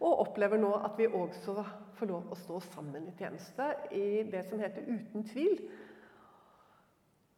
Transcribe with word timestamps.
Og 0.00 0.24
opplever 0.24 0.60
nå 0.60 0.72
at 0.80 0.96
vi 0.96 1.06
også 1.06 1.60
får 1.98 2.08
lov 2.08 2.30
å 2.32 2.38
stå 2.38 2.58
sammen 2.70 3.08
i 3.10 3.16
tjeneste 3.18 3.66
i 3.92 4.22
det 4.32 4.46
som 4.48 4.60
heter 4.62 4.88
Uten 4.88 5.26
tvil. 5.28 5.58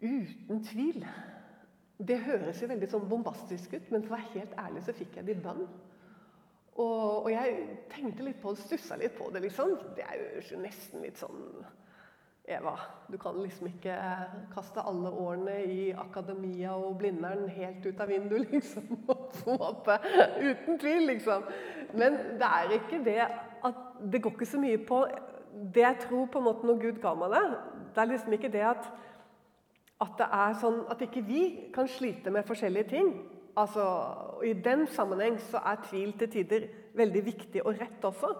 Uten 0.02 0.62
tvil. 0.66 1.06
Det 2.02 2.18
høres 2.22 2.62
jo 2.62 2.70
veldig 2.70 2.88
sånn 2.90 3.08
bombastisk 3.10 3.74
ut, 3.74 3.90
men 3.90 4.06
for 4.06 4.14
å 4.14 4.18
være 4.18 4.34
helt 4.36 4.54
ærlig 4.58 4.84
så 4.86 4.94
fikk 4.96 5.18
jeg 5.18 5.26
det 5.26 5.36
i 5.36 5.42
bønn. 5.42 5.66
Og, 6.72 7.26
og, 7.26 7.28
jeg 7.30 7.76
tenkte 7.92 8.24
litt 8.24 8.40
på 8.40 8.54
det, 8.54 8.64
stussa 8.64 8.96
litt 8.96 9.14
på 9.18 9.28
det, 9.34 9.42
liksom. 9.44 9.74
Det 9.98 10.06
er 10.06 10.22
jo 10.22 10.60
nesten 10.62 11.04
litt 11.04 11.20
sånn 11.20 11.42
Eva, 12.52 12.74
du 13.10 13.16
kan 13.20 13.36
liksom 13.42 13.68
ikke 13.68 13.96
kaste 14.54 14.84
alle 14.88 15.10
årene 15.10 15.56
i 15.64 15.90
akademia 15.90 16.74
og 16.76 16.98
Blindern 17.00 17.48
helt 17.52 17.84
ut 17.86 18.00
av 18.00 18.12
vinduet, 18.12 18.48
liksom. 18.54 18.88
Og 19.08 19.52
opp 19.56 19.90
Uten 20.40 20.78
tvil, 20.80 21.06
liksom. 21.10 21.44
Men 21.94 22.18
det 22.40 22.48
er 22.48 22.76
ikke 22.78 23.02
det 23.04 23.20
at 23.22 23.82
Det 24.12 24.22
går 24.22 24.32
ikke 24.34 24.46
så 24.50 24.58
mye 24.58 24.78
på 24.82 25.04
det 25.74 25.82
jeg 25.84 25.98
tror 26.06 26.26
på 26.32 26.40
en 26.40 26.44
måte 26.48 26.66
når 26.66 26.78
Gud 26.80 27.00
ga 27.02 27.12
meg 27.14 27.34
det. 27.34 27.42
Det 27.94 28.02
er 28.02 28.08
liksom 28.10 28.32
ikke 28.32 28.52
det 28.52 28.64
at 28.66 28.92
at 30.02 30.16
det 30.18 30.26
er 30.34 30.54
sånn 30.58 30.80
at 30.90 31.02
ikke 31.04 31.22
vi 31.26 31.42
kan 31.74 31.86
slite 31.86 32.32
med 32.34 32.46
forskjellige 32.48 32.88
ting. 32.90 33.10
Altså, 33.54 33.84
I 34.42 34.54
den 34.64 34.86
sammenheng 34.90 35.36
så 35.50 35.60
er 35.62 35.82
tvil 35.84 36.14
til 36.18 36.30
tider 36.32 36.64
veldig 36.98 37.22
viktig 37.26 37.62
og 37.62 37.76
rett 37.78 38.04
også. 38.08 38.32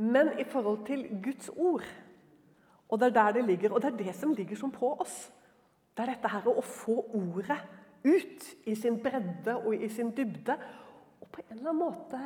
Men 0.00 0.32
i 0.40 0.46
forhold 0.48 0.86
til 0.88 1.04
Guds 1.22 1.50
ord, 1.56 1.84
og 2.90 2.98
det 2.98 3.10
er 3.10 3.16
der 3.16 3.36
det 3.38 3.44
ligger, 3.46 3.72
og 3.72 3.82
det 3.82 3.92
er 3.92 3.98
det 4.04 4.14
som 4.18 4.34
ligger 4.34 4.58
som 4.58 4.72
på 4.74 4.92
oss 5.00 5.30
Det 5.96 6.02
er 6.04 6.14
dette 6.14 6.30
her 6.32 6.46
å 6.48 6.62
få 6.64 6.96
ordet 7.14 7.58
ut 8.04 8.46
i 8.66 8.74
sin 8.74 8.96
bredde 9.02 9.56
og 9.58 9.74
i 9.74 9.88
sin 9.92 10.10
dybde. 10.16 10.54
Og 11.20 11.28
på 11.28 11.42
en 11.42 11.58
eller 11.58 11.70
annen 11.70 11.82
måte 11.82 12.20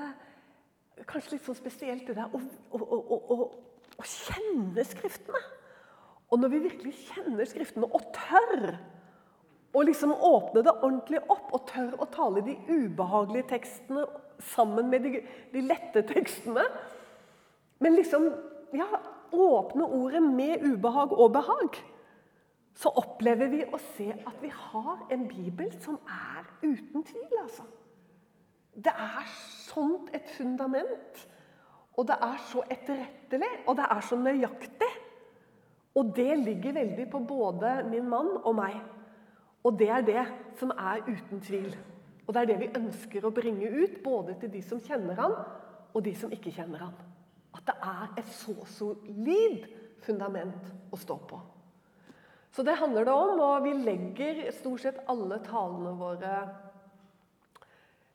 Kanskje 1.10 1.34
litt 1.34 1.46
sånn 1.48 1.58
spesielt 1.58 2.06
det 2.06 2.14
der 2.14 2.30
å, 2.30 2.38
å, 2.70 2.78
å, 2.78 3.38
å 3.98 4.04
kjenne 4.06 4.84
Skriftene. 4.86 5.40
Og 6.30 6.38
når 6.38 6.52
vi 6.52 6.60
virkelig 6.68 6.92
kjenner 7.08 7.48
Skriftene 7.50 7.88
og 7.90 8.12
tør 8.14 8.76
å 9.74 9.82
liksom 9.82 10.12
åpne 10.14 10.62
det 10.62 10.74
ordentlig 10.76 11.18
opp, 11.26 11.48
og 11.50 11.64
tør 11.66 11.96
å 11.98 12.06
tale 12.14 12.44
de 12.46 12.54
ubehagelige 12.68 13.48
tekstene 13.56 14.04
sammen 14.54 14.86
med 14.92 15.02
de, 15.02 15.24
de 15.50 15.62
lette 15.66 16.04
tekstene 16.06 16.62
Men 17.82 17.98
liksom 17.98 18.28
ja, 18.74 18.86
åpne 19.34 19.84
ordet 19.84 20.22
med 20.22 20.64
ubehag 20.64 21.12
og 21.12 21.32
behag, 21.32 21.78
så 22.74 22.90
opplever 22.98 23.50
vi 23.52 23.62
å 23.64 23.78
se 23.94 24.08
at 24.14 24.40
vi 24.42 24.50
har 24.50 25.04
en 25.14 25.28
bibel 25.30 25.70
som 25.80 25.98
er 26.10 26.46
uten 26.62 27.04
tvil. 27.06 27.38
altså. 27.42 27.62
Det 28.74 28.90
er 28.90 29.28
sånt 29.68 30.10
et 30.14 30.30
fundament, 30.34 31.22
og 31.94 32.08
det 32.08 32.16
er 32.22 32.40
så 32.50 32.64
etterrettelig, 32.70 33.50
og 33.66 33.76
det 33.78 33.86
er 33.90 34.00
så 34.02 34.18
nøyaktig. 34.18 34.92
Og 35.94 36.10
det 36.16 36.38
ligger 36.38 36.74
veldig 36.74 37.06
på 37.10 37.20
både 37.22 37.76
min 37.86 38.08
mann 38.10 38.32
og 38.42 38.54
meg. 38.58 38.80
Og 39.62 39.78
det 39.78 39.88
er 39.88 40.02
det 40.02 40.24
som 40.58 40.72
er 40.74 41.06
uten 41.06 41.40
tvil. 41.40 41.70
Og 42.26 42.34
det 42.34 42.40
er 42.42 42.50
det 42.50 42.60
vi 42.64 42.72
ønsker 42.80 43.24
å 43.24 43.30
bringe 43.34 43.70
ut, 43.70 44.00
både 44.02 44.34
til 44.40 44.50
de 44.50 44.62
som 44.66 44.80
kjenner 44.82 45.20
han, 45.20 45.36
og 45.94 46.02
de 46.04 46.14
som 46.18 46.32
ikke 46.34 46.52
kjenner 46.56 46.88
han. 46.88 47.13
At 47.54 47.66
det 47.68 47.74
er 47.86 48.14
et 48.20 48.30
så 48.34 48.54
solid 48.76 49.66
fundament 50.04 50.72
å 50.92 50.98
stå 51.00 51.16
på. 51.28 51.40
Så 52.54 52.62
det 52.62 52.76
handler 52.78 53.06
det 53.06 53.14
om, 53.14 53.40
og 53.42 53.64
vi 53.64 53.72
legger 53.82 54.44
stort 54.54 54.84
sett 54.84 55.00
alle 55.10 55.40
talene 55.42 55.94
våre 55.98 56.34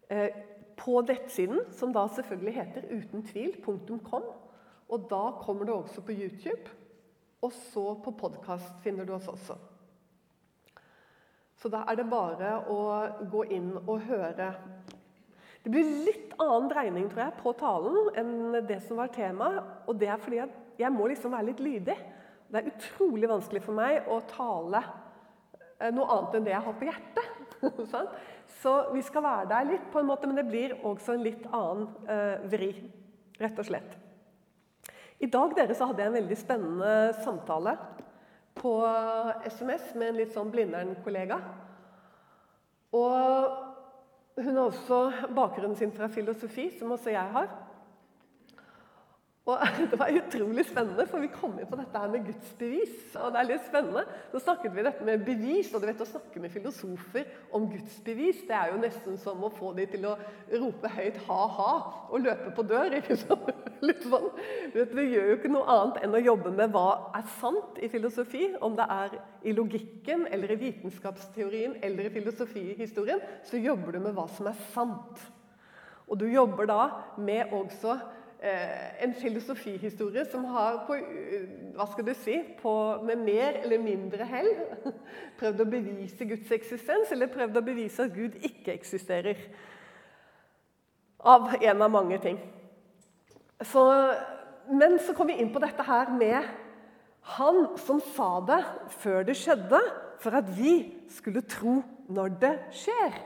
eh, 0.08 0.38
på 0.80 1.02
nettsiden, 1.04 1.66
som 1.76 1.92
da 1.96 2.06
selvfølgelig 2.08 2.54
heter 2.56 2.88
utentvil.com. 2.94 4.30
Og 4.90 5.10
da 5.12 5.24
kommer 5.42 5.68
det 5.68 5.76
også 5.76 6.06
på 6.06 6.16
YouTube. 6.16 6.72
Og 7.44 7.52
så 7.56 7.84
på 8.04 8.14
podkast 8.20 8.80
finner 8.84 9.08
du 9.08 9.14
oss 9.16 9.28
også. 9.32 9.56
Så 11.60 11.68
da 11.72 11.84
er 11.92 12.00
det 12.00 12.08
bare 12.12 12.54
å 12.72 12.80
gå 13.32 13.44
inn 13.52 13.74
og 13.82 14.06
høre. 14.08 14.54
Det 15.64 15.72
blir 15.74 15.90
litt 16.06 16.34
annen 16.40 16.70
dreining 16.72 17.10
tror 17.12 17.26
jeg, 17.26 17.38
på 17.42 17.54
talen 17.60 18.10
enn 18.18 18.60
det 18.68 18.80
som 18.86 19.02
var 19.02 19.12
temaet. 19.14 19.60
Og 19.92 20.00
det 20.00 20.08
er 20.12 20.22
fordi 20.22 20.42
jeg 20.80 20.96
må 20.96 21.10
liksom 21.12 21.36
være 21.36 21.50
litt 21.52 21.64
lydig. 21.64 21.98
Det 22.50 22.62
er 22.62 22.72
utrolig 22.72 23.30
vanskelig 23.30 23.62
for 23.66 23.78
meg 23.78 24.08
å 24.10 24.22
tale 24.30 24.82
eh, 25.78 25.92
noe 25.94 26.08
annet 26.16 26.38
enn 26.38 26.48
det 26.48 26.56
jeg 26.56 26.66
har 26.68 26.78
på 26.80 26.88
hjertet. 26.88 27.36
Så 28.62 28.74
vi 28.96 29.04
skal 29.06 29.24
være 29.24 29.50
der 29.52 29.68
litt, 29.74 29.90
på 29.92 30.02
en 30.02 30.10
måte, 30.10 30.28
men 30.28 30.40
det 30.40 30.48
blir 30.48 30.78
også 30.88 31.14
en 31.16 31.24
litt 31.24 31.44
annen 31.54 31.86
uh, 32.10 32.48
vri. 32.50 32.72
Rett 33.40 33.60
og 33.62 33.68
slett. 33.68 33.94
I 35.20 35.30
dag 35.32 35.54
dere, 35.56 35.76
så 35.76 35.88
hadde 35.88 36.02
jeg 36.02 36.12
en 36.12 36.18
veldig 36.18 36.38
spennende 36.40 36.92
samtale 37.24 37.76
på 38.60 38.74
SMS 39.46 39.94
med 39.94 40.10
en 40.10 40.20
litt 40.20 40.36
sånn 40.36 40.52
Blindern-kollega. 40.52 41.38
Og 42.96 43.69
hun 44.44 44.56
har 44.56 44.64
også 44.64 45.12
bakgrunnen 45.36 45.76
sin 45.76 45.92
fra 45.92 46.08
filosofi, 46.08 46.70
som 46.80 46.92
også 46.92 47.10
jeg 47.10 47.22
har. 47.36 47.69
Og 49.50 49.62
Det 49.92 49.98
var 50.00 50.12
utrolig 50.14 50.66
spennende, 50.68 51.06
for 51.10 51.24
vi 51.24 51.30
kom 51.34 51.56
inn 51.58 51.70
på 51.70 51.78
dette 51.80 52.02
her 52.02 52.12
med 52.12 52.26
Guds 52.28 52.52
bevis. 52.60 52.98
og 53.16 53.34
det 53.34 53.42
er 53.42 53.48
litt 53.50 53.66
spennende. 53.68 54.04
Så 54.32 54.42
snakket 54.44 54.76
vi 54.76 54.86
dette 54.86 55.08
med 55.08 55.24
bevis, 55.26 55.72
og 55.74 55.82
du 55.82 55.88
vet 55.90 56.04
å 56.04 56.08
snakke 56.10 56.42
med 56.44 56.54
filosofer 56.54 57.30
om 57.56 57.66
Guds 57.72 57.98
bevis, 58.06 58.44
det 58.48 58.58
er 58.58 58.74
jo 58.74 58.82
nesten 58.84 59.18
som 59.22 59.42
å 59.46 59.52
få 59.54 59.72
dem 59.78 59.90
til 59.94 60.06
å 60.10 60.16
rope 60.62 60.92
høyt 60.94 61.18
ha-ha 61.28 61.72
og 62.10 62.28
løpe 62.28 62.54
på 62.58 62.68
dør. 62.70 63.00
ikke 63.00 63.18
sant? 63.20 63.50
Litt 63.88 64.04
sånn. 64.12 64.30
Vet, 64.76 64.94
vi 64.96 65.08
gjør 65.14 65.32
jo 65.32 65.40
ikke 65.40 65.54
noe 65.54 65.74
annet 65.74 66.02
enn 66.04 66.18
å 66.18 66.24
jobbe 66.24 66.54
med 66.54 66.74
hva 66.76 66.88
er 67.16 67.26
sant 67.40 67.80
i 67.80 67.90
filosofi. 67.92 68.52
Om 68.60 68.78
det 68.78 68.88
er 68.92 69.18
i 69.48 69.56
logikken, 69.56 70.28
eller 70.30 70.54
i 70.54 70.60
vitenskapsteorien 70.68 71.78
eller 71.86 72.10
i 72.10 72.14
filosofihistorien, 72.14 73.24
så 73.48 73.62
jobber 73.62 73.96
du 73.96 74.04
med 74.04 74.18
hva 74.18 74.28
som 74.36 74.50
er 74.52 74.64
sant. 74.74 75.28
Og 76.10 76.18
du 76.18 76.26
jobber 76.28 76.68
da 76.70 76.82
med 77.22 77.54
også 77.54 77.96
en 78.40 79.14
filosofihistorie 79.14 80.24
som 80.32 80.46
har 80.46 80.86
på, 80.88 80.96
eh, 80.96 81.48
hva 81.76 81.88
skal 81.92 82.06
du 82.08 82.14
si, 82.16 82.38
på, 82.62 82.72
med 83.04 83.20
mer 83.20 83.58
eller 83.64 83.82
mindre 83.84 84.24
hell 84.30 84.48
prøvd 85.40 85.64
å 85.64 85.68
bevise 85.68 86.28
Guds 86.30 86.52
eksistens, 86.56 87.12
eller 87.12 87.32
prøvd 87.34 87.60
å 87.60 87.66
bevise 87.66 88.06
at 88.06 88.16
Gud 88.16 88.38
ikke 88.40 88.72
eksisterer. 88.78 89.42
Av 91.20 91.52
en 91.60 91.84
av 91.84 91.92
mange 91.92 92.20
ting. 92.24 92.40
Så, 93.68 93.84
men 94.72 94.96
så 95.04 95.12
kom 95.18 95.28
vi 95.28 95.36
inn 95.44 95.52
på 95.52 95.60
dette 95.60 95.84
her 95.84 96.14
med 96.16 96.48
han 97.36 97.66
som 97.84 98.00
sa 98.16 98.38
det 98.48 98.62
før 99.02 99.28
det 99.28 99.36
skjedde, 99.36 99.82
for 100.24 100.40
at 100.40 100.48
vi 100.56 100.78
skulle 101.12 101.44
tro 101.44 101.82
når 102.08 102.40
det 102.40 102.56
skjer. 102.72 103.20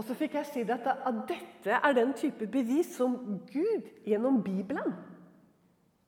Og 0.00 0.06
så 0.08 0.16
fikk 0.16 0.38
jeg 0.38 0.48
si 0.48 0.62
at, 0.64 0.86
at 0.88 1.16
dette 1.28 1.76
er 1.76 1.96
den 1.96 2.14
type 2.16 2.46
bevis 2.48 2.94
som 2.96 3.18
Gud 3.50 3.88
gjennom 4.08 4.38
Bibelen 4.40 4.94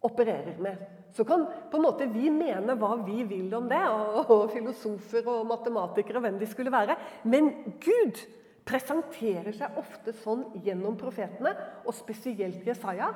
opererer 0.01 0.57
med. 0.65 0.81
Så 1.13 1.27
kan 1.29 1.45
på 1.71 1.77
en 1.77 1.85
måte 1.85 2.07
vi 2.09 2.31
mene 2.33 2.73
hva 2.81 2.95
vi 3.05 3.21
vil 3.29 3.53
om 3.55 3.69
det, 3.69 3.83
og, 3.93 4.31
og 4.33 4.47
filosofer 4.55 5.29
og 5.29 5.45
matematikere 5.51 6.23
og 6.23 6.25
hvem 6.25 6.41
de 6.41 6.49
skulle 6.49 6.73
være. 6.73 6.97
Men 7.29 7.53
Gud 7.85 8.23
presenterer 8.65 9.53
seg 9.53 9.77
ofte 9.77 10.17
sånn 10.23 10.47
gjennom 10.65 10.97
profetene, 10.97 11.53
og 11.85 11.93
spesielt 11.93 12.65
Jesaja, 12.65 13.11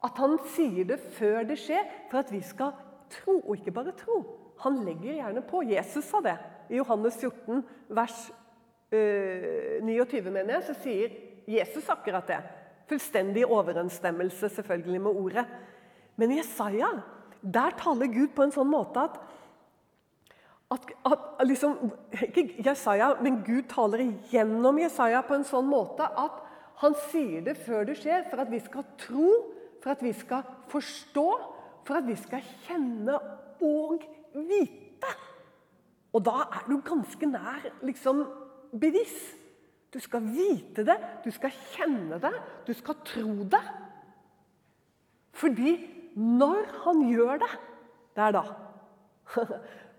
at 0.00 0.22
han 0.22 0.38
sier 0.54 0.86
det 0.86 1.00
før 1.18 1.42
det 1.50 1.58
skjer, 1.60 1.82
for 2.12 2.22
at 2.22 2.30
vi 2.30 2.44
skal 2.46 2.76
tro, 3.10 3.40
og 3.40 3.56
ikke 3.58 3.74
bare 3.74 3.96
tro. 3.98 4.22
Han 4.62 4.84
legger 4.86 5.18
gjerne 5.18 5.42
på. 5.50 5.64
Jesus 5.66 6.06
sa 6.06 6.22
det 6.22 6.38
i 6.70 6.78
Johannes 6.78 7.18
14, 7.18 7.64
vers 7.90 8.28
29, 8.90 10.26
eh, 10.26 10.32
mener 10.32 10.56
jeg, 10.56 10.66
så 10.66 10.76
sier 10.82 11.14
Jesus 11.50 11.88
akkurat 11.92 12.26
det. 12.26 12.40
Fullstendig 12.90 13.46
overensstemmelse 13.46 14.50
selvfølgelig 14.50 15.00
med 15.00 15.10
ordet. 15.24 15.46
Men 16.18 16.36
Jesaja 16.36 16.90
der 17.40 17.76
taler 17.78 18.10
Gud 18.12 18.34
på 18.36 18.44
en 18.44 18.52
sånn 18.52 18.68
måte 18.68 19.00
at, 19.06 19.16
at, 20.74 20.90
at 21.08 21.46
liksom, 21.48 21.90
Ikke 22.26 22.44
Jesaja, 22.66 23.14
men 23.24 23.40
Gud 23.46 23.70
taler 23.70 24.04
igjennom 24.04 24.78
Jesaja 24.82 25.22
på 25.26 25.38
en 25.38 25.46
sånn 25.48 25.68
måte 25.70 26.04
at 26.04 26.42
han 26.80 26.96
sier 27.10 27.44
det 27.44 27.58
før 27.60 27.84
det 27.88 27.98
skjer, 28.00 28.24
for 28.30 28.40
at 28.40 28.48
vi 28.48 28.60
skal 28.64 28.86
tro, 29.00 29.32
for 29.82 29.92
at 29.92 30.04
vi 30.04 30.14
skal 30.16 30.46
forstå, 30.72 31.26
for 31.84 31.98
at 31.98 32.06
vi 32.08 32.16
skal 32.16 32.44
kjenne 32.64 33.18
og 33.60 34.06
vite. 34.32 35.10
Og 36.16 36.24
da 36.24 36.46
er 36.46 36.64
du 36.70 36.78
ganske 36.84 37.28
nær 37.28 37.66
liksom 37.84 38.22
bevis. 38.72 39.14
Du 39.90 39.98
skal 39.98 40.22
vite 40.22 40.84
det, 40.86 40.96
du 41.24 41.30
skal 41.34 41.54
kjenne 41.74 42.20
det, 42.22 42.32
du 42.66 42.72
skal 42.78 43.00
tro 43.06 43.32
det. 43.50 43.62
Fordi 45.34 45.74
når 46.14 46.68
han 46.84 47.02
gjør 47.10 47.40
det, 47.42 47.50
det 48.16 48.24
er 48.28 48.36
da. 48.36 48.44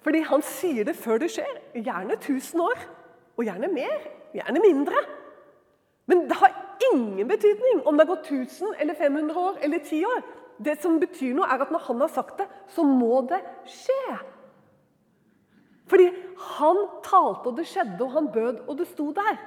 Fordi 0.03 0.21
han 0.27 0.44
sier 0.45 0.88
det 0.88 0.95
før 0.97 1.21
det 1.21 1.31
skjer. 1.33 1.59
Gjerne 1.75 2.18
1000 2.18 2.63
år. 2.63 2.85
Og 3.38 3.45
gjerne 3.47 3.69
mer. 3.73 4.07
Gjerne 4.35 4.63
mindre. 4.63 5.03
Men 6.09 6.25
det 6.29 6.38
har 6.39 6.56
ingen 6.91 7.27
betydning 7.27 7.83
om 7.85 7.97
det 7.97 8.07
har 8.07 8.15
gått 8.15 8.31
1000 8.31 8.75
eller 8.79 8.97
500 8.97 9.39
år 9.39 9.59
eller 9.62 9.79
10 9.79 10.06
år. 10.09 10.24
Det 10.62 10.77
som 10.81 11.00
betyr 11.01 11.35
noe, 11.38 11.47
er 11.50 11.63
at 11.63 11.71
når 11.74 11.85
han 11.88 12.03
har 12.03 12.12
sagt 12.13 12.41
det, 12.41 12.47
så 12.69 12.83
må 12.85 13.21
det 13.29 13.39
skje. 13.69 14.17
Fordi 15.91 16.07
han 16.55 16.77
talte, 17.03 17.49
og 17.51 17.57
det 17.57 17.67
skjedde, 17.67 17.99
og 18.05 18.13
han 18.15 18.29
bød, 18.31 18.61
og 18.67 18.77
det 18.79 18.88
sto 18.88 19.09
der. 19.15 19.39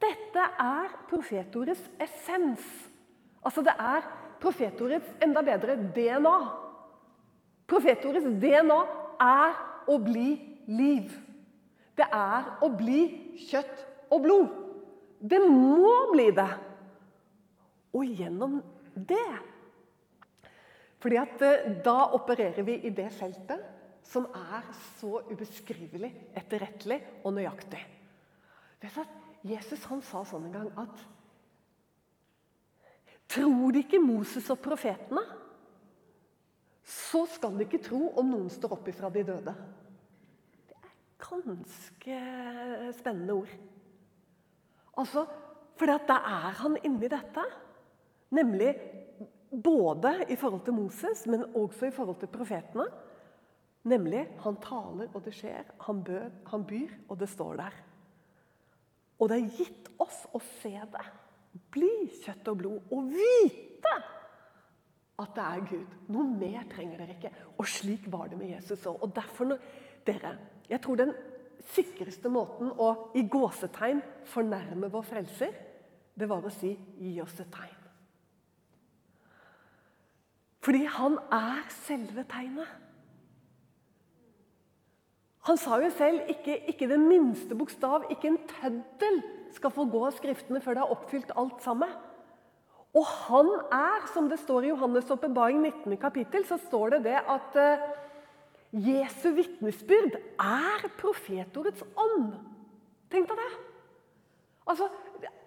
Dette 0.00 0.46
er 0.58 0.94
profetordets 1.10 1.84
essens. 2.00 2.64
Altså 3.44 3.62
det 3.62 3.74
er 3.78 4.08
profetordets 4.40 5.12
enda 5.22 5.44
bedre 5.46 5.76
DNA. 5.94 6.36
Profetordets 7.70 8.26
DNA 8.42 8.80
er 9.22 9.60
å 9.90 9.98
bli 10.02 10.32
liv. 10.66 11.12
Det 11.94 12.08
er 12.08 12.50
å 12.64 12.70
bli 12.74 13.04
kjøtt 13.50 13.86
og 14.10 14.24
blod. 14.24 14.58
Det 15.20 15.38
må 15.44 15.94
bli 16.10 16.30
det. 16.34 16.50
Og 17.94 18.06
gjennom 18.18 18.60
det 18.94 19.28
fordi 21.00 21.16
at 21.16 21.42
eh, 21.42 21.70
Da 21.84 22.10
opererer 22.12 22.62
vi 22.62 22.74
i 22.84 22.90
det 22.92 23.08
feltet 23.16 23.79
som 24.10 24.26
er 24.34 24.66
så 24.98 25.20
ubeskrivelig 25.30 26.10
etterrettelig 26.36 26.98
og 27.22 27.34
nøyaktig. 27.36 27.80
Jesus 29.46 29.86
han 29.88 30.02
sa 30.04 30.24
sånn 30.26 30.48
en 30.48 30.56
gang 30.58 30.70
at 30.82 31.08
Tror 33.30 33.70
de 33.70 33.84
ikke 33.84 34.00
Moses 34.02 34.48
og 34.50 34.58
profetene, 34.58 35.22
så 36.82 37.20
skal 37.30 37.54
de 37.54 37.62
ikke 37.62 37.78
tro 37.84 38.08
om 38.18 38.26
noen 38.26 38.48
står 38.50 38.72
opp 38.74 38.88
ifra 38.90 39.06
de 39.14 39.22
døde. 39.28 39.52
Det 40.66 40.74
er 40.74 40.96
ganske 41.22 42.16
spennende 42.98 43.36
ord. 43.38 43.52
Altså, 44.98 45.22
For 45.78 45.86
da 45.86 46.16
er 46.26 46.58
han 46.58 46.74
inni 46.84 47.08
dette. 47.08 47.44
Nemlig 48.34 48.74
både 49.50 50.26
i 50.28 50.36
forhold 50.36 50.66
til 50.66 50.76
Moses, 50.76 51.22
men 51.30 51.46
også 51.54 51.86
i 51.86 51.94
forhold 51.94 52.18
til 52.20 52.28
profetene. 52.34 52.84
Nemlig 53.88 54.26
han 54.44 54.58
taler, 54.60 55.08
og 55.14 55.24
det 55.24 55.32
skjer. 55.34 55.70
Han, 55.86 56.02
bør, 56.04 56.28
han 56.50 56.66
byr, 56.68 56.92
og 57.08 57.20
det 57.20 57.28
står 57.32 57.56
der. 57.62 57.78
Og 59.20 59.28
det 59.28 59.38
er 59.38 59.56
gitt 59.56 59.88
oss 60.00 60.22
å 60.36 60.40
se 60.60 60.74
det. 60.92 61.06
Bli 61.72 61.92
kjøtt 62.22 62.48
og 62.52 62.60
blod 62.60 62.92
og 62.94 63.08
vite 63.12 63.94
at 65.20 65.34
det 65.36 65.44
er 65.44 65.64
Gud. 65.68 65.96
Noe 66.12 66.26
mer 66.28 66.68
trenger 66.70 67.00
dere 67.02 67.16
ikke. 67.16 67.32
Og 67.60 67.68
slik 67.68 68.06
var 68.12 68.30
det 68.30 68.38
med 68.40 68.54
Jesus 68.54 68.86
òg. 68.88 69.02
Og 69.04 69.12
derfor, 69.16 69.56
dere, 70.06 70.36
jeg 70.70 70.80
tror 70.84 71.00
den 71.00 71.12
sikreste 71.74 72.30
måten 72.32 72.70
å 72.80 73.12
i 73.18 73.26
gåsetegn 73.28 74.00
fornærme 74.30 74.88
vår 74.92 75.04
frelser, 75.08 75.52
det 76.16 76.28
var 76.28 76.44
å 76.44 76.52
si 76.52 76.72
'gi 76.72 77.20
oss 77.22 77.40
et 77.40 77.52
tegn'. 77.52 77.76
Fordi 80.60 80.84
han 80.84 81.18
er 81.32 81.68
selve 81.72 82.24
tegnet. 82.28 82.68
Han 85.48 85.56
sa 85.60 85.78
jo 85.80 85.88
selv 85.96 86.28
ikke, 86.28 86.58
ikke 86.68 86.88
den 86.90 87.06
minste 87.08 87.56
bokstav, 87.56 88.04
ikke 88.12 88.28
en 88.28 88.40
tøddel, 88.50 89.20
skal 89.56 89.72
få 89.74 89.86
gå 89.90 90.02
av 90.06 90.14
Skriftene 90.14 90.60
før 90.62 90.76
det 90.76 90.82
har 90.84 90.92
oppfylt 90.94 91.32
alt 91.40 91.64
sammen. 91.64 91.90
Og 92.94 93.06
han 93.06 93.48
er, 93.72 94.06
som 94.12 94.28
det 94.30 94.40
står 94.42 94.66
i 94.66 94.70
Johannes' 94.72 95.10
åpenbaring 95.14 95.62
19. 95.62 95.96
kapittel, 96.02 96.44
så 96.46 96.58
står 96.58 96.96
det 96.96 97.00
det 97.06 97.18
at 97.18 97.58
uh, 97.58 97.84
Jesu 98.70 99.30
vitnesbyrd 99.34 100.18
er 100.42 100.86
profetordets 100.98 101.82
ånd. 101.98 102.34
Tenk 103.10 103.30
deg 103.30 103.40
det! 103.40 103.50
Altså, 104.70 104.90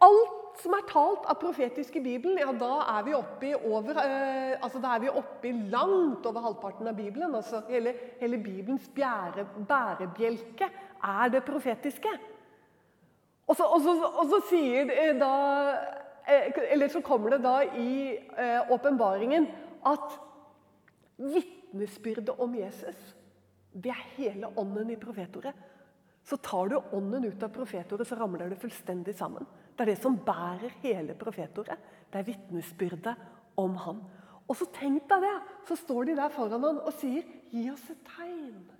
Alt 0.04 0.60
som 0.62 0.76
er 0.78 0.86
talt 0.90 1.26
av 1.30 1.40
profetisk 1.42 1.96
i 1.98 2.04
Bibelen, 2.04 2.38
ja, 2.42 2.52
da 2.54 2.84
er 2.96 3.06
vi 3.08 3.16
oppe 3.18 3.50
i 3.50 3.54
over, 3.56 3.98
eh, 4.04 4.54
altså 4.62 4.82
da 4.84 4.94
er 4.96 5.04
vi 5.04 5.10
oppe 5.10 5.50
i 5.50 5.54
langt 5.72 6.26
over 6.30 6.46
halvparten 6.46 6.88
av 6.88 6.96
Bibelen. 6.98 7.34
altså 7.36 7.64
Hele, 7.70 7.96
hele 8.20 8.38
Bibelens 8.38 8.90
bjære, 8.94 9.48
bærebjelke 9.68 10.70
er 11.04 11.34
det 11.34 11.44
profetiske. 11.48 12.14
Og 13.48 13.58
så, 13.58 13.66
og 13.66 13.82
så, 13.82 13.96
og 14.08 14.30
så 14.32 14.40
sier 14.48 14.88
da 15.20 15.32
eh, 16.28 16.54
Eller 16.72 16.88
så 16.88 17.02
kommer 17.04 17.34
det 17.34 17.42
da 17.44 17.58
i 17.76 18.16
eh, 18.16 18.72
åpenbaringen 18.72 19.50
at 19.86 20.16
vitnesbyrdet 21.18 22.40
om 22.40 22.56
Jesus, 22.56 23.16
det 23.74 23.92
er 23.92 24.08
hele 24.16 24.48
ånden 24.58 24.94
i 24.94 25.00
profetordet. 25.00 25.54
Så 26.24 26.38
tar 26.38 26.72
du 26.72 26.78
ånden 26.96 27.26
ut 27.26 27.44
av 27.44 27.52
profetordet, 27.52 28.08
så 28.08 28.16
ramler 28.16 28.50
det 28.50 28.62
fullstendig 28.62 29.16
sammen. 29.18 29.46
Det 29.74 29.86
er 29.86 29.92
det 29.94 30.02
som 30.02 30.18
bærer 30.18 30.74
hele 30.84 31.16
profetordet. 31.18 31.78
Det 32.12 32.20
er 32.20 32.28
vitnesbyrdet 32.28 33.16
om 33.58 33.76
han. 33.86 34.02
Og 34.48 34.58
så 34.60 34.68
tenk 34.76 35.08
deg 35.10 35.24
det, 35.24 35.36
så 35.68 35.78
står 35.80 36.10
de 36.10 36.18
der 36.20 36.34
foran 36.34 36.64
han 36.64 36.82
og 36.84 36.94
sier 37.00 37.24
'Gi 37.52 37.70
oss 37.72 37.90
et 37.90 38.04
tegn'. 38.06 38.72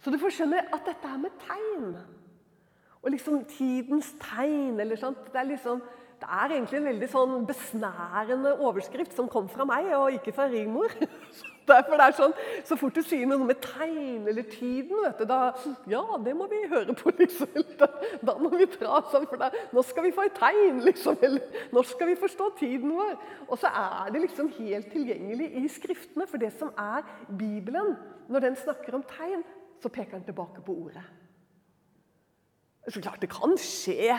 Så 0.00 0.10
du 0.10 0.18
får 0.18 0.30
skjønne 0.30 0.62
at 0.72 0.86
dette 0.86 1.08
er 1.08 1.18
med 1.18 1.30
tegn. 1.42 1.96
Og 3.02 3.10
liksom 3.10 3.44
tidens 3.44 4.14
tegn 4.20 4.80
eller 4.80 4.96
sånt. 4.96 5.32
Det 5.32 5.40
er 5.40 5.50
liksom 5.52 5.82
det 6.18 6.26
er 6.26 6.50
egentlig 6.50 6.78
en 6.78 6.88
veldig 6.88 7.08
sånn 7.12 7.46
besnærende 7.46 8.56
overskrift 8.58 9.14
som 9.14 9.28
kom 9.30 9.46
fra 9.48 9.64
meg, 9.68 9.86
og 9.94 10.16
ikke 10.16 10.32
fra 10.34 10.48
Rigmor. 10.50 10.90
Derfor 11.68 12.00
det 12.00 12.06
er 12.06 12.16
sånn, 12.16 12.34
Så 12.66 12.78
fort 12.80 12.96
du 12.96 13.02
sier 13.04 13.28
noe 13.28 13.46
med 13.46 13.60
tegn 13.62 14.28
eller 14.28 14.46
tiden, 14.48 14.96
vet 15.04 15.20
du, 15.20 15.26
da 15.28 15.40
Ja, 15.90 16.02
det 16.24 16.34
må 16.36 16.48
vi 16.50 16.62
høre 16.70 16.96
på, 16.96 17.12
liksom. 17.18 17.52
Da, 17.80 17.90
da 18.24 18.36
må 18.40 18.50
vi 18.54 18.68
dra 18.72 19.02
sånn, 19.12 19.28
for 19.30 19.40
da, 19.40 19.50
nå 19.74 19.84
skal 19.86 20.08
vi 20.08 20.14
få 20.16 20.26
et 20.28 20.38
tegn, 20.38 20.82
liksom. 20.86 21.20
Eller 21.22 21.62
nå 21.74 21.84
skal 21.86 22.10
vi 22.12 22.18
forstå 22.20 22.50
tiden 22.60 22.96
vår. 22.96 23.14
Og 23.48 23.56
så 23.60 23.70
er 23.70 24.14
det 24.14 24.24
liksom 24.26 24.50
helt 24.58 24.90
tilgjengelig 24.94 25.52
i 25.60 25.66
Skriftene. 25.72 26.26
For 26.28 26.40
det 26.40 26.52
som 26.58 26.72
er 26.78 27.06
Bibelen, 27.28 27.94
når 28.28 28.48
den 28.48 28.58
snakker 28.58 28.98
om 28.98 29.06
tegn, 29.08 29.46
så 29.82 29.92
peker 29.92 30.18
den 30.18 30.26
tilbake 30.26 30.64
på 30.64 30.74
ordet. 30.88 31.04
Så 32.88 33.00
klart 33.04 33.20
det 33.20 33.30
kan 33.30 33.52
skje 33.60 34.16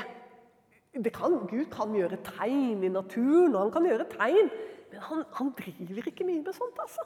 kan, 1.14 1.48
Gud 1.48 1.70
kan 1.72 1.94
gjøre 1.94 2.18
tegn 2.26 2.84
i 2.84 2.90
naturen, 2.90 3.56
og 3.56 3.62
han 3.62 3.72
kan 3.72 3.86
gjøre 3.86 4.08
tegn. 4.10 4.50
Men 4.92 5.02
han, 5.06 5.24
han 5.38 5.52
driver 5.58 6.08
ikke 6.10 6.26
mye 6.26 6.42
med 6.42 6.54
sånt. 6.54 6.80
altså. 6.82 7.06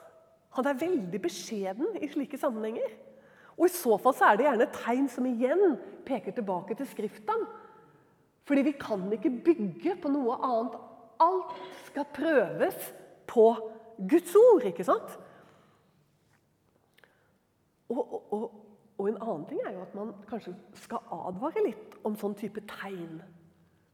Han 0.53 0.69
er 0.69 0.79
veldig 0.79 1.19
beskjeden 1.21 1.97
i 2.01 2.09
slike 2.11 2.37
sammenhenger. 2.37 2.93
Og 3.57 3.67
I 3.67 3.73
så 3.73 3.97
fall 4.01 4.15
så 4.17 4.29
er 4.29 4.39
det 4.39 4.47
gjerne 4.47 4.71
tegn 4.73 5.09
som 5.11 5.27
igjen 5.29 5.77
peker 6.05 6.33
tilbake 6.35 6.77
til 6.77 6.89
Skriften. 6.89 7.45
Fordi 8.47 8.65
vi 8.65 8.73
kan 8.77 9.05
ikke 9.13 9.31
bygge 9.45 9.95
på 10.01 10.11
noe 10.11 10.37
annet. 10.43 10.79
Alt 11.23 11.53
skal 11.87 12.09
prøves 12.11 12.89
på 13.29 13.45
Guds 14.09 14.33
ord, 14.35 14.65
ikke 14.67 14.85
sant? 14.85 15.13
Og, 17.93 18.01
og, 18.01 18.33
og, 18.33 18.43
og 18.97 19.09
en 19.09 19.21
annen 19.21 19.45
ting 19.47 19.61
er 19.63 19.75
jo 19.75 19.85
at 19.85 19.95
man 19.95 20.11
kanskje 20.27 20.55
skal 20.81 21.05
advare 21.13 21.63
litt 21.65 21.97
om 22.03 22.17
sånn 22.19 22.35
type 22.37 22.63
tegn. 22.73 23.21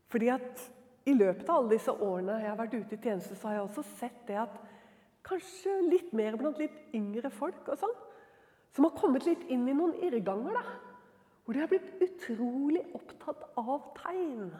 Fordi 0.09 0.31
at 0.33 0.65
I 1.09 1.13
løpet 1.15 1.47
av 1.47 1.59
alle 1.59 1.75
disse 1.75 1.93
årene 1.93 2.39
jeg 2.41 2.49
har 2.49 2.59
vært 2.59 2.75
ute 2.79 2.95
i 2.95 3.01
tjeneste, 3.03 3.37
så 3.37 3.49
har 3.49 3.59
jeg 3.59 3.67
også 3.67 3.85
sett 3.99 4.19
det 4.27 4.39
at 4.41 4.57
kanskje 5.29 5.75
litt 5.89 6.13
mer 6.17 6.37
blant 6.39 6.59
litt 6.61 6.95
yngre 6.95 7.31
folk 7.33 7.67
og 7.69 7.79
sånn, 7.81 7.95
som 8.75 8.85
har 8.85 8.97
kommet 8.97 9.25
litt 9.27 9.45
inn 9.49 9.67
i 9.69 9.75
noen 9.75 9.95
irrganger. 10.05 10.57
da, 10.57 10.63
Hvor 11.45 11.53
de 11.53 11.61
har 11.63 11.71
blitt 11.71 12.01
utrolig 12.05 12.83
opptatt 12.93 13.45
av 13.57 13.93
tegn. 13.97 14.51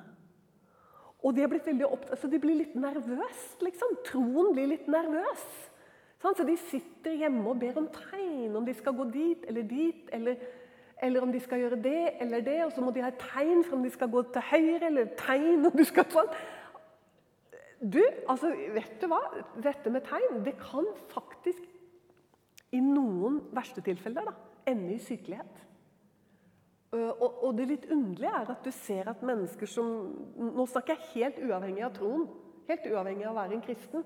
Og 1.19 1.35
de, 1.35 1.43
opptatt, 1.43 2.11
altså 2.15 2.29
de 2.31 2.39
blir 2.39 2.55
litt 2.61 2.75
nervøse, 2.79 3.59
liksom. 3.61 3.97
Troen 4.07 4.53
blir 4.55 4.71
litt 4.71 4.87
nervøs. 4.87 5.43
Sånn, 6.19 6.35
så 6.35 6.45
de 6.47 6.55
sitter 6.69 7.19
hjemme 7.19 7.43
og 7.47 7.59
ber 7.59 7.77
om 7.79 7.87
tegn, 7.91 8.55
om 8.55 8.65
de 8.65 8.73
skal 8.75 8.95
gå 8.95 9.05
dit 9.11 9.45
eller 9.47 9.67
dit. 9.67 10.09
eller 10.11 10.39
eller 11.01 11.23
om 11.23 11.31
de 11.31 11.39
skal 11.39 11.61
gjøre 11.61 11.77
det 11.79 12.09
eller 12.19 12.41
det, 12.43 12.57
og 12.65 12.71
så 12.75 12.81
må 12.83 12.91
de 12.91 13.03
ha 13.03 13.07
et 13.07 13.21
tegn 13.21 13.63
for 13.63 13.77
om 13.77 13.83
de 13.83 13.91
skal 13.93 14.09
gå 14.11 14.23
til 14.33 14.43
høyre, 14.51 14.89
eller 14.89 15.13
tegn 15.19 15.69
om 15.69 15.77
de 15.77 15.85
skal 15.87 16.07
sånn. 16.11 16.33
Du, 17.79 18.01
altså, 18.27 18.51
vet 18.75 18.97
du 18.99 19.07
hva? 19.07 19.21
Dette 19.63 19.91
med 19.93 20.03
tegn, 20.07 20.41
det 20.43 20.57
kan 20.59 20.87
faktisk 21.13 21.63
i 22.75 22.81
noen 22.83 23.39
verste 23.55 23.81
tilfeller 23.85 24.29
da, 24.29 24.35
ende 24.69 24.93
i 24.97 25.01
sykelighet. 25.01 25.65
Og, 26.89 27.43
og, 27.45 27.51
det 27.57 27.67
litt 27.69 27.85
underlige 27.93 28.33
er 28.33 28.49
at 28.49 28.65
du 28.65 28.71
ser 28.73 29.11
at 29.11 29.19
mennesker 29.21 29.69
som 29.69 29.89
Nå 30.41 30.63
snakker 30.65 30.95
jeg 30.95 31.11
helt 31.13 31.43
uavhengig 31.45 31.83
av 31.85 31.93
troen, 31.93 32.23
helt 32.65 32.87
uavhengig 32.89 33.27
av 33.27 33.35
å 33.35 33.37
være 33.37 33.57
en 33.57 33.65
kristen. 33.65 34.05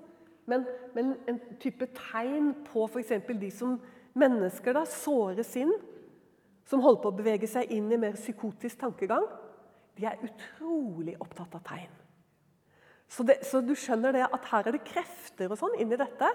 Men, 0.50 0.66
men 0.92 1.14
en 1.30 1.40
type 1.62 1.88
tegn 1.96 2.52
på 2.68 2.84
f.eks. 2.84 3.14
de 3.40 3.50
som 3.54 3.78
mennesker 4.20 4.76
da 4.76 4.84
såres 4.88 5.54
inn 5.56 5.72
som 6.68 6.84
holder 6.84 7.00
på 7.00 7.12
å 7.12 7.16
bevege 7.16 7.48
seg 7.48 7.72
inn 7.72 7.88
i 7.92 8.00
mer 8.00 8.16
psykotisk 8.20 8.84
tankegang, 8.84 9.24
de 9.96 10.06
er 10.08 10.20
utrolig 10.24 11.16
opptatt 11.20 11.56
av 11.56 11.64
tegn. 11.64 12.03
Så, 13.08 13.22
det, 13.22 13.40
så, 13.46 13.60
du 13.60 13.74
skjønner 13.78 14.14
det 14.16 14.24
at 14.26 14.50
her 14.50 14.68
er 14.68 14.76
det 14.76 14.86
krefter 14.86 15.52
og 15.52 15.60
sånn 15.60 15.76
inni 15.78 15.98
dette 16.00 16.30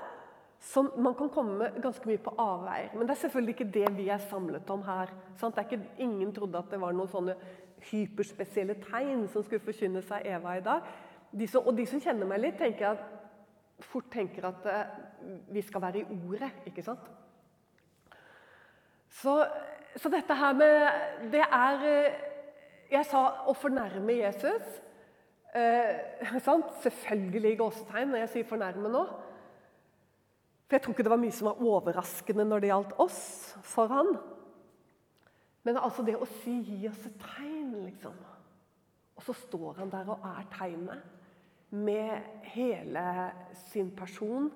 som 0.60 0.90
man 1.00 1.16
kan 1.16 1.30
komme 1.32 1.70
ganske 1.80 2.08
mye 2.08 2.20
på 2.22 2.34
avveier. 2.40 2.92
Men 2.94 3.08
det 3.08 3.16
er 3.16 3.22
selvfølgelig 3.24 3.56
ikke 3.56 3.72
det 3.74 3.92
vi 3.96 4.10
er 4.12 4.24
samlet 4.30 4.70
om 4.70 4.84
her. 4.84 5.14
Er 5.40 5.62
ikke, 5.64 5.80
ingen 5.98 6.34
trodde 6.36 6.60
at 6.60 6.72
det 6.72 6.82
var 6.82 6.96
noen 6.96 7.12
sånne 7.12 7.36
hyperspesielle 7.90 8.76
tegn 8.84 9.24
som 9.32 9.46
skulle 9.46 9.64
forkynne 9.64 10.04
seg 10.04 10.28
Eva 10.28 10.58
i 10.58 10.66
dag. 10.66 10.90
De 11.32 11.48
som, 11.48 11.64
og 11.64 11.78
de 11.78 11.86
som 11.88 12.02
kjenner 12.04 12.28
meg 12.28 12.42
litt, 12.44 12.60
tenker 12.60 12.92
at, 12.92 13.06
fort 13.88 14.10
tenker 14.12 14.50
at 14.50 14.68
uh, 14.68 15.00
vi 15.54 15.64
skal 15.64 15.84
være 15.86 16.02
i 16.02 16.20
ordet. 16.28 16.52
ikke 16.68 16.84
sant? 16.84 17.08
Så, 19.22 19.40
så 19.96 20.12
dette 20.12 20.36
her 20.38 20.54
med 20.54 21.32
Det 21.32 21.42
er 21.42 21.80
uh, 21.82 22.20
Jeg 22.92 23.06
sa 23.08 23.24
å 23.48 23.56
fornærme 23.58 24.20
Jesus. 24.20 24.80
Uh, 25.56 26.62
Selvfølgelig 26.84 27.52
i 27.52 27.58
gåsetegn 27.58 28.12
når 28.12 28.18
jeg 28.18 28.30
sier 28.30 28.44
'fornærme' 28.46 28.92
nå. 28.94 29.06
For 30.68 30.76
jeg 30.78 30.82
tror 30.82 30.94
ikke 30.94 31.04
det 31.04 31.10
var 31.10 31.22
mye 31.24 31.34
som 31.34 31.48
var 31.50 31.62
overraskende 31.66 32.46
når 32.46 32.60
det 32.62 32.70
gjaldt 32.70 32.94
oss 33.02 33.22
for 33.66 33.90
han. 33.90 34.12
Men 35.66 35.80
altså 35.82 36.06
det 36.06 36.20
å 36.22 36.28
si 36.30 36.54
'gi 36.62 36.88
oss 36.88 37.06
et 37.10 37.18
tegn', 37.18 37.86
liksom. 37.88 38.14
Og 39.16 39.24
så 39.24 39.34
står 39.34 39.82
han 39.82 39.90
der 39.90 40.10
og 40.14 40.22
er 40.24 40.46
tegnet 40.54 41.02
med 41.70 42.22
hele 42.44 43.32
sin 43.72 43.92
person, 43.96 44.52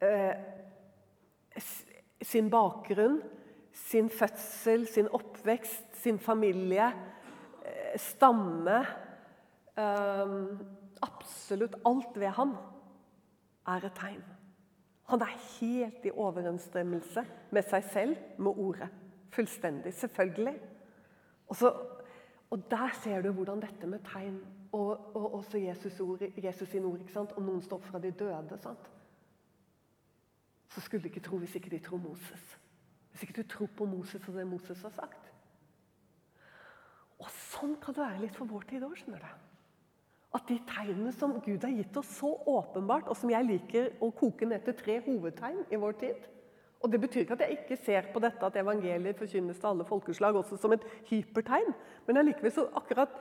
eh, 0.00 0.36
sin 2.22 2.50
bakgrunn, 2.50 3.22
sin 3.72 4.10
fødsel, 4.10 4.86
sin 4.86 5.08
oppvekst, 5.08 5.96
sin 5.96 6.18
familie, 6.18 6.92
eh, 7.64 7.98
stamme 7.98 8.80
eh, 8.80 9.09
Absolutt 9.76 11.78
alt 11.86 12.20
ved 12.20 12.34
ham 12.36 12.56
er 13.66 13.86
et 13.86 13.96
tegn. 13.96 14.22
Han 15.10 15.22
er 15.22 15.38
helt 15.60 16.04
i 16.06 16.10
overensstemmelse 16.10 17.24
med 17.50 17.66
seg 17.66 17.86
selv, 17.92 18.16
med 18.38 18.52
ordet. 18.52 18.88
Fullstendig. 19.34 19.94
Selvfølgelig. 19.94 20.54
Og, 21.48 21.56
så, 21.56 21.72
og 22.50 22.70
der 22.70 22.94
ser 23.02 23.22
du 23.22 23.32
hvordan 23.32 23.62
dette 23.62 23.86
med 23.86 24.04
tegn 24.06 24.38
og, 24.72 25.16
og 25.16 25.34
også 25.34 25.58
Jesus, 25.58 26.00
ord, 26.00 26.22
Jesus 26.36 26.68
sin 26.68 26.84
ord? 26.84 27.02
Om 27.36 27.42
noen 27.42 27.62
står 27.62 27.80
opp 27.80 27.90
fra 27.90 27.98
de 27.98 28.12
døde 28.14 28.58
sant? 28.62 28.90
Så 30.70 30.80
skulle 30.80 31.02
de 31.02 31.10
ikke 31.10 31.26
tro 31.26 31.40
hvis 31.42 31.54
ikke 31.58 31.70
de 31.70 31.82
tror 31.82 31.98
Moses. 31.98 32.58
Hvis 33.10 33.22
ikke 33.22 33.42
du 33.42 33.48
tror 33.48 33.70
på 33.76 33.84
Moses 33.84 34.28
og 34.28 34.34
det 34.34 34.46
Moses 34.46 34.82
har 34.82 34.94
sagt. 34.94 35.32
Og 37.18 37.26
Sånn 37.50 37.74
kan 37.82 37.94
det 37.94 38.04
være 38.04 38.22
litt 38.22 38.36
for 38.38 38.48
vår 38.48 38.68
tid 38.70 38.86
òg. 38.86 39.00
At 40.34 40.46
de 40.46 40.60
tegnene 40.68 41.12
som 41.16 41.38
Gud 41.42 41.64
har 41.66 41.72
gitt 41.74 41.96
oss 41.98 42.10
så 42.20 42.30
åpenbart, 42.46 43.08
og 43.10 43.18
som 43.18 43.32
jeg 43.32 43.48
liker 43.48 43.90
å 44.02 44.12
koke 44.14 44.46
ned 44.46 44.62
til 44.66 44.78
tre 44.78 45.00
hovedtegn 45.06 45.64
i 45.70 45.80
vår 45.80 45.98
tid 46.04 46.28
og 46.80 46.92
Det 46.92 47.00
betyr 47.00 47.20
ikke 47.20 47.36
at 47.36 47.42
jeg 47.44 47.58
ikke 47.58 47.76
ser 47.84 48.08
på 48.12 48.22
dette 48.24 48.46
at 48.46 48.56
evangeliet 48.56 49.18
forkynnes 49.20 49.58
til 49.60 49.68
alle 49.68 49.84
folkeslag 49.84 50.36
også 50.40 50.56
som 50.56 50.72
et 50.72 50.84
hypertegn, 51.10 51.74
men 52.06 52.20
allikevel 52.20 52.54
så 52.56 52.66
akkurat 52.80 53.20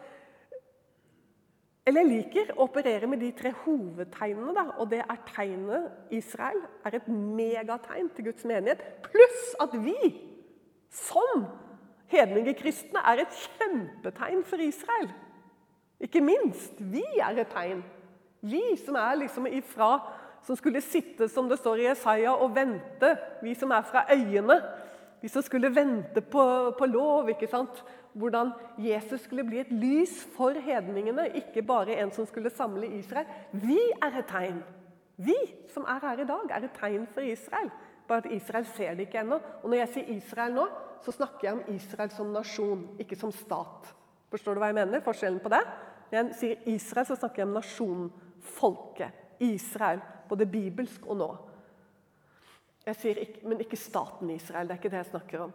eller 1.87 2.05
jeg 2.05 2.09
liker 2.11 2.51
å 2.53 2.67
operere 2.67 3.07
med 3.09 3.17
de 3.23 3.31
tre 3.33 3.49
hovedtegnene. 3.63 4.51
Da, 4.53 4.65
og 4.77 4.91
det 4.91 4.99
er 5.01 5.21
tegnet 5.31 6.13
Israel 6.13 6.59
er 6.85 6.99
et 6.99 7.07
megategn 7.09 8.11
til 8.13 8.27
Guds 8.27 8.45
menighet. 8.45 8.83
Pluss 9.07 9.55
at 9.63 9.73
vi, 9.73 9.95
som 10.93 11.47
hedningekristne, 12.13 13.01
er 13.01 13.23
et 13.23 13.39
kjempetegn 13.41 14.43
for 14.45 14.61
Israel. 14.61 15.09
Ikke 15.99 16.21
minst. 16.23 16.79
Vi 16.79 17.03
er 17.19 17.41
et 17.41 17.51
tegn. 17.51 17.83
Vi 18.41 18.63
som 18.79 18.95
er 18.95 19.19
liksom 19.25 19.47
ifra 19.47 19.99
Som 20.39 20.55
skulle 20.55 20.79
sitte, 20.79 21.27
som 21.27 21.49
det 21.49 21.57
står 21.59 21.81
i 21.81 21.87
Jesaja, 21.89 22.31
og 22.31 22.53
vente. 22.55 23.09
Vi 23.43 23.51
som 23.59 23.71
er 23.75 23.81
fra 23.83 24.05
øyene. 24.07 24.55
Vi 25.21 25.27
som 25.27 25.43
skulle 25.43 25.75
vente 25.75 26.21
på, 26.21 26.71
på 26.79 26.85
lov. 26.85 27.29
ikke 27.29 27.47
sant? 27.47 27.83
hvordan 28.13 28.51
Jesus 28.77 29.21
skulle 29.21 29.45
bli 29.45 29.61
et 29.61 29.71
lys 29.71 30.15
for 30.35 30.55
hedningene, 30.57 31.29
ikke 31.37 31.63
bare 31.65 31.99
en 32.01 32.11
som 32.11 32.25
skulle 32.25 32.49
samle 32.49 32.87
Israel. 32.99 33.27
Vi 33.51 33.79
er 34.01 34.19
et 34.19 34.29
tegn. 34.29 34.63
Vi 35.17 35.35
som 35.73 35.85
er 35.87 36.01
her 36.03 36.23
i 36.23 36.27
dag, 36.27 36.51
er 36.55 36.65
et 36.65 36.77
tegn 36.79 37.07
for 37.13 37.21
Israel. 37.21 37.71
Bare 38.07 38.23
at 38.25 38.31
Israel 38.33 38.65
ser 38.65 38.95
det 38.95 39.07
ikke 39.07 39.21
ennå. 39.21 39.39
Og 39.63 39.69
når 39.69 39.83
jeg 39.83 39.93
sier 39.93 40.15
Israel 40.15 40.55
nå, 40.55 40.65
så 41.05 41.13
snakker 41.15 41.47
jeg 41.47 41.57
om 41.57 41.75
Israel 41.75 42.11
som 42.11 42.31
nasjon, 42.33 42.87
ikke 42.99 43.17
som 43.19 43.31
stat. 43.31 43.91
Forstår 44.29 44.55
du 44.55 44.61
hva 44.61 44.71
jeg 44.71 44.79
mener? 44.79 45.03
Forskjellen 45.05 45.39
på 45.43 45.51
det? 45.53 45.61
Når 46.09 46.17
jeg 46.19 46.35
sier 46.39 46.69
Israel, 46.73 47.05
så 47.05 47.15
snakker 47.15 47.43
jeg 47.43 47.47
om 47.47 47.57
nasjonen, 47.57 48.11
folket. 48.41 49.25
Israel. 49.39 50.01
Både 50.29 50.45
bibelsk 50.45 51.05
og 51.07 51.17
nå. 51.17 51.29
Jeg 52.85 52.95
sier 52.95 53.19
ikke, 53.23 53.47
Men 53.47 53.59
ikke 53.59 53.77
staten 53.77 54.29
Israel. 54.29 54.67
Det 54.67 54.75
er 54.75 54.81
ikke 54.81 54.91
det 54.91 55.03
jeg 55.03 55.11
snakker 55.11 55.43
om. 55.47 55.51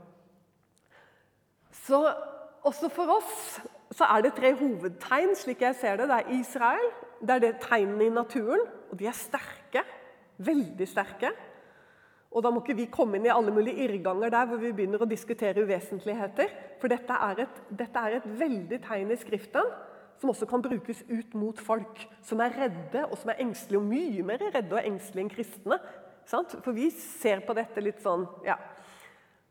Så 1.84 2.00
også 2.64 2.88
for 2.88 3.16
oss 3.18 3.60
så 3.94 4.06
er 4.10 4.24
det 4.24 4.34
tre 4.34 4.54
hovedtegn, 4.58 5.34
slik 5.38 5.60
jeg 5.62 5.76
ser 5.78 5.98
det. 6.00 6.08
Det 6.08 6.16
er 6.16 6.30
Israel, 6.40 6.86
det 7.20 7.34
er 7.34 7.42
det 7.44 7.50
tegnene 7.62 8.08
i 8.08 8.14
naturen, 8.14 8.62
og 8.90 8.98
de 8.98 9.06
er 9.06 9.14
sterke. 9.14 9.84
Veldig 10.38 10.88
sterke. 10.88 11.30
Og 12.34 12.42
Da 12.42 12.50
må 12.50 12.64
ikke 12.64 12.74
vi 12.74 12.88
komme 12.90 13.16
inn 13.16 13.28
i 13.28 13.30
alle 13.30 13.52
mulige 13.54 13.84
irrganger 13.84 14.32
der 14.34 14.46
hvor 14.50 14.58
vi 14.58 14.72
begynner 14.72 15.02
å 15.02 15.06
diskutere 15.06 15.62
uvesentligheter. 15.62 16.50
For 16.80 16.90
dette 16.90 17.14
er 17.28 17.44
et, 17.44 17.60
dette 17.70 18.00
er 18.00 18.16
et 18.16 18.26
veldig 18.40 18.80
tegn 18.82 19.12
i 19.14 19.18
Skriften 19.20 19.70
som 20.20 20.30
også 20.30 20.46
kan 20.48 20.62
brukes 20.62 21.02
ut 21.08 21.34
mot 21.34 21.58
folk 21.60 22.00
som 22.24 22.40
er 22.40 22.54
redde 22.56 23.04
og 23.08 23.16
som 23.18 23.32
er 23.32 23.42
engstelige, 23.44 23.80
og 23.80 23.88
mye 23.88 24.22
mer 24.26 24.44
redde 24.54 24.76
og 24.76 24.86
engstelige 24.86 25.26
enn 25.26 25.32
kristne. 25.32 25.80
For 26.26 26.72
vi 26.72 26.88
ser 26.94 27.44
på 27.44 27.56
dette 27.56 27.82
litt 27.84 28.00
sånn 28.02 28.24
ja. 28.46 28.56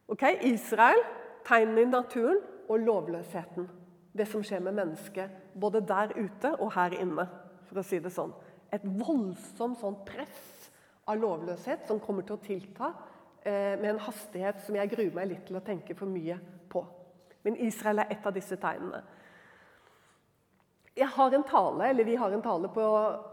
Ok, 0.10 0.26
Israel, 0.50 1.00
tegnene 1.48 1.86
i 1.86 1.92
naturen, 1.92 2.42
og 2.70 2.80
lovløsheten. 2.80 3.68
Det 4.14 4.28
som 4.30 4.44
skjer 4.46 4.62
med 4.64 4.78
mennesket, 4.78 5.32
både 5.60 5.82
der 5.88 6.14
ute 6.16 6.54
og 6.56 6.74
her 6.76 6.96
inne. 7.00 7.28
for 7.64 7.80
å 7.80 7.84
si 7.84 7.98
det 7.98 8.12
sånn. 8.14 8.34
Et 8.70 8.84
voldsomt 8.84 9.80
sånn 9.80 9.96
press 10.06 10.70
av 11.10 11.18
lovløshet 11.18 11.88
som 11.88 12.00
kommer 12.00 12.22
til 12.22 12.36
å 12.36 12.44
tilta 12.44 12.92
eh, 13.42 13.80
med 13.80 13.88
en 13.96 14.02
hastighet 14.04 14.62
som 14.62 14.76
jeg 14.78 14.92
gruer 14.92 15.16
meg 15.16 15.32
litt 15.32 15.46
til 15.48 15.58
å 15.58 15.64
tenke 15.66 15.96
for 15.98 16.06
mye 16.06 16.38
på. 16.70 16.84
Men 17.44 17.58
Israel 17.66 18.04
er 18.04 18.14
et 18.14 18.28
av 18.28 18.36
disse 18.36 18.60
tegnene. 18.62 19.02
Jeg 20.94 21.10
har 21.10 21.34
en 21.34 21.44
tale, 21.44 21.88
eller 21.90 22.04
Vi 22.04 22.16
har 22.16 22.32
en 22.32 22.42
tale 22.42 22.70
på, 22.70 22.84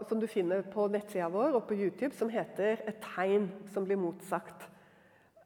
som 0.09 0.19
du 0.19 0.25
finner 0.27 0.63
på 0.65 0.87
nettsida 0.89 1.27
vår 1.29 1.59
og 1.59 1.67
på 1.69 1.75
YouTube 1.77 2.15
som 2.17 2.29
heter 2.29 2.81
'Et 2.87 3.01
tegn 3.01 3.51
som 3.73 3.85
blir 3.85 3.97
motsagt'. 3.97 4.65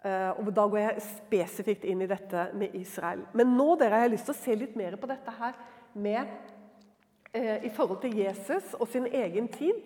Eh, 0.04 0.30
og 0.40 0.54
Da 0.56 0.68
går 0.68 0.78
jeg 0.78 1.02
spesifikt 1.02 1.84
inn 1.84 2.02
i 2.02 2.08
dette 2.08 2.50
med 2.54 2.70
Israel. 2.74 3.26
Men 3.34 3.58
nå 3.58 3.76
dere, 3.76 3.90
har 3.90 4.00
jeg 4.00 4.12
lyst 4.12 4.26
til 4.26 4.34
å 4.34 4.44
se 4.44 4.56
litt 4.56 4.76
mer 4.76 4.96
på 4.96 5.08
dette 5.08 5.32
her 5.32 5.54
med, 5.94 6.28
eh, 7.34 7.66
i 7.66 7.70
forhold 7.70 8.02
til 8.02 8.16
Jesus 8.16 8.74
og 8.80 8.88
sin 8.88 9.08
egen 9.08 9.48
tid. 9.48 9.84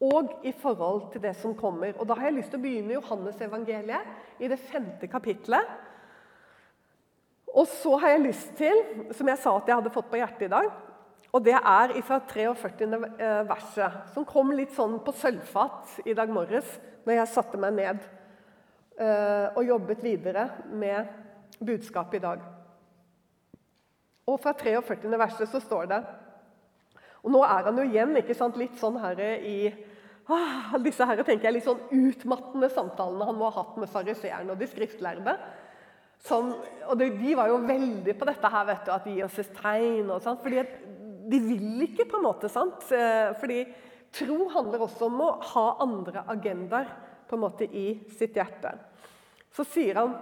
Og 0.00 0.40
i 0.44 0.52
forhold 0.52 1.12
til 1.12 1.20
det 1.20 1.36
som 1.36 1.54
kommer. 1.54 1.98
Og 1.98 2.06
Da 2.06 2.14
har 2.14 2.24
jeg 2.24 2.34
lyst 2.34 2.50
til 2.50 2.60
å 2.60 2.62
begynne 2.62 2.94
Johannes-evangeliet, 2.94 4.06
i 4.40 4.48
det 4.48 4.58
femte 4.58 5.08
kapitlet. 5.08 5.66
Og 7.54 7.66
så 7.66 7.98
har 7.98 8.08
jeg 8.08 8.20
lyst 8.20 8.56
til, 8.56 8.74
som 9.12 9.28
jeg 9.28 9.38
sa 9.38 9.56
at 9.56 9.66
jeg 9.66 9.74
hadde 9.74 9.90
fått 9.90 10.10
på 10.10 10.16
hjertet 10.16 10.42
i 10.42 10.48
dag 10.48 10.70
og 11.30 11.44
Det 11.44 11.54
er 11.54 11.92
fra 12.02 12.18
43. 12.26 12.86
Eh, 13.18 13.42
verset, 13.46 13.98
som 14.14 14.26
kom 14.26 14.50
litt 14.50 14.72
sånn 14.74 14.98
på 15.04 15.14
sølvfat 15.14 16.00
i 16.04 16.14
dag 16.14 16.30
morges 16.32 16.78
når 17.06 17.20
jeg 17.20 17.32
satte 17.34 17.60
meg 17.60 17.76
ned. 17.76 18.00
Eh, 18.98 19.46
og 19.54 19.62
jobbet 19.64 20.02
videre 20.02 20.48
med 20.74 21.06
budskapet 21.62 22.18
i 22.18 22.24
dag. 22.24 22.42
Og 24.26 24.40
fra 24.42 24.52
43. 24.58 25.06
verset 25.18 25.48
så 25.50 25.60
står 25.62 25.86
det 25.90 26.00
Og 27.24 27.32
nå 27.32 27.40
er 27.44 27.66
han 27.66 27.78
jo 27.78 27.86
igjen 27.88 28.12
ikke 28.20 28.36
sant, 28.36 28.58
litt 28.60 28.76
sånn 28.78 28.98
her 29.02 29.18
i 29.20 29.70
ah, 30.30 30.76
Disse 30.82 31.06
her 31.06 31.22
tenker 31.24 31.48
jeg 31.48 31.56
litt 31.58 31.66
sånn 31.66 31.82
utmattende 31.90 32.70
samtalene 32.70 33.26
han 33.26 33.38
må 33.38 33.48
ha 33.50 33.62
hatt 33.62 33.80
med 33.80 33.90
fariseerne 33.90 34.54
og 34.54 34.60
de 34.60 34.68
skriftlærde. 34.70 35.34
Som, 36.20 36.52
og 36.84 37.00
de, 37.00 37.34
var 37.36 37.48
jo 37.48 37.62
veldig 37.64 38.14
på 38.18 38.28
dette 38.28 38.48
her, 38.52 38.64
vet 38.68 38.84
du, 38.84 38.90
at 38.92 39.06
gi 39.08 39.22
oss 39.24 39.38
et 39.40 39.54
tegn. 39.56 40.10
og 40.10 40.20
sånn, 40.24 40.36
fordi 40.42 40.60
De 41.30 41.38
vil 41.44 41.84
ikke, 41.86 42.08
på 42.10 42.18
en 42.18 42.26
måte. 42.26 42.50
sant? 42.50 42.84
Eh, 42.92 43.30
fordi 43.38 43.62
tro 44.14 44.48
handler 44.50 44.82
også 44.82 45.06
om 45.06 45.20
å 45.22 45.30
ha 45.52 45.66
andre 45.84 46.24
agendaer 46.32 46.90
på 47.28 47.38
en 47.38 47.44
måte 47.44 47.68
i 47.70 48.00
sitt 48.18 48.34
hjerte. 48.34 48.74
Så 49.54 49.66
sier 49.66 50.02
han 50.02 50.18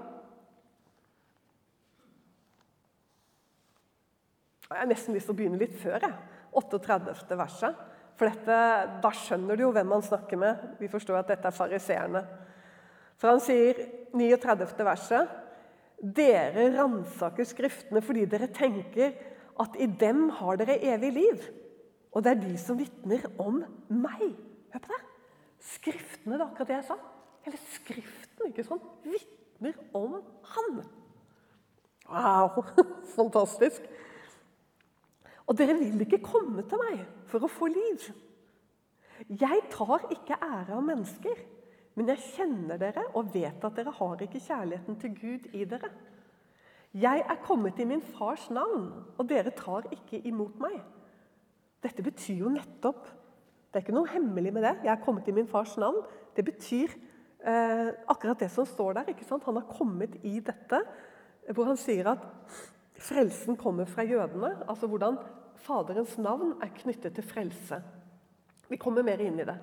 Jeg 4.69 4.83
har 4.83 4.89
nesten 4.91 5.15
lyst 5.17 5.25
til 5.25 5.33
å 5.33 5.37
begynne 5.39 5.57
litt 5.57 5.79
før. 5.81 6.03
jeg. 6.05 6.13
38. 6.53 7.37
verset. 7.37 7.75
For 8.19 8.29
dette, 8.29 9.01
Da 9.01 9.11
skjønner 9.11 9.57
du 9.57 9.63
jo 9.63 9.73
hvem 9.73 9.93
han 9.95 10.03
snakker 10.03 10.37
med. 10.37 10.77
Vi 10.79 10.89
forstår 10.89 11.21
at 11.21 11.29
dette 11.29 11.49
er 11.49 11.57
fariseerne. 11.57 12.25
For 13.17 13.31
han 13.31 13.41
sier 13.41 13.81
39. 14.13 14.85
verset 14.85 15.29
Dere 15.99 16.69
ransaker 16.77 17.45
Skriftene 17.49 18.03
fordi 18.05 18.27
dere 18.31 18.47
tenker 18.55 19.17
at 19.63 19.77
i 19.79 19.89
dem 20.01 20.29
har 20.39 20.59
dere 20.61 20.79
evig 20.95 21.13
liv. 21.17 21.47
Og 22.13 22.25
det 22.25 22.33
er 22.33 22.43
de 22.43 22.55
som 22.61 22.79
vitner 22.79 23.27
om 23.43 23.61
meg. 23.93 24.25
Hør 24.73 24.85
på 24.85 24.93
det. 24.93 25.01
Skriftene, 25.75 26.37
det 26.37 26.41
er 26.41 26.47
akkurat 26.47 26.71
det 26.71 26.77
jeg 26.79 26.89
sa. 26.89 26.99
Hele 27.47 27.61
Skriften 27.75 28.51
ikke 28.51 28.65
sånn, 28.67 28.83
vitner 29.07 29.77
om 29.97 30.19
han. 30.55 30.81
Wow! 32.09 32.63
Fantastisk. 33.19 33.85
Og 35.49 35.57
dere 35.57 35.77
vil 35.79 36.05
ikke 36.05 36.21
komme 36.25 36.65
til 36.69 36.81
meg 36.83 37.05
for 37.29 37.45
å 37.45 37.51
få 37.51 37.71
liv. 37.73 38.09
Jeg 39.29 39.65
tar 39.73 40.05
ikke 40.15 40.39
ære 40.45 40.77
av 40.77 40.85
mennesker, 40.85 41.41
men 41.99 42.13
jeg 42.13 42.27
kjenner 42.37 42.79
dere 42.79 43.09
og 43.19 43.33
vet 43.35 43.65
at 43.65 43.79
dere 43.81 43.95
har 43.97 44.21
ikke 44.23 44.43
kjærligheten 44.45 44.99
til 45.03 45.17
Gud 45.19 45.49
i 45.57 45.65
dere. 45.69 45.91
Jeg 46.95 47.21
er 47.21 47.43
kommet 47.45 47.79
i 47.79 47.85
min 47.85 48.01
fars 48.03 48.49
navn, 48.51 48.89
og 49.19 49.29
dere 49.29 49.53
tar 49.57 49.91
ikke 49.93 50.23
imot 50.29 50.57
meg. 50.63 50.79
Dette 51.85 52.03
betyr 52.03 52.45
jo 52.45 52.53
nettopp 52.53 53.07
Det 53.69 53.77
er 53.77 53.85
ikke 53.85 53.95
noe 53.99 54.09
hemmelig 54.09 54.53
med 54.57 54.65
det. 54.65 54.71
Jeg 54.87 54.93
er 54.95 55.03
kommet 55.05 55.27
i 55.29 55.33
min 55.37 55.47
fars 55.47 55.75
navn. 55.77 55.99
Det 56.35 56.41
betyr 56.47 56.95
eh, 57.45 57.91
akkurat 58.09 58.41
det 58.41 58.49
som 58.51 58.65
står 58.67 58.97
der. 58.97 59.11
ikke 59.13 59.27
sant? 59.29 59.45
Han 59.45 59.61
har 59.61 59.69
kommet 59.69 60.17
i 60.25 60.41
dette 60.41 60.81
hvor 61.53 61.69
han 61.69 61.77
sier 61.77 62.09
at 62.09 62.25
frelsen 62.97 63.57
kommer 63.61 63.85
fra 63.85 64.07
jødene. 64.09 64.55
Altså 64.69 64.89
hvordan 64.89 65.19
Faderens 65.59 66.17
navn 66.19 66.55
er 66.63 66.73
knyttet 66.81 67.15
til 67.15 67.25
frelse. 67.29 67.83
Vi 68.69 68.81
kommer 68.81 69.05
mer 69.05 69.21
inn 69.21 69.37
i 69.41 69.47
det. 69.47 69.57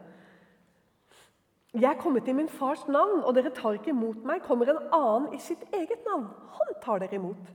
Jeg 1.75 1.89
er 1.89 1.99
kommet 1.99 2.27
i 2.31 2.33
min 2.33 2.47
fars 2.47 2.85
navn, 2.87 3.19
og 3.27 3.35
dere 3.35 3.51
tar 3.51 3.75
ikke 3.75 3.91
imot 3.91 4.21
meg. 4.23 4.43
Kommer 4.45 4.69
en 4.71 4.83
annen 4.95 5.33
i 5.35 5.39
sitt 5.43 5.65
eget 5.75 6.05
navn. 6.07 6.29
Han 6.55 6.75
tar 6.83 7.01
dere 7.03 7.17
imot. 7.17 7.49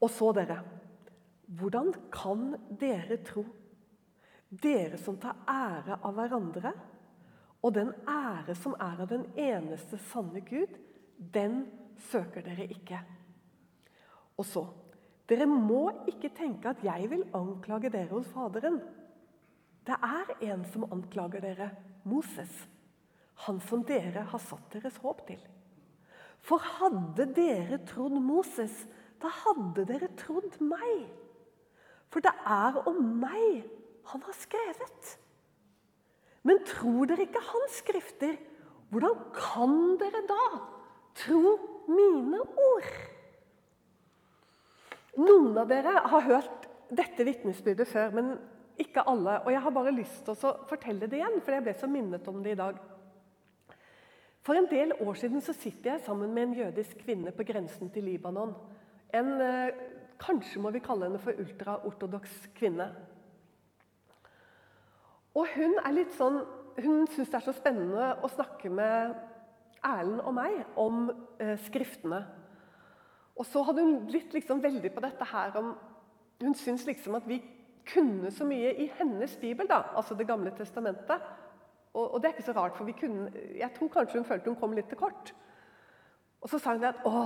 Og 0.00 0.08
så 0.08 0.30
dere. 0.32 0.56
Hvordan 1.60 1.92
kan 2.14 2.54
dere 2.80 3.18
tro? 3.26 3.44
Dere 4.48 4.96
som 4.98 5.18
tar 5.20 5.44
ære 5.46 6.00
av 6.00 6.16
hverandre, 6.16 6.72
og 7.60 7.74
den 7.76 7.92
ære 8.08 8.56
som 8.56 8.72
er 8.80 9.02
av 9.04 9.10
den 9.10 9.26
eneste 9.38 9.98
sanne 10.10 10.40
Gud, 10.46 10.72
den 11.20 11.66
søker 12.10 12.42
dere 12.46 12.66
ikke. 12.72 13.02
Og 14.40 14.48
så 14.48 14.64
Dere 15.30 15.46
må 15.46 15.84
ikke 16.10 16.32
tenke 16.34 16.72
at 16.72 16.80
jeg 16.82 17.06
vil 17.06 17.20
anklage 17.38 17.92
dere 17.94 18.08
hos 18.10 18.26
Faderen. 18.34 18.80
Det 19.86 19.94
er 19.94 20.32
en 20.48 20.64
som 20.72 20.88
anklager 20.90 21.44
dere, 21.44 21.68
Moses, 22.02 22.50
han 23.46 23.60
som 23.64 23.82
dere 23.86 24.26
har 24.30 24.42
satt 24.42 24.72
deres 24.74 24.98
håp 25.04 25.24
til. 25.28 25.40
For 26.44 26.62
hadde 26.78 27.28
dere 27.36 27.80
trodd 27.88 28.16
Moses, 28.20 28.84
da 29.20 29.30
hadde 29.42 29.84
dere 29.88 30.08
trodd 30.18 30.56
meg. 30.64 31.08
For 32.10 32.24
det 32.24 32.32
er 32.48 32.80
om 32.88 33.00
meg 33.20 33.66
han 34.10 34.24
har 34.26 34.36
skrevet. 34.36 35.16
Men 36.48 36.62
tror 36.66 37.10
dere 37.10 37.26
ikke 37.26 37.44
hans 37.50 37.80
skrifter, 37.82 38.38
hvordan 38.90 39.18
kan 39.36 39.76
dere 40.00 40.24
da 40.26 40.44
tro 41.20 41.54
mine 41.90 42.40
ord? 42.40 42.88
Noen 45.20 45.58
av 45.60 45.68
dere 45.70 46.00
har 46.10 46.26
hørt 46.26 46.66
dette 46.90 47.26
vitnesbyrdet 47.26 47.86
før, 47.88 48.14
men 48.16 48.32
ikke 48.80 49.04
alle. 49.10 49.36
Og 49.44 49.52
jeg 49.52 49.62
har 49.62 49.74
bare 49.74 49.94
lyst 49.94 50.24
til 50.24 50.34
å 50.34 50.54
fortelle 50.70 51.06
det 51.10 51.20
igjen, 51.20 51.38
for 51.44 51.54
jeg 51.54 51.66
ble 51.66 51.76
så 51.76 51.90
minnet 51.90 52.28
om 52.30 52.40
det 52.42 52.56
i 52.56 52.58
dag. 52.58 52.78
For 54.40 54.56
en 54.56 54.68
del 54.70 54.92
år 55.04 55.18
siden 55.20 55.42
så 55.44 55.52
sitter 55.52 55.92
jeg 55.92 56.04
sammen 56.06 56.34
med 56.34 56.42
en 56.42 56.58
jødisk 56.62 57.02
kvinne 57.04 57.32
på 57.36 57.44
grensen 57.44 57.90
til 57.92 58.04
Libanon. 58.04 58.54
En, 59.14 59.40
eh, 59.40 59.72
Kanskje 60.20 60.60
må 60.60 60.70
vi 60.70 60.82
kalle 60.84 61.06
henne 61.08 61.18
for 61.18 61.32
ultraortodoks 61.32 62.48
kvinne. 62.54 62.90
Og 65.34 65.46
hun 65.54 65.78
er 65.80 65.94
litt 65.96 66.12
sånn, 66.12 66.42
hun 66.76 67.06
syns 67.08 67.30
det 67.30 67.38
er 67.38 67.46
så 67.46 67.54
spennende 67.56 68.10
å 68.20 68.28
snakke 68.28 68.68
med 68.68 69.14
Erlend 69.86 70.20
og 70.20 70.34
meg 70.36 70.58
om 70.76 71.06
eh, 71.40 71.56
skriftene. 71.64 72.20
Og 73.40 73.46
så 73.48 73.62
hadde 73.64 73.80
hun 73.80 74.02
blitt 74.10 74.34
liksom 74.36 74.60
veldig 74.60 74.90
på 74.92 75.00
dette 75.00 75.24
her 75.32 75.56
om 75.56 75.78
Hun 76.40 76.54
syns 76.56 76.86
liksom 76.86 77.18
at 77.18 77.26
vi 77.28 77.42
kunne 77.84 78.30
så 78.32 78.46
mye 78.48 78.70
i 78.80 78.86
hennes 78.96 79.34
bibel, 79.36 79.66
da, 79.68 79.82
altså 79.96 80.14
Det 80.16 80.26
gamle 80.26 80.50
testamentet. 80.56 81.20
Og, 81.94 82.04
og, 82.14 82.20
det 82.20 82.28
er 82.28 82.36
ikke 82.36 82.46
så 82.46 82.54
rart, 82.54 82.76
for 82.76 82.86
vi 82.86 82.94
kunne, 82.94 83.30
jeg 83.58 83.70
tror 83.76 83.88
kanskje 83.88 84.20
hun 84.20 84.26
følte 84.28 84.50
hun 84.50 84.58
kom 84.60 84.76
litt 84.76 84.88
til 84.88 84.98
kort. 85.00 85.32
Og 86.40 86.48
så 86.48 86.60
sa 86.62 86.76
hun 86.76 86.86
at 86.86 87.02
Å, 87.04 87.22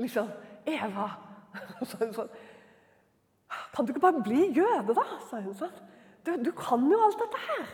liksom 0.00 0.30
Eva 0.66 1.10
Og 1.80 1.84
så 1.84 1.92
sa 1.92 2.00
hun 2.02 2.14
sånn 2.16 2.32
Kan 3.74 3.86
du 3.86 3.92
ikke 3.92 4.02
bare 4.02 4.22
bli 4.24 4.48
jøde, 4.56 4.94
da? 4.96 5.04
sa 5.28 5.42
hun 5.44 5.54
sånn. 5.58 5.76
Du, 6.26 6.32
du 6.40 6.50
kan 6.56 6.84
jo 6.90 6.98
alt 7.02 7.20
dette 7.20 7.42
her. 7.46 7.70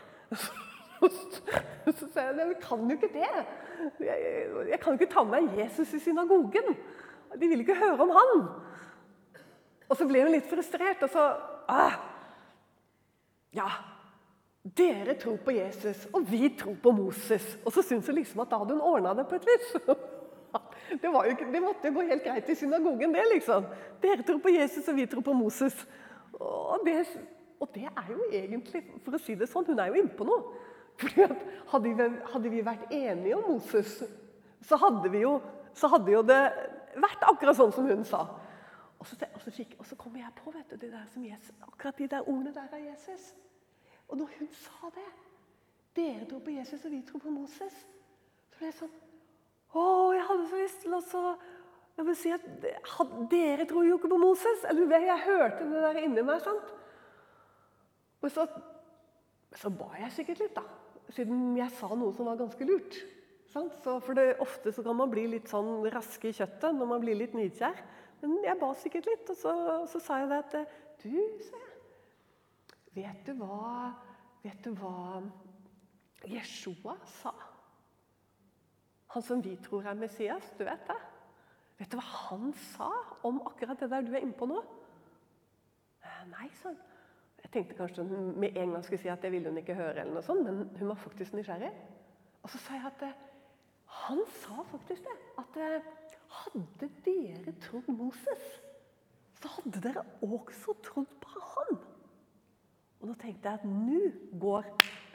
Så 1.97 2.07
sa 2.11 2.23
jeg 2.25 2.37
jeg 2.41 2.57
kan 2.63 2.85
jo 2.89 2.97
ikke 2.97 3.11
det. 3.13 3.29
Jeg, 4.01 4.47
jeg 4.71 4.79
kan 4.81 4.95
jo 4.95 4.99
ikke 4.99 5.13
ta 5.13 5.25
med 5.27 5.47
meg 5.51 5.59
Jesus 5.61 5.93
i 5.93 6.01
synagogen. 6.01 6.73
De 7.37 7.51
vil 7.51 7.61
ikke 7.61 7.77
høre 7.77 8.07
om 8.07 8.15
han. 8.17 8.47
Og 9.87 9.99
så 9.99 10.07
ble 10.09 10.25
hun 10.25 10.33
litt 10.35 10.49
frustrert, 10.51 11.05
og 11.05 11.13
så 11.13 11.27
ah, 11.71 11.99
Ja, 13.55 13.69
dere 14.75 15.15
tror 15.15 15.37
på 15.45 15.55
Jesus, 15.55 16.09
og 16.13 16.27
vi 16.31 16.49
tror 16.59 16.75
på 16.83 16.91
Moses. 16.91 17.45
Og 17.65 17.73
så 17.73 17.85
syntes 17.87 18.09
hun 18.11 18.19
liksom 18.19 18.43
at 18.43 18.51
da 18.51 18.59
hadde 18.59 18.75
hun 18.75 18.83
ordna 18.83 19.15
det 19.15 19.27
på 19.31 19.39
et 19.39 19.51
vis. 19.53 19.73
Det, 20.87 21.11
jo 21.11 21.21
ikke, 21.27 21.49
det, 21.53 21.61
måtte 21.61 21.89
jo 21.91 21.97
gå 21.99 22.03
helt 22.07 22.23
greit 22.25 22.47
i 22.49 22.55
synagogen, 22.57 23.11
det, 23.13 23.25
liksom. 23.33 23.65
Dere 24.01 24.23
tror 24.25 24.39
på 24.41 24.53
Jesus, 24.55 24.87
og 24.89 24.95
vi 24.97 25.05
tror 25.11 25.25
på 25.27 25.35
Moses. 25.37 25.75
Og 26.39 26.85
det, 26.87 26.95
og 27.61 27.69
det 27.75 27.89
er 27.91 28.13
jo 28.13 28.29
egentlig, 28.31 28.85
for 29.05 29.19
å 29.19 29.21
si 29.21 29.35
det 29.37 29.49
sånn, 29.51 29.67
hun 29.67 29.83
er 29.83 29.91
jo 29.91 29.99
innpå 30.01 30.25
noe. 30.25 30.63
Fordi 30.97 31.27
hadde 31.73 31.91
vi, 31.91 32.07
hadde 32.33 32.53
vi, 32.55 32.63
vært 32.65 32.95
enige 32.95 33.37
om 33.37 33.51
Moses, 33.51 33.99
så 34.65 34.79
hadde, 34.81 35.11
vi 35.13 35.25
jo, 35.27 35.35
så 35.77 35.91
hadde 35.93 36.15
jo 36.15 36.23
det 36.25 36.41
vært 36.97 37.27
akkurat 37.29 37.59
sånn 37.59 37.75
som 37.75 37.91
hun 37.91 38.07
sa. 38.09 38.23
Og 38.97 39.11
så, 39.11 39.19
og 39.27 39.43
så, 39.43 39.67
og 39.77 39.91
så 39.91 39.99
kommer 40.01 40.23
jeg 40.23 40.33
på 40.39 40.55
vet 40.55 40.71
du, 40.71 40.79
det 40.81 40.95
der 40.95 41.05
som 41.13 41.27
Jesus, 41.27 41.53
akkurat 41.67 41.99
de 41.99 42.09
der 42.15 42.31
ordene 42.31 42.55
der 42.55 42.71
av 42.71 42.81
Jesus. 42.81 43.35
Og 44.09 44.21
når 44.21 44.39
hun 44.39 44.51
sa 44.63 44.93
det 44.95 45.09
Dere 45.97 46.27
tror 46.29 46.43
på 46.45 46.53
Jesus, 46.53 46.83
og 46.85 46.93
vi 46.93 46.99
tror 47.09 47.23
på 47.25 47.33
Moses. 47.33 47.77
Så 48.53 48.59
ble 48.59 48.69
jeg 48.69 48.77
sånn 48.77 48.97
Å, 49.77 49.85
jeg 50.13 50.27
hadde 50.29 50.49
så 50.51 50.59
lyst 50.61 50.83
til 50.85 50.97
å 50.97 51.37
jeg 51.97 52.05
vil 52.05 52.17
si 52.21 52.33
at 52.35 52.43
Dere 53.33 53.65
tror 53.69 53.87
jo 53.87 53.97
ikke 53.97 54.11
på 54.13 54.21
Moses. 54.21 54.65
Eller 54.69 55.07
jeg 55.07 55.25
hørte 55.25 55.69
det 55.71 55.85
der 55.85 56.01
inni 56.03 56.25
meg. 56.27 56.43
sant? 56.45 56.73
Og 58.21 58.33
så, 58.33 58.45
så 59.57 59.71
ba 59.73 59.89
jeg 60.03 60.13
sikkert 60.13 60.43
litt, 60.45 60.57
da. 60.59 60.65
Siden 61.15 61.55
jeg 61.57 61.73
sa 61.79 61.89
noe 61.95 62.13
som 62.17 62.29
var 62.29 62.41
ganske 62.41 62.69
lurt. 62.69 62.99
Så 63.53 63.65
for 64.05 64.13
det, 64.19 64.35
Ofte 64.45 64.73
så 64.75 64.85
kan 64.85 64.99
man 64.99 65.09
bli 65.09 65.25
litt 65.33 65.49
sånn 65.49 65.87
raske 65.95 66.29
i 66.29 66.37
kjøttet 66.37 66.77
når 66.77 66.91
man 66.91 67.01
blir 67.01 67.17
litt 67.17 67.37
nidkjær. 67.37 67.79
Men 68.21 68.37
jeg 68.45 68.61
ba 68.61 68.69
sikkert 68.77 69.09
litt, 69.09 69.31
og 69.33 69.39
så, 69.41 69.55
så 69.89 70.03
sa 70.03 70.21
jeg 70.21 70.33
det 70.33 70.43
at 70.43 70.77
Du, 71.01 71.17
sa 71.47 71.63
jeg. 71.63 71.76
Vet 72.97 73.27
du 73.29 73.35
hva 73.41 73.93
Vet 74.47 74.63
du 74.63 74.71
hva 74.79 75.21
Jeshua 76.31 76.95
sa? 77.19 77.33
Han 79.15 79.25
som 79.25 79.41
vi 79.43 79.57
tror 79.63 79.87
er 79.87 79.99
Messias, 79.99 80.53
du 80.59 80.63
vet 80.67 80.85
det? 80.87 80.99
Vet 81.81 81.91
du 81.91 81.97
hva 81.99 82.05
han 82.29 82.53
sa 82.73 82.91
om 83.27 83.41
akkurat 83.49 83.81
det 83.83 83.89
der 83.91 84.07
du 84.07 84.13
er 84.15 84.23
inne 84.23 84.37
på 84.39 84.47
nå? 84.47 84.61
Eh, 86.05 86.23
nei, 86.31 86.47
sånn. 86.61 86.77
Jeg 87.43 87.53
tenkte 87.55 87.79
kanskje 87.79 88.05
hun 88.07 88.33
med 88.39 88.57
en 88.59 88.77
gang 88.77 88.85
skulle 88.87 89.03
si 89.03 89.11
at 89.11 89.25
det 89.25 89.33
ville 89.35 89.51
hun 89.51 89.59
ikke 89.61 89.77
høre, 89.79 90.03
eller 90.03 90.15
noe 90.17 90.27
sånt, 90.27 90.47
men 90.47 90.63
hun 90.79 90.93
var 90.93 91.01
faktisk 91.01 91.35
nysgjerrig. 91.35 91.73
Og 92.43 92.53
så 92.53 92.63
sa 92.63 92.79
jeg 92.79 92.87
at 92.93 93.05
eh, 93.09 93.19
han 94.05 94.23
sa 94.41 94.63
faktisk 94.71 95.07
det. 95.07 95.19
At 95.43 95.61
eh, 95.63 95.91
hadde 96.39 96.91
dere 97.07 97.55
trodd 97.67 97.91
Moses, 97.91 98.49
så 99.41 99.53
hadde 99.59 99.83
dere 99.85 100.07
også 100.23 100.79
trodd 100.87 101.13
på 101.23 101.45
han. 101.55 101.86
Og 103.07 103.13
da 103.13 103.21
tenkte 103.23 103.51
jeg 103.53 103.61
at 103.61 103.67
nå 103.71 104.39
går 104.43 104.65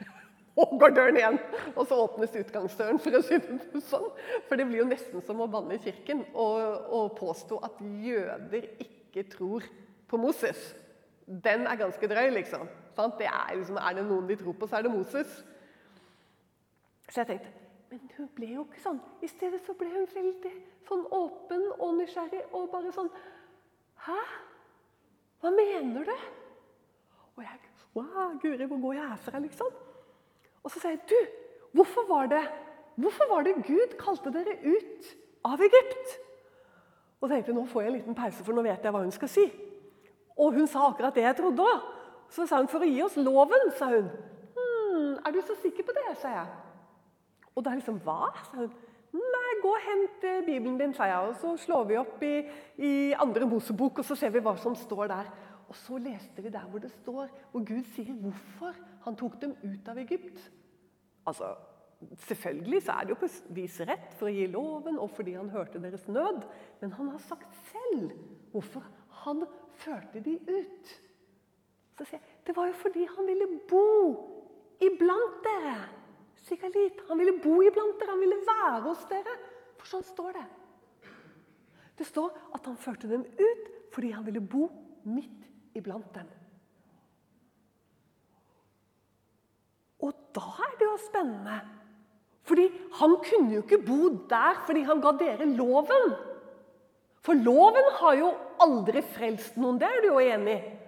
og 0.62 0.70
går 0.80 0.94
døren 0.96 1.18
igjen. 1.20 1.34
Og 1.74 1.84
så 1.84 1.98
åpnes 2.00 2.36
utgangsdøren, 2.40 3.00
for 3.04 3.18
å 3.18 3.20
si 3.26 3.36
det 3.36 3.82
sånn. 3.84 4.06
For 4.48 4.56
det 4.56 4.64
blir 4.68 4.80
jo 4.80 4.86
nesten 4.88 5.24
som 5.26 5.42
å 5.44 5.48
banne 5.52 5.76
i 5.76 5.82
kirken 5.82 6.22
og, 6.32 7.10
påstå 7.18 7.58
at 7.68 7.82
jøder 8.00 8.64
ikke 8.80 9.26
tror 9.34 9.66
på 10.08 10.20
Moses. 10.20 10.70
Den 11.26 11.66
er 11.68 11.80
ganske 11.80 12.08
drøy, 12.08 12.30
liksom. 12.32 12.64
Det 12.96 13.28
er, 13.28 13.58
liksom. 13.58 13.76
Er 13.76 13.98
det 13.98 14.06
noen 14.08 14.30
de 14.30 14.38
tror 14.40 14.56
på, 14.56 14.68
så 14.68 14.78
er 14.78 14.86
det 14.86 14.94
Moses. 14.94 15.34
Så 17.10 17.20
jeg 17.20 17.34
tenkte 17.34 17.58
Men 17.92 18.06
hun 18.16 18.28
ble 18.32 18.46
jo 18.54 18.62
ikke 18.64 18.80
sånn. 18.80 19.02
I 19.20 19.28
stedet 19.28 19.60
så 19.66 19.76
ble 19.76 19.90
hun 19.92 20.08
veldig 20.14 20.52
sånn 20.88 21.04
åpen 21.12 21.66
og 21.76 21.98
nysgjerrig 21.98 22.46
og 22.56 22.70
bare 22.72 22.92
sånn 22.96 23.12
Hæ? 24.06 24.16
Hva 25.44 25.52
mener 25.52 26.08
du? 26.08 26.14
Og 27.36 27.44
jeg 27.44 27.60
wow, 27.96 28.34
Guri, 28.42 28.66
hvor 28.66 28.80
går 28.82 28.98
jeg 28.98 29.08
herfra, 29.08 29.40
liksom? 29.42 29.72
Og 30.62 30.70
så 30.70 30.80
sier 30.80 30.96
jeg, 30.96 31.02
du, 31.10 31.18
hvorfor 31.76 32.06
var 32.08 32.30
det 32.32 32.44
Hvorfor 33.00 33.24
var 33.30 33.46
det 33.46 33.54
Gud 33.64 33.94
kalte 33.96 34.28
dere 34.34 34.52
ut 34.68 35.06
av 35.48 35.60
Egypt? 35.64 36.10
Og 37.22 37.30
tenkte 37.30 37.54
nå 37.56 37.64
får 37.70 37.82
jeg 37.82 37.88
en 37.88 37.96
liten 37.96 38.16
pause, 38.18 38.44
for 38.44 38.52
nå 38.52 38.64
vet 38.66 38.84
jeg 38.84 38.92
hva 38.92 39.00
hun 39.00 39.14
skal 39.14 39.30
si. 39.32 39.46
Og 40.36 40.58
hun 40.58 40.68
sa 40.68 40.88
akkurat 40.88 41.16
det 41.16 41.24
jeg 41.24 41.38
trodde 41.38 41.64
òg. 41.64 41.86
Så 42.32 42.44
sa 42.48 42.58
hun 42.60 42.68
for 42.68 42.84
å 42.84 42.88
gi 42.88 43.00
oss 43.04 43.16
loven, 43.20 43.70
sa 43.78 43.88
hun. 43.92 44.08
Hm, 44.56 45.18
er 45.24 45.34
du 45.34 45.40
så 45.44 45.56
sikker 45.62 45.86
på 45.88 45.94
det, 45.96 46.04
sa 46.20 46.32
jeg. 46.32 46.52
Og 47.56 47.64
da 47.64 47.74
liksom 47.76 48.00
Hva? 48.04 48.32
sa 48.48 48.60
hun. 48.60 48.72
Nei, 49.12 49.50
gå 49.60 49.68
og 49.68 49.84
hent 49.84 50.22
eh, 50.24 50.44
Bibelen 50.46 50.78
din, 50.80 50.94
sa 50.96 51.08
jeg. 51.08 51.28
Og 51.28 51.36
så 51.40 51.52
slår 51.66 51.88
vi 51.90 51.98
opp 52.00 52.22
i, 52.24 52.34
i 52.80 52.92
andre 53.20 53.48
Mosebok, 53.48 54.00
og 54.00 54.08
så 54.08 54.16
ser 54.16 54.32
vi 54.32 54.40
hva 54.44 54.54
som 54.60 54.76
står 54.76 55.10
der. 55.12 55.28
Og 55.72 55.76
så 55.80 55.96
leste 55.96 56.42
vi 56.44 56.50
der 56.52 56.66
hvor 56.68 56.82
det 56.84 56.90
står, 56.92 57.30
hvor 57.52 57.62
Gud 57.64 57.86
sier 57.94 58.12
hvorfor 58.12 58.76
han 59.06 59.14
tok 59.16 59.38
dem 59.40 59.54
ut 59.64 59.86
av 59.88 60.00
Egypt. 60.02 60.50
Altså, 61.26 61.54
Selvfølgelig 62.26 62.80
så 62.82 62.96
er 62.98 63.06
det 63.06 63.12
jo 63.12 63.18
på 63.20 63.28
vis 63.54 63.76
rett 63.86 64.14
for 64.18 64.26
å 64.26 64.32
gi 64.34 64.48
loven 64.50 64.96
og 64.98 65.12
fordi 65.14 65.36
han 65.36 65.52
hørte 65.52 65.78
deres 65.78 66.02
nød. 66.10 66.40
Men 66.80 66.94
han 66.98 67.12
har 67.12 67.20
sagt 67.22 67.54
selv 67.68 68.10
hvorfor 68.50 68.82
han 69.22 69.44
førte 69.84 70.20
de 70.24 70.34
ut. 70.48 70.90
Så 71.94 72.08
sier 72.08 72.18
jeg, 72.18 72.40
Det 72.42 72.56
var 72.56 72.66
jo 72.66 72.74
fordi 72.80 73.06
han 73.06 73.28
ville 73.30 73.46
bo 73.70 73.84
iblant 74.82 75.38
dere. 75.46 75.76
Sigalit, 76.42 77.04
Han 77.08 77.22
ville 77.22 77.38
bo 77.38 77.60
iblant 77.62 78.00
dere, 78.00 78.10
han 78.10 78.20
ville 78.20 78.40
være 78.48 78.82
hos 78.88 79.06
dere. 79.06 79.36
For 79.78 79.86
sånn 79.86 80.04
står 80.10 80.32
det. 80.40 80.48
Det 81.98 82.08
står 82.10 82.34
at 82.58 82.66
han 82.66 82.76
førte 82.76 83.08
dem 83.08 83.22
ut 83.22 83.70
fordi 83.94 84.10
han 84.10 84.26
ville 84.26 84.40
bo 84.42 84.66
midt 85.04 85.51
iblant 85.78 86.08
dem. 86.14 86.28
Og 90.02 90.12
da 90.34 90.44
er 90.66 90.76
det 90.78 90.88
jo 90.88 90.98
spennende. 91.06 91.60
Fordi 92.42 92.66
han 92.98 93.16
kunne 93.22 93.54
jo 93.54 93.62
ikke 93.62 93.84
bo 93.86 94.10
der 94.30 94.62
fordi 94.66 94.82
han 94.88 95.00
ga 95.02 95.12
dere 95.20 95.46
loven. 95.46 96.14
For 97.22 97.38
loven 97.38 97.90
har 98.00 98.16
jo 98.18 98.32
aldri 98.62 99.02
frelst 99.14 99.58
noen, 99.62 99.78
det 99.78 99.86
er 99.86 100.00
du 100.02 100.08
jo 100.10 100.22
enig 100.22 100.56
i? 100.56 100.81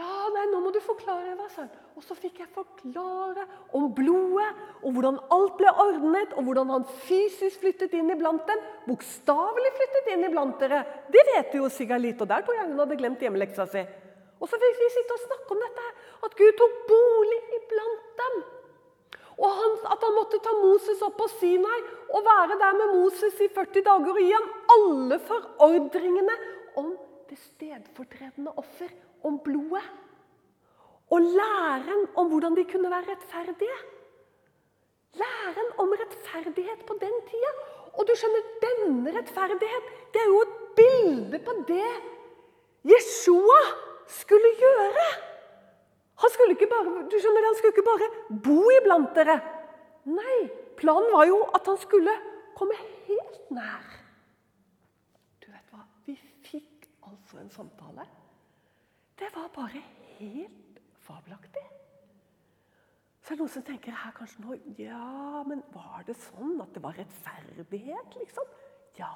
Ja, 0.00 0.28
nei, 0.32 0.46
nå 0.48 0.60
må 0.64 0.70
du 0.72 0.78
forklare, 0.80 1.34
hva 1.36 1.46
sa. 1.52 1.66
Og 1.98 2.04
så 2.06 2.14
fikk 2.16 2.38
jeg 2.40 2.48
forklare 2.54 3.44
om 3.76 3.90
blodet, 3.92 4.48
og 4.80 4.94
hvordan 4.96 5.18
alt 5.34 5.58
ble 5.58 5.72
ordnet, 5.82 6.32
og 6.38 6.46
hvordan 6.46 6.70
han 6.72 6.86
fysisk 7.04 7.60
flyttet 7.60 7.96
inn 7.98 8.12
iblant 8.14 8.46
dem. 8.48 8.62
Bokstavelig 8.86 9.72
flyttet 9.76 10.08
inn 10.14 10.24
iblant 10.30 10.62
dere. 10.62 10.84
Det 11.12 11.24
vet 11.34 11.58
jo 11.58 11.68
sikkert 11.72 12.04
litt, 12.06 12.22
og 12.22 12.30
der 12.30 12.46
tror 12.46 12.56
jeg 12.56 12.70
hun 12.70 12.80
hadde 12.80 12.96
glemt 13.02 13.26
hjemmeleksa 13.26 13.66
si. 13.68 13.82
Og 14.40 14.48
så 14.48 14.60
fikk 14.62 14.80
vi 14.80 14.88
sitte 14.94 15.18
og 15.18 15.26
snakke 15.26 15.54
om 15.56 15.60
dette, 15.66 15.90
at 16.28 16.38
Gud 16.38 16.56
tok 16.62 16.80
bolig 16.88 17.42
iblant 17.58 18.08
dem. 18.22 18.40
Og 19.40 19.52
han, 19.56 19.76
at 19.92 20.02
han 20.04 20.16
måtte 20.16 20.40
ta 20.44 20.52
Moses 20.62 21.04
opp 21.04 21.16
på 21.20 21.28
Sinai 21.32 21.78
og 22.12 22.24
være 22.24 22.56
der 22.60 22.74
med 22.76 22.96
Moses 22.96 23.38
i 23.40 23.48
40 23.52 23.84
dager 23.86 24.16
og 24.16 24.20
gi 24.20 24.32
ham 24.32 24.48
alle 24.74 25.20
forordringene 25.28 26.36
om 26.80 26.90
det 27.30 27.38
stedfortredende 27.40 28.52
offer, 28.60 28.90
om 29.24 29.38
blodet. 29.44 29.86
Og 31.10 31.20
læren 31.20 32.06
om 32.16 32.28
hvordan 32.30 32.56
de 32.56 32.64
kunne 32.72 32.90
være 32.90 33.10
rettferdige. 33.10 33.78
Læren 35.22 35.70
om 35.78 35.94
rettferdighet 36.02 36.86
på 36.86 36.96
den 37.00 37.16
tida. 37.30 37.52
Og 37.98 38.06
du 38.06 38.14
skjønner, 38.14 38.50
denne 38.62 39.14
rettferdighet 39.18 39.90
det 40.14 40.22
er 40.22 40.30
jo 40.30 40.42
et 40.46 40.56
bilde 40.78 41.40
på 41.46 41.56
det 41.68 41.90
Jeshua 42.90 43.60
skulle 44.08 44.52
gjøre. 44.58 45.08
Han 46.22 46.30
skulle 46.30 46.54
ikke 46.56 46.70
bare, 46.70 47.02
du 47.10 47.16
skjønner, 47.18 47.48
han 47.48 47.56
skulle 47.58 47.74
ikke 47.74 47.88
bare 47.88 48.08
bo 48.44 48.60
iblant 48.76 49.12
dere. 49.16 49.40
Nei, 50.08 50.38
planen 50.80 51.10
var 51.12 51.26
jo 51.28 51.42
at 51.56 51.66
han 51.68 51.78
skulle 51.80 52.14
komme 52.56 52.76
helt 53.08 53.50
nær. 53.52 53.84
Du 55.42 55.50
vet 55.50 55.66
hva? 55.72 55.84
Vi 56.06 56.16
fikk 56.46 56.88
altså 57.08 57.40
en 57.42 57.52
samtale. 57.52 58.06
Det 59.20 59.28
var 59.34 59.50
bare 59.52 59.82
helt 60.18 60.80
fabelaktig. 61.04 61.66
Så 63.20 63.34
er 63.34 63.36
det 63.36 63.42
noen 63.42 63.52
som 63.52 63.64
tenker 63.66 63.94
her 63.94 64.14
kanskje 64.16 64.42
nå 64.42 64.56
Ja, 64.80 65.42
men 65.46 65.60
var 65.74 66.06
det 66.08 66.16
sånn 66.18 66.56
at 66.64 66.72
det 66.74 66.82
var 66.82 66.96
rettferdighet, 66.96 68.16
liksom? 68.16 68.48
Ja. 68.98 69.12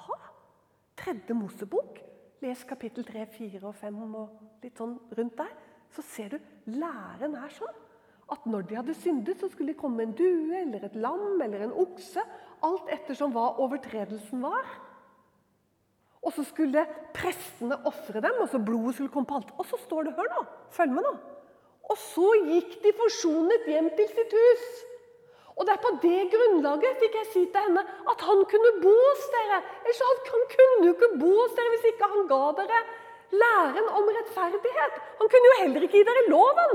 Tredje 1.01 1.35
Mosebok. 1.35 2.03
Les 2.45 2.64
kapittel 2.69 3.07
3, 3.09 3.25
4 3.33 3.62
og 3.64 3.75
5 3.81 4.03
og 4.21 4.61
litt 4.62 4.77
sånn 4.77 4.99
rundt 5.17 5.38
der 5.40 5.55
så 5.95 6.03
ser 6.05 6.35
du 6.35 6.38
læren 6.75 7.37
er 7.38 7.53
sånn 7.55 7.83
at 8.33 8.47
når 8.49 8.64
de 8.69 8.77
hadde 8.79 8.97
syndet, 8.97 9.40
så 9.40 9.51
skulle 9.53 9.75
de 9.75 9.79
komme 9.79 10.05
en 10.05 10.14
due 10.17 10.57
eller 10.62 10.87
et 10.87 10.97
lam 10.97 11.43
eller 11.45 11.67
en 11.67 11.75
okse. 11.85 12.23
Alt 12.64 12.88
ettersom 12.93 13.35
hva 13.35 13.51
overtredelsen 13.61 14.40
var. 14.45 14.64
Og 16.25 16.33
så 16.33 16.45
skulle 16.49 16.87
prestene 17.15 17.77
ofre 17.89 18.23
dem, 18.25 18.41
og 18.41 18.49
så 18.49 18.61
blodet 18.63 18.97
skulle 18.97 19.13
komme 19.13 19.29
på 19.29 19.39
alt. 19.41 19.53
Og 19.61 19.69
så 19.69 19.79
står 19.85 20.09
det 20.09 20.17
Hør 20.17 20.31
nå, 20.33 20.43
følg 20.73 20.97
med 20.97 21.05
nå. 21.05 21.15
Og 21.93 22.01
så 22.01 22.31
gikk 22.49 22.79
de 22.85 22.95
forsonet 22.97 23.69
hjem 23.69 23.91
til 23.99 24.09
sitt 24.17 24.33
hus. 24.33 24.69
Og 25.55 25.67
det 25.67 25.75
er 25.75 25.83
på 25.85 25.93
det 26.03 26.23
grunnlaget 26.33 26.97
fikk 26.99 27.19
jeg 27.21 27.29
si 27.31 27.43
til 27.53 27.67
henne 27.67 27.83
at 28.11 28.25
han 28.27 28.41
kunne 28.51 28.73
bo 28.83 28.95
hos 28.95 29.27
dere. 29.35 29.61
Ellers 29.85 30.01
han, 30.09 30.23
kunne 30.55 30.89
jo 30.89 30.95
ikke 30.97 31.11
bo 31.21 31.31
hos 31.37 31.55
dere 31.59 31.75
hvis 31.75 31.87
ikke 31.93 32.09
han 32.15 32.27
ga 32.33 32.41
dere 32.63 32.81
læren 33.43 33.93
om 34.01 34.11
rettferdighet. 34.17 34.99
Han 35.21 35.31
kunne 35.31 35.51
jo 35.51 35.61
heller 35.61 35.87
ikke 35.87 36.01
gi 36.01 36.09
dere 36.09 36.27
loven. 36.33 36.75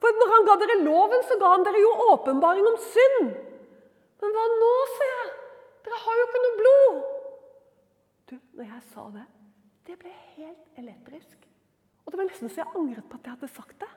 For 0.00 0.16
når 0.16 0.34
han 0.34 0.48
ga 0.48 0.56
dere 0.64 0.80
loven, 0.80 1.22
så 1.28 1.38
ga 1.38 1.54
han 1.54 1.68
dere 1.68 1.84
jo 1.84 1.92
åpenbaring 2.08 2.66
om 2.72 2.80
synd. 2.88 3.30
Men 4.20 4.36
hva 4.36 4.48
nå, 4.56 4.74
sier 4.96 5.14
jeg? 5.14 5.30
Dere 5.86 6.04
har 6.06 6.20
jo 6.20 6.28
ikke 6.28 6.44
noe 6.44 6.58
blod. 6.60 7.00
Du, 8.30 8.36
når 8.54 8.64
jeg 8.64 8.82
sa 8.92 9.06
det, 9.14 9.26
det 9.86 9.96
ble 9.98 10.12
helt 10.36 10.80
elektrisk. 10.80 11.48
Og 12.04 12.12
det 12.12 12.20
var 12.20 12.28
nesten 12.28 12.50
så 12.50 12.62
jeg 12.62 12.78
angret 12.78 13.08
på 13.10 13.18
at 13.18 13.26
jeg 13.26 13.36
hadde 13.36 13.50
sagt 13.54 13.80
det. 13.80 13.90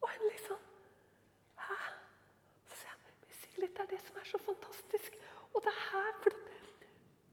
Og 0.00 0.12
hun 0.14 0.30
liksom 0.30 0.60
Hæ? 1.60 1.76
Så 2.70 2.78
sier 2.80 2.94
jeg, 2.94 3.34
Sigrid, 3.40 3.74
det 3.74 3.84
er 3.84 3.90
det 3.90 4.00
som 4.06 4.20
er 4.20 4.28
så 4.30 4.40
fantastisk. 4.46 5.18
Og 5.54 5.62
det 5.64 5.74
er 5.74 5.82
her, 5.90 6.14
for 6.22 6.38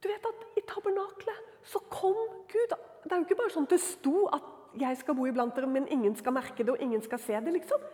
Du 0.03 0.07
vet 0.11 0.27
at 0.29 0.43
i 0.59 0.61
tabernaklet 0.67 1.55
så 1.65 1.79
kom 1.89 2.17
Gud 2.51 2.75
det 3.07 3.15
er 3.15 3.21
jo 3.21 3.25
ikke 3.27 3.39
bare 3.39 3.53
sånn 3.53 3.67
det 3.71 3.79
sto 3.79 4.25
at 4.35 4.47
jeg 4.77 4.97
skal 4.99 5.15
bo 5.17 5.25
iblant 5.25 5.55
dere, 5.55 5.69
men 5.71 5.87
ingen 5.93 6.15
skal 6.19 6.35
merke 6.35 6.59
det, 6.59 6.73
og 6.73 6.81
ingen 6.83 7.01
skal 7.01 7.21
se 7.23 7.39
det. 7.39 7.53
liksom. 7.55 7.85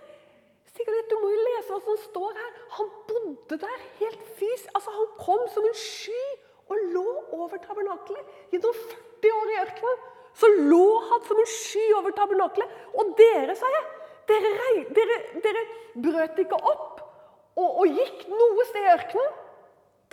Sigrid, 0.73 1.05
du 1.11 1.15
må 1.21 1.29
jo 1.29 1.43
lese 1.45 1.69
hva 1.69 1.79
som 1.85 1.99
står 2.07 2.39
her. 2.39 2.55
Han 2.79 2.89
bodde 3.07 3.59
der 3.61 3.83
helt 3.99 4.23
fysisk. 4.39 4.71
Altså, 4.73 4.91
Han 4.91 5.11
kom 5.19 5.45
som 5.53 5.67
en 5.69 5.77
sky 5.77 6.23
og 6.71 6.87
lå 6.93 7.05
over 7.35 7.59
tabernakelet. 7.63 8.33
Gjennom 8.53 8.75
40 8.79 9.37
år 9.39 9.51
i 9.53 9.59
ørkenen 9.63 10.09
så 10.33 10.49
lå 10.49 10.85
han 11.09 11.25
som 11.27 11.39
en 11.43 11.49
sky 11.51 11.83
over 11.99 12.15
tabernakelet. 12.17 12.77
Og 12.97 13.13
dere, 13.19 13.55
sa 13.57 13.69
jeg, 13.75 13.83
dere, 14.31 14.53
dere, 14.97 15.19
dere 15.43 15.63
brøt 16.03 16.39
ikke 16.41 16.57
opp 16.57 17.01
og, 17.53 17.67
og, 17.67 17.85
gikk 17.85 18.25
noe 18.31 18.65
sted 18.69 18.85
i 18.85 18.93
ørkenen. 18.95 19.41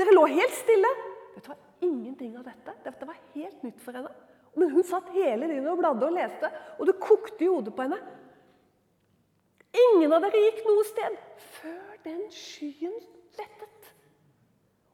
Dere 0.01 0.17
lå 0.17 0.27
helt 0.29 0.57
stille. 0.59 0.91
Vet 1.35 1.47
du 1.47 1.53
hva? 1.53 1.57
Ingenting 1.87 2.35
av 2.37 2.45
dette. 2.45 2.75
Dette 2.85 3.09
var 3.09 3.21
helt 3.35 3.63
nytt 3.65 3.81
for 3.81 3.97
henne. 3.97 4.13
Men 4.59 4.73
hun 4.75 4.85
satt 4.85 5.09
hele 5.15 5.49
tiden 5.49 5.69
og 5.71 5.79
bladde 5.79 6.09
og 6.09 6.17
leste, 6.17 6.51
og 6.77 6.89
det 6.89 6.99
kokte 7.01 7.47
i 7.47 7.49
hodet 7.49 7.73
på 7.77 7.87
henne. 7.87 8.01
Ingen 9.87 10.13
av 10.13 10.25
dere 10.27 10.43
gikk 10.43 10.65
noe 10.67 10.85
sted 10.89 11.17
før 11.61 11.97
den 12.05 12.25
skyen 12.35 12.97
lettet. 13.39 13.91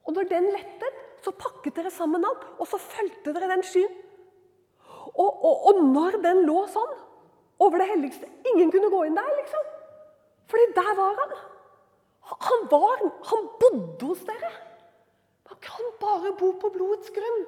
Og 0.07 0.14
når 0.14 0.29
den 0.31 0.51
lettet, 0.53 1.01
så 1.27 1.35
pakket 1.35 1.75
dere 1.79 1.91
sammen 1.91 2.25
alt, 2.27 2.45
og 2.61 2.69
så 2.71 2.79
fulgte 2.81 3.35
dere 3.35 3.51
den 3.51 3.65
skyen. 3.67 3.93
Og, 5.17 5.29
og, 5.31 5.67
og, 5.71 5.83
når 5.95 6.19
den 6.23 6.43
lå 6.47 6.61
sånn 6.69 6.95
over 7.62 7.81
det 7.81 7.87
helligste 7.89 8.27
Ingen 8.51 8.69
kunne 8.75 8.91
gå 8.93 8.99
inn 9.07 9.17
der, 9.17 9.29
liksom. 9.39 9.69
Fordi 10.51 10.67
der 10.77 10.91
var 10.99 11.21
han. 11.23 11.37
Han, 12.27 12.67
var, 12.71 13.05
han 13.31 13.47
bodde 13.62 14.11
hos 14.11 14.25
dere. 14.29 14.51
Man 15.47 15.61
kan 15.62 15.93
bare 16.03 16.35
bo 16.39 16.51
på 16.61 16.71
blodets 16.75 17.12
grunn. 17.15 17.47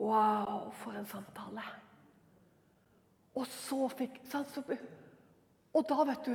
Wow, 0.00 0.70
for 0.80 0.96
en 0.96 1.06
samtale! 1.08 1.64
Og 3.36 3.46
så 3.46 3.86
fikk 3.92 4.16
Og 5.76 5.84
da, 5.86 6.04
vet 6.08 6.24
du 6.26 6.32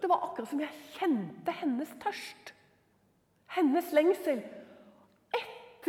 Det 0.00 0.08
var 0.08 0.22
akkurat 0.24 0.48
som 0.48 0.62
jeg 0.62 0.84
kjente 0.96 1.54
hennes 1.60 1.90
tørst. 2.00 2.54
Hennes 3.52 3.90
lengsel 3.92 4.40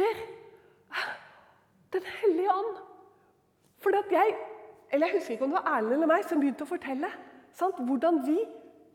etter 0.08 2.00
Den 2.00 2.08
hellige 2.22 2.54
ånd. 2.54 2.80
For 3.84 3.98
at 3.98 4.12
jeg 4.12 4.38
eller 4.92 5.08
Jeg 5.08 5.18
husker 5.18 5.34
ikke 5.34 5.46
om 5.46 5.54
det 5.54 5.60
var 5.64 5.78
Erlend 5.78 5.94
eller 5.94 6.10
meg 6.12 6.26
som 6.28 6.40
begynte 6.42 6.66
å 6.66 6.68
fortelle 6.68 7.08
sant, 7.56 7.78
hvordan 7.80 8.18
vi 8.26 8.38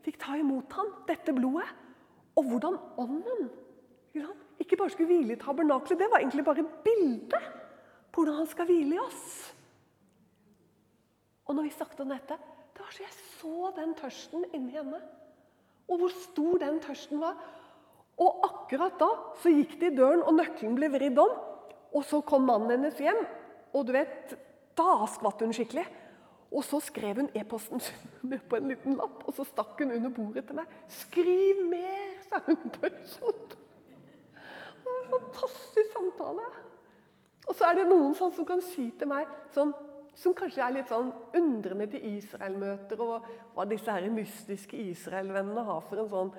fikk 0.05 0.19
ta 0.21 0.35
imot 0.37 0.73
ham, 0.77 0.91
dette 1.07 1.33
blodet. 1.33 1.65
Og 2.37 2.45
hvordan 2.51 2.77
ånden 3.01 3.47
ikke 4.61 4.77
bare 4.77 4.89
skulle 4.89 5.09
hvile 5.09 5.33
i 5.33 5.39
tabernaklet. 5.41 5.99
Det 5.99 6.09
var 6.11 6.21
egentlig 6.21 6.45
bare 6.45 6.63
bildet 6.63 6.83
bilde 6.83 7.41
hvordan 8.13 8.39
han 8.41 8.47
skal 8.49 8.65
hvile 8.65 8.95
i 8.95 8.99
oss. 8.99 9.25
Og 11.45 11.55
når 11.55 11.67
vi 11.67 11.69
snakket 11.75 11.99
om 12.01 12.09
dette, 12.09 12.37
det 12.73 12.81
var 12.81 12.95
så 12.95 13.03
jeg 13.03 13.13
så 13.37 13.71
den 13.77 13.93
tørsten 13.95 14.45
inni 14.57 14.73
henne. 14.73 14.99
Og 15.87 16.01
hvor 16.01 16.15
stor 16.23 16.57
den 16.63 16.79
tørsten 16.81 17.21
var. 17.21 17.37
Og 18.17 18.41
akkurat 18.47 18.97
da 18.99 19.09
så 19.41 19.51
gikk 19.53 19.77
det 19.81 19.91
i 19.91 19.97
døren, 19.99 20.23
og 20.25 20.37
nøkkelen 20.39 20.77
ble 20.77 20.89
vridd 20.93 21.19
om. 21.21 21.35
Og 21.95 22.03
så 22.05 22.19
kom 22.25 22.47
mannen 22.47 22.73
hennes 22.73 22.99
hjem, 22.99 23.19
og 23.73 23.87
du 23.87 23.93
vet, 23.95 24.33
da 24.77 25.05
skvatt 25.09 25.41
hun 25.43 25.55
skikkelig. 25.55 25.85
Og 26.47 26.63
så 26.63 26.79
skrev 26.79 27.21
hun 27.21 27.29
e-posten 27.35 27.81
sin 27.83 28.37
på 28.49 28.57
en 28.57 28.71
liten 28.71 28.95
lapp, 28.99 29.25
og 29.27 29.35
så 29.35 29.45
stakk 29.47 29.81
hun 29.81 29.91
under 29.97 30.13
bordet 30.13 30.45
til 30.47 30.55
meg. 30.55 30.67
'Skriv 30.87 31.63
mer', 31.67 32.21
sa 32.29 32.39
hun 32.45 32.69
på 32.71 32.87
en 32.87 33.01
sånn. 33.03 33.41
Fantastisk 35.11 35.91
samtale. 35.91 36.47
Og 37.47 37.55
så 37.55 37.67
er 37.67 37.75
det 37.79 37.87
noen 37.87 38.15
sånn 38.15 38.33
som 38.35 38.47
kan 38.47 38.61
si 38.63 38.89
til 38.99 39.07
meg 39.07 39.27
sånn 39.55 39.73
som 40.17 40.33
kanskje 40.33 40.63
er 40.65 40.73
litt 40.73 40.89
sånn 40.89 41.11
undrende 41.37 41.85
til 41.91 42.05
Israel-møter, 42.17 43.01
og 43.05 43.27
hva 43.53 43.65
disse 43.69 43.93
her 43.93 44.07
mystiske 44.09 44.77
Israel-vennene 44.89 45.65
har 45.67 45.83
for 45.85 46.01
en 46.01 46.09
sånn 46.09 46.31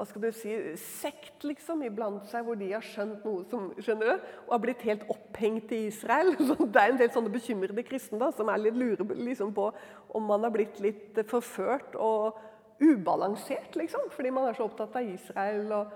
hva 0.00 0.06
skal 0.08 0.22
du 0.24 0.30
si, 0.32 0.52
sekt 0.80 1.44
liksom, 1.44 1.82
iblant 1.84 2.24
seg, 2.30 2.46
hvor 2.46 2.56
de 2.56 2.70
har 2.72 2.84
skjønt 2.84 3.24
noe 3.26 3.42
som 3.50 3.66
skjønner 3.76 4.08
du, 4.08 4.28
og 4.46 4.54
har 4.54 4.62
blitt 4.62 4.84
helt 4.88 5.02
opphengt 5.12 5.74
i 5.76 5.82
Israel. 5.90 6.32
det 6.72 6.80
er 6.80 6.94
en 6.94 7.00
del 7.02 7.10
sånne 7.12 7.32
bekymrede 7.34 7.84
kristne 7.84 8.30
som 8.32 8.48
er 8.48 8.62
litt 8.62 8.78
lurer 8.80 9.04
liksom, 9.20 9.52
på 9.52 9.66
om 10.16 10.24
man 10.24 10.46
har 10.46 10.54
blitt 10.54 10.80
litt 10.80 11.20
forført 11.28 11.98
og 12.00 12.40
ubalansert, 12.80 13.76
liksom, 13.76 14.08
fordi 14.14 14.32
man 14.32 14.48
er 14.48 14.56
så 14.56 14.70
opptatt 14.70 14.96
av 14.96 15.10
Israel. 15.12 15.68
Og, 15.82 15.92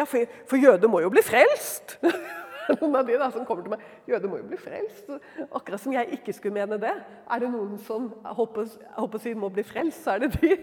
ja, 0.00 0.08
for, 0.08 0.38
for 0.48 0.56
jøder 0.56 0.88
må 0.88 1.04
jo 1.04 1.12
bli 1.12 1.24
frelst! 1.26 1.98
noen 2.80 2.96
av 3.00 3.08
de 3.08 3.18
da, 3.20 3.28
som 3.34 3.46
kommer 3.48 3.66
til 3.66 3.74
meg 3.74 3.84
jøder 4.10 4.30
må 4.30 4.40
jo 4.40 4.48
bli 4.50 4.60
frelst. 4.60 5.10
Akkurat 5.48 5.82
som 5.82 5.94
jeg 5.96 6.18
ikke 6.18 6.34
skulle 6.36 6.56
mene 6.60 6.78
det. 6.82 6.94
Er 7.26 7.44
det 7.44 7.50
noen 7.52 7.76
som 7.86 8.08
håper, 8.38 8.70
håper 8.96 9.22
si 9.22 9.34
må 9.38 9.50
bli 9.52 9.64
frelst, 9.66 10.04
så 10.04 10.16
er 10.16 10.24
det 10.26 10.32
de. 10.38 10.56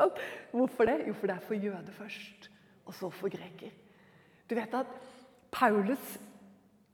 Hvorfor 0.56 0.90
det? 0.90 0.98
Jo, 1.08 1.14
for 1.18 1.30
det 1.30 1.36
er 1.36 1.46
for 1.46 1.68
jøde 1.68 1.94
først, 1.98 2.50
og 2.86 2.96
så 2.96 3.12
for 3.14 3.32
greker. 3.32 3.72
Du 4.50 4.56
vet 4.58 4.74
at 4.74 4.98
Paulus 5.54 6.18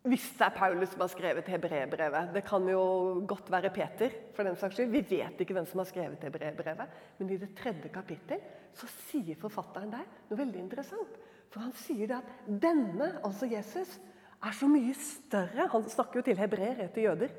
hvis 0.06 0.26
det 0.38 0.44
er 0.46 0.54
Paulus 0.54 0.92
som 0.92 1.02
har 1.02 1.10
skrevet 1.10 1.48
hebreerbrevet 1.50 2.28
Det 2.34 2.44
kan 2.46 2.68
jo 2.70 2.82
godt 3.26 3.50
være 3.50 3.72
Peter. 3.74 4.10
for 4.34 4.44
den 4.44 4.56
saks 4.56 4.74
skyld. 4.74 4.90
Vi 4.90 5.06
vet 5.10 5.40
ikke 5.40 5.54
hvem 5.54 5.66
som 5.66 5.78
har 5.78 5.88
skrevet 5.88 6.22
hebreerbrevet. 6.22 6.88
Men 7.18 7.30
i 7.30 7.36
det 7.36 7.56
tredje 7.58 7.88
kapittel 7.88 8.38
så 8.74 8.86
sier 8.86 9.34
forfatteren 9.40 9.90
der 9.90 10.04
noe 10.28 10.38
veldig 10.38 10.60
interessant. 10.60 11.18
For 11.50 11.60
han 11.60 11.72
sier 11.72 12.06
det 12.06 12.20
at 12.20 12.62
denne, 12.62 13.18
altså 13.24 13.48
Jesus, 13.50 13.98
er 14.46 14.54
så 14.56 14.68
mye 14.70 14.94
større 14.94 15.68
Han 15.72 15.88
snakker 15.90 16.20
jo 16.20 16.24
til 16.26 16.38
hebreere, 16.38 16.88
til 16.94 17.08
jøder. 17.08 17.34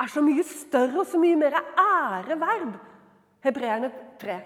Er 0.00 0.10
så 0.10 0.22
mye 0.22 0.42
større 0.46 1.00
og 1.00 1.06
så 1.06 1.18
mye 1.18 1.36
mer 1.38 1.54
ære 1.78 2.38
verd. 2.40 2.74
Hebreerne 3.44 3.92
3. 4.20 4.40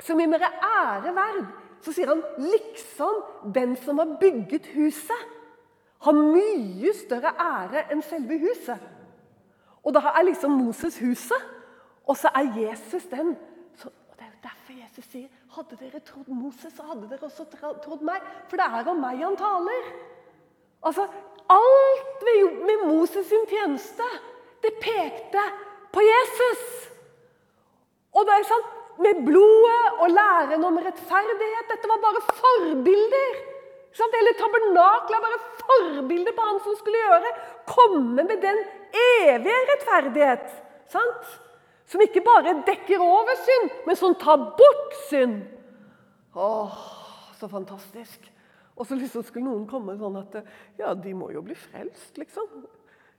Så 0.00 0.16
mye 0.16 0.28
mer 0.28 0.44
ære 0.44 1.14
verd. 1.16 1.46
Så 1.80 1.92
sier 1.92 2.10
han 2.10 2.22
liksom 2.40 3.22
den 3.54 3.76
som 3.76 3.98
har 3.98 4.16
bygget 4.20 4.66
huset, 4.74 5.32
har 6.02 6.16
mye 6.16 6.92
større 6.96 7.32
ære 7.40 7.86
enn 7.92 8.02
selve 8.04 8.38
huset. 8.42 8.80
Og 9.86 9.94
da 9.94 10.02
er 10.10 10.26
liksom 10.26 10.56
Moses 10.58 10.98
huset, 10.98 11.52
og 12.06 12.16
så 12.18 12.30
er 12.34 12.52
Jesus 12.58 13.06
den. 13.10 13.36
Så, 13.74 13.88
og 13.88 14.18
Det 14.18 14.26
er 14.26 14.48
derfor 14.48 14.72
Jesus 14.82 15.04
sier 15.12 15.28
hadde 15.56 15.78
dere 15.80 16.00
trodd 16.04 16.28
Moses, 16.28 16.72
så 16.76 16.84
hadde 16.84 17.08
dere 17.08 17.28
også 17.28 17.46
trodd 17.84 18.04
meg. 18.04 18.24
For 18.50 18.60
det 18.60 18.66
er 18.66 18.90
om 18.92 19.00
meg 19.00 19.22
han 19.22 19.38
taler. 19.40 19.88
Altså, 20.86 21.06
Alt 21.50 22.22
med 22.66 22.86
Moses 22.88 23.26
sin 23.26 23.44
tjeneste, 23.46 24.06
det 24.62 24.72
pekte 24.82 25.42
på 25.94 26.02
Jesus. 26.02 26.62
Og 28.14 28.26
det 28.26 28.38
er 28.38 28.48
sant, 28.52 28.72
Med 28.98 29.18
blodet 29.26 29.88
og 30.00 30.08
læren 30.08 30.62
om 30.64 30.78
rettferdighet 30.80 31.66
Dette 31.68 31.88
var 31.90 31.98
bare 32.00 32.20
forbilder. 32.38 33.34
Sant? 33.92 34.14
Hele 34.16 34.32
tabernaklet 34.38 35.18
var 35.20 35.26
bare 35.26 35.40
forbilder 35.60 36.32
på 36.32 36.46
han 36.46 36.60
som 36.64 36.78
skulle 36.78 37.02
gjøre. 37.02 37.32
Komme 37.68 38.24
med 38.24 38.40
den 38.46 38.62
evige 39.02 39.58
rettferdighet. 39.70 40.46
Sant? 40.88 41.28
Som 41.86 42.00
ikke 42.00 42.24
bare 42.24 42.56
dekker 42.66 43.04
over 43.04 43.36
synd, 43.42 43.68
men 43.86 44.00
som 44.00 44.16
tar 44.16 44.48
bort 44.56 44.96
synd. 45.10 45.42
Åh, 46.34 46.80
så 47.36 47.48
fantastisk. 47.52 48.32
Og 48.76 48.86
så 48.86 48.96
liksom 48.98 49.24
skulle 49.24 49.48
noen 49.48 49.64
komme 49.68 49.96
sånn 49.98 50.18
at 50.20 50.42
Ja, 50.78 50.92
de 50.94 51.14
må 51.16 51.30
jo 51.32 51.42
bli 51.44 51.56
frelst, 51.58 52.16
liksom. 52.20 52.66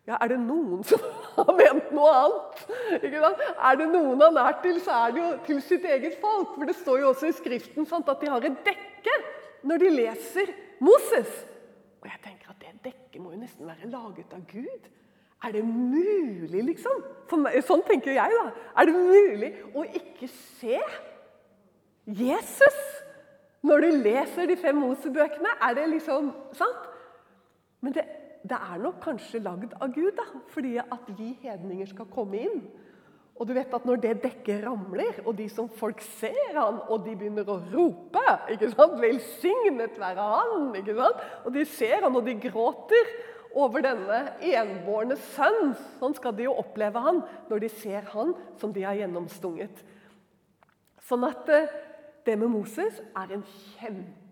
Ja, 0.08 0.16
Er 0.24 0.32
det 0.32 0.38
noen 0.40 0.86
som 0.88 1.02
har 1.36 1.50
ment 1.58 1.90
noe 1.96 2.12
annet? 2.16 2.62
Er 3.04 3.80
det 3.82 3.90
noen 3.92 4.22
han 4.24 4.40
er 4.40 4.60
til, 4.64 4.80
så 4.84 5.02
er 5.08 5.16
det 5.16 5.24
jo 5.24 5.32
til 5.50 5.64
sitt 5.66 5.88
eget 5.90 6.16
folk. 6.22 6.54
For 6.56 6.70
det 6.70 6.78
står 6.80 7.02
jo 7.02 7.10
også 7.12 7.32
i 7.32 7.36
Skriften 7.36 7.90
sant, 7.90 8.08
at 8.08 8.24
de 8.24 8.32
har 8.32 8.48
et 8.48 8.62
dekke 8.66 9.18
når 9.68 9.84
de 9.84 9.92
leser 9.98 10.54
Moses. 10.80 11.34
Og 12.00 12.08
jeg 12.08 12.22
tenker 12.24 12.54
at 12.54 12.62
det 12.62 12.72
dekket 12.86 13.20
må 13.20 13.34
jo 13.34 13.42
nesten 13.42 13.68
være 13.68 13.90
laget 13.92 14.32
av 14.38 14.46
Gud. 14.48 14.88
Er 15.46 15.54
det 15.54 15.64
mulig, 15.68 16.64
liksom? 16.72 17.04
Sånn 17.30 17.84
tenker 17.86 18.16
jeg, 18.16 18.38
da. 18.40 18.46
Er 18.80 18.90
det 18.90 18.96
mulig 18.96 19.52
å 19.76 19.84
ikke 19.86 20.30
se 20.32 20.80
Jesus? 22.08 22.80
Når 23.68 23.84
du 23.84 23.90
leser 24.06 24.48
de 24.48 24.56
fem 24.60 24.78
Mosebøkene, 24.80 25.58
er 25.62 25.76
det 25.76 25.88
liksom 25.92 26.32
sant? 26.56 26.90
Men 27.84 27.94
det, 27.96 28.06
det 28.48 28.58
er 28.58 28.82
nok 28.82 29.00
kanskje 29.04 29.44
lagd 29.44 29.76
av 29.78 29.92
Gud, 29.94 30.14
da, 30.18 30.28
fordi 30.54 30.78
at 30.80 31.10
vi 31.18 31.34
hedninger 31.44 31.90
skal 31.90 32.08
komme 32.14 32.46
inn. 32.48 32.62
Og 33.38 33.46
du 33.46 33.54
vet 33.54 33.74
at 33.74 33.86
Når 33.86 34.00
det 34.02 34.14
dekket 34.24 34.64
ramler, 34.66 35.20
og 35.26 35.36
de 35.38 35.46
som 35.50 35.70
folk 35.70 36.02
ser 36.02 36.56
han, 36.56 36.80
og 36.90 37.06
de 37.06 37.16
begynner 37.16 37.50
å 37.50 37.60
rope 37.74 38.24
ikke 38.54 38.72
sant? 38.74 38.98
'Velsignet 39.02 40.00
være 40.00 40.30
han!' 40.32 40.72
ikke 40.80 40.96
sant? 40.98 41.26
Og 41.46 41.54
de 41.54 41.66
ser 41.66 42.02
han, 42.02 42.16
og 42.16 42.26
de 42.26 42.38
gråter 42.48 43.12
over 43.58 43.84
denne 43.86 44.22
enbårne 44.42 45.18
sønn. 45.34 45.76
Sånn 46.00 46.16
skal 46.18 46.34
de 46.38 46.48
jo 46.48 46.58
oppleve 46.58 47.02
han 47.02 47.22
når 47.50 47.66
de 47.66 47.70
ser 47.70 48.10
han 48.14 48.34
som 48.58 48.74
de 48.74 48.86
har 48.86 48.98
gjennomstunget. 48.98 49.84
Sånn 51.08 51.24
at 51.24 51.50
eh, 51.54 51.70
det 52.28 52.38
med 52.40 52.52
Moses 52.52 53.02
er 53.16 53.34
en 53.34 53.46
kjempe 53.48 54.28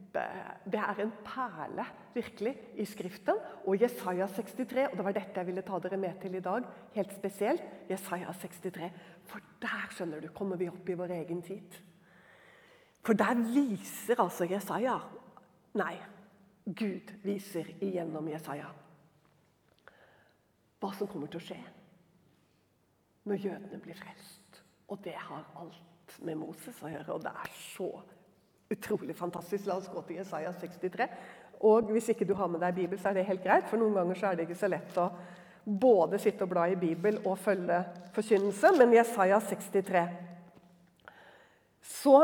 det 0.71 0.79
er 0.79 0.99
en 1.03 1.11
perle 1.25 1.85
virkelig 2.13 2.53
i 2.79 2.85
Skriften. 2.87 3.39
Og 3.67 3.81
Jesaja 3.81 4.27
63, 4.27 4.87
og 4.91 4.97
det 4.97 5.05
var 5.05 5.15
dette 5.15 5.41
jeg 5.41 5.47
ville 5.49 5.63
ta 5.65 5.79
dere 5.83 5.97
med 5.99 6.21
til 6.21 6.35
i 6.35 6.39
dag. 6.39 6.63
helt 6.93 7.13
spesielt, 7.13 7.63
Jesaja 7.89 8.31
63. 8.31 8.91
For 9.25 9.39
der 9.61 9.87
skjønner 9.91 10.21
du, 10.21 10.27
kommer 10.27 10.55
vi 10.55 10.69
opp 10.69 10.89
i 10.89 10.93
vår 10.93 11.11
egen 11.11 11.41
tid. 11.41 11.81
For 13.03 13.13
der 13.13 13.35
viser 13.35 14.21
altså 14.21 14.45
Jesaja 14.45 14.99
Nei, 15.75 15.97
Gud 16.65 17.11
viser 17.23 17.67
igjennom 17.81 18.27
Jesaja 18.31 18.69
hva 20.79 20.91
som 20.93 21.07
kommer 21.09 21.27
til 21.27 21.41
å 21.41 21.43
skje 21.43 21.57
når 23.25 23.41
jødene 23.41 23.79
blir 23.81 23.97
frelst. 23.97 24.61
Og 24.87 25.01
det 25.03 25.17
har 25.17 25.43
alt 25.57 25.94
med 26.23 26.37
Moses 26.39 26.77
å 26.83 26.91
gjøre, 26.91 27.15
og 27.15 27.23
det 27.25 27.31
er 27.31 27.55
så 27.59 27.89
utrolig 28.71 29.15
fantastisk. 29.17 29.67
La 29.67 29.79
oss 29.79 29.89
gå 29.91 30.03
til 30.07 30.21
Jesaja 30.21 30.53
63. 30.59 31.09
Og 31.65 31.91
Hvis 31.91 32.09
ikke 32.11 32.27
du 32.27 32.35
har 32.37 32.49
med 32.51 32.61
deg 32.63 32.75
Bibel, 32.75 32.99
så 32.99 33.09
er 33.09 33.19
det 33.19 33.27
helt 33.29 33.43
greit, 33.43 33.67
for 33.69 33.81
noen 33.81 33.95
ganger 33.99 34.19
så 34.19 34.29
er 34.29 34.37
det 34.37 34.47
ikke 34.47 34.59
så 34.59 34.71
lett 34.71 34.97
å 35.01 35.09
både 35.65 36.19
sitte 36.21 36.45
og 36.45 36.51
bla 36.51 36.67
i 36.69 36.77
Bibel 36.77 37.17
og 37.23 37.39
følge 37.41 37.79
forkynnelse. 38.15 38.73
Men 38.77 38.93
Jesaja 38.93 39.39
63 39.41 40.05
Så 41.81 42.17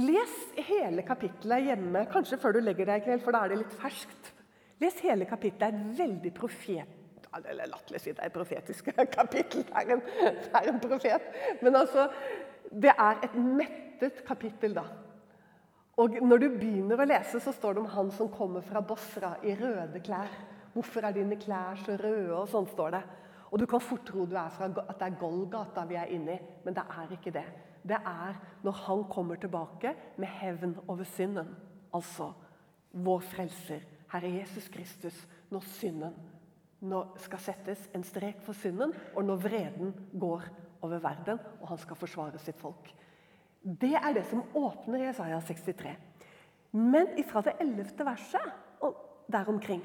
les 0.00 0.34
hele 0.68 1.04
kapittelet 1.06 1.70
hjemme, 1.70 2.06
kanskje 2.10 2.38
før 2.42 2.56
du 2.56 2.64
legger 2.64 2.90
deg 2.90 3.02
i 3.02 3.06
kveld, 3.06 3.22
for 3.22 3.34
da 3.34 3.44
er 3.44 3.54
det 3.54 3.62
litt 3.62 3.78
ferskt. 3.78 4.32
Les 4.82 4.96
hele 5.06 5.26
kapittelet. 5.30 5.60
Det 5.60 5.68
er 5.70 5.78
et 5.78 5.98
veldig 5.98 6.34
profet 6.34 7.00
eller 7.34 7.66
latterlig 7.66 7.98
si 7.98 8.12
det 8.12 8.22
er 8.22 8.30
et 8.30 8.34
profetisk 8.34 8.90
kapittel. 9.18 9.64
Det 9.66 9.74
er, 9.74 9.94
en, 9.96 10.02
det 10.44 10.60
er 10.60 10.68
en 10.70 10.80
profet. 10.82 11.30
Men 11.62 11.76
altså, 11.80 12.08
det 12.70 12.92
er 12.92 13.24
et 13.24 13.34
mettet 13.34 14.24
kapittel, 14.26 14.74
da. 14.74 14.84
Og 15.96 16.16
Når 16.22 16.38
du 16.42 16.48
begynner 16.56 16.98
å 16.98 17.06
lese, 17.06 17.38
så 17.40 17.52
står 17.54 17.74
det 17.74 17.84
om 17.84 17.92
han 17.92 18.10
som 18.10 18.30
kommer 18.32 18.64
fra 18.66 18.80
Bosra 18.82 19.36
i 19.42 19.54
røde 19.54 20.00
klær. 20.00 20.32
'Hvorfor 20.74 21.06
er 21.06 21.12
dine 21.12 21.36
klær 21.36 21.76
så 21.84 21.94
røde?' 21.94 22.34
og 22.34 22.48
sånn 22.48 22.66
står 22.66 22.90
det. 22.90 23.02
Og 23.52 23.58
Du 23.58 23.66
kan 23.66 23.80
fort 23.80 24.04
tro 24.04 24.26
du 24.26 24.34
er 24.34 24.50
fra, 24.50 24.64
at 24.64 24.98
det 24.98 25.06
er 25.06 25.20
Golgata 25.20 25.84
vi 25.86 25.94
er 25.94 26.10
inne 26.10 26.32
i, 26.32 26.38
men 26.64 26.74
det 26.74 26.82
er 26.82 27.12
ikke 27.12 27.30
det. 27.30 27.44
Det 27.86 27.96
er 27.96 28.34
når 28.64 28.72
han 28.72 29.04
kommer 29.04 29.36
tilbake 29.36 29.94
med 30.16 30.28
hevn 30.28 30.76
over 30.88 31.04
synden. 31.04 31.54
Altså 31.94 32.32
vår 32.92 33.20
frelser, 33.20 33.80
Herre 34.12 34.30
Jesus 34.40 34.68
Kristus, 34.68 35.28
når 35.50 35.60
synden 35.60 36.14
nå 36.80 37.04
skal 37.16 37.38
settes 37.38 37.88
en 37.94 38.04
strek 38.04 38.42
for 38.44 38.52
synden, 38.52 38.92
og 39.14 39.24
når 39.24 39.36
vreden 39.36 39.94
går 40.20 40.42
over 40.84 41.02
verden, 41.02 41.40
og 41.60 41.72
han 41.72 41.80
skal 41.80 41.98
forsvare 41.98 42.40
sitt 42.42 42.60
folk. 42.60 42.92
Det 43.64 43.94
er 43.96 44.12
det 44.12 44.26
som 44.28 44.44
åpner 44.60 45.06
Jesaja 45.06 45.40
63. 45.40 45.94
Men 46.76 47.12
fra 47.28 47.42
det 47.46 47.56
ellevte 47.62 48.04
verset 48.06 48.82
og 48.84 48.96
der 49.30 49.48
omkring 49.48 49.82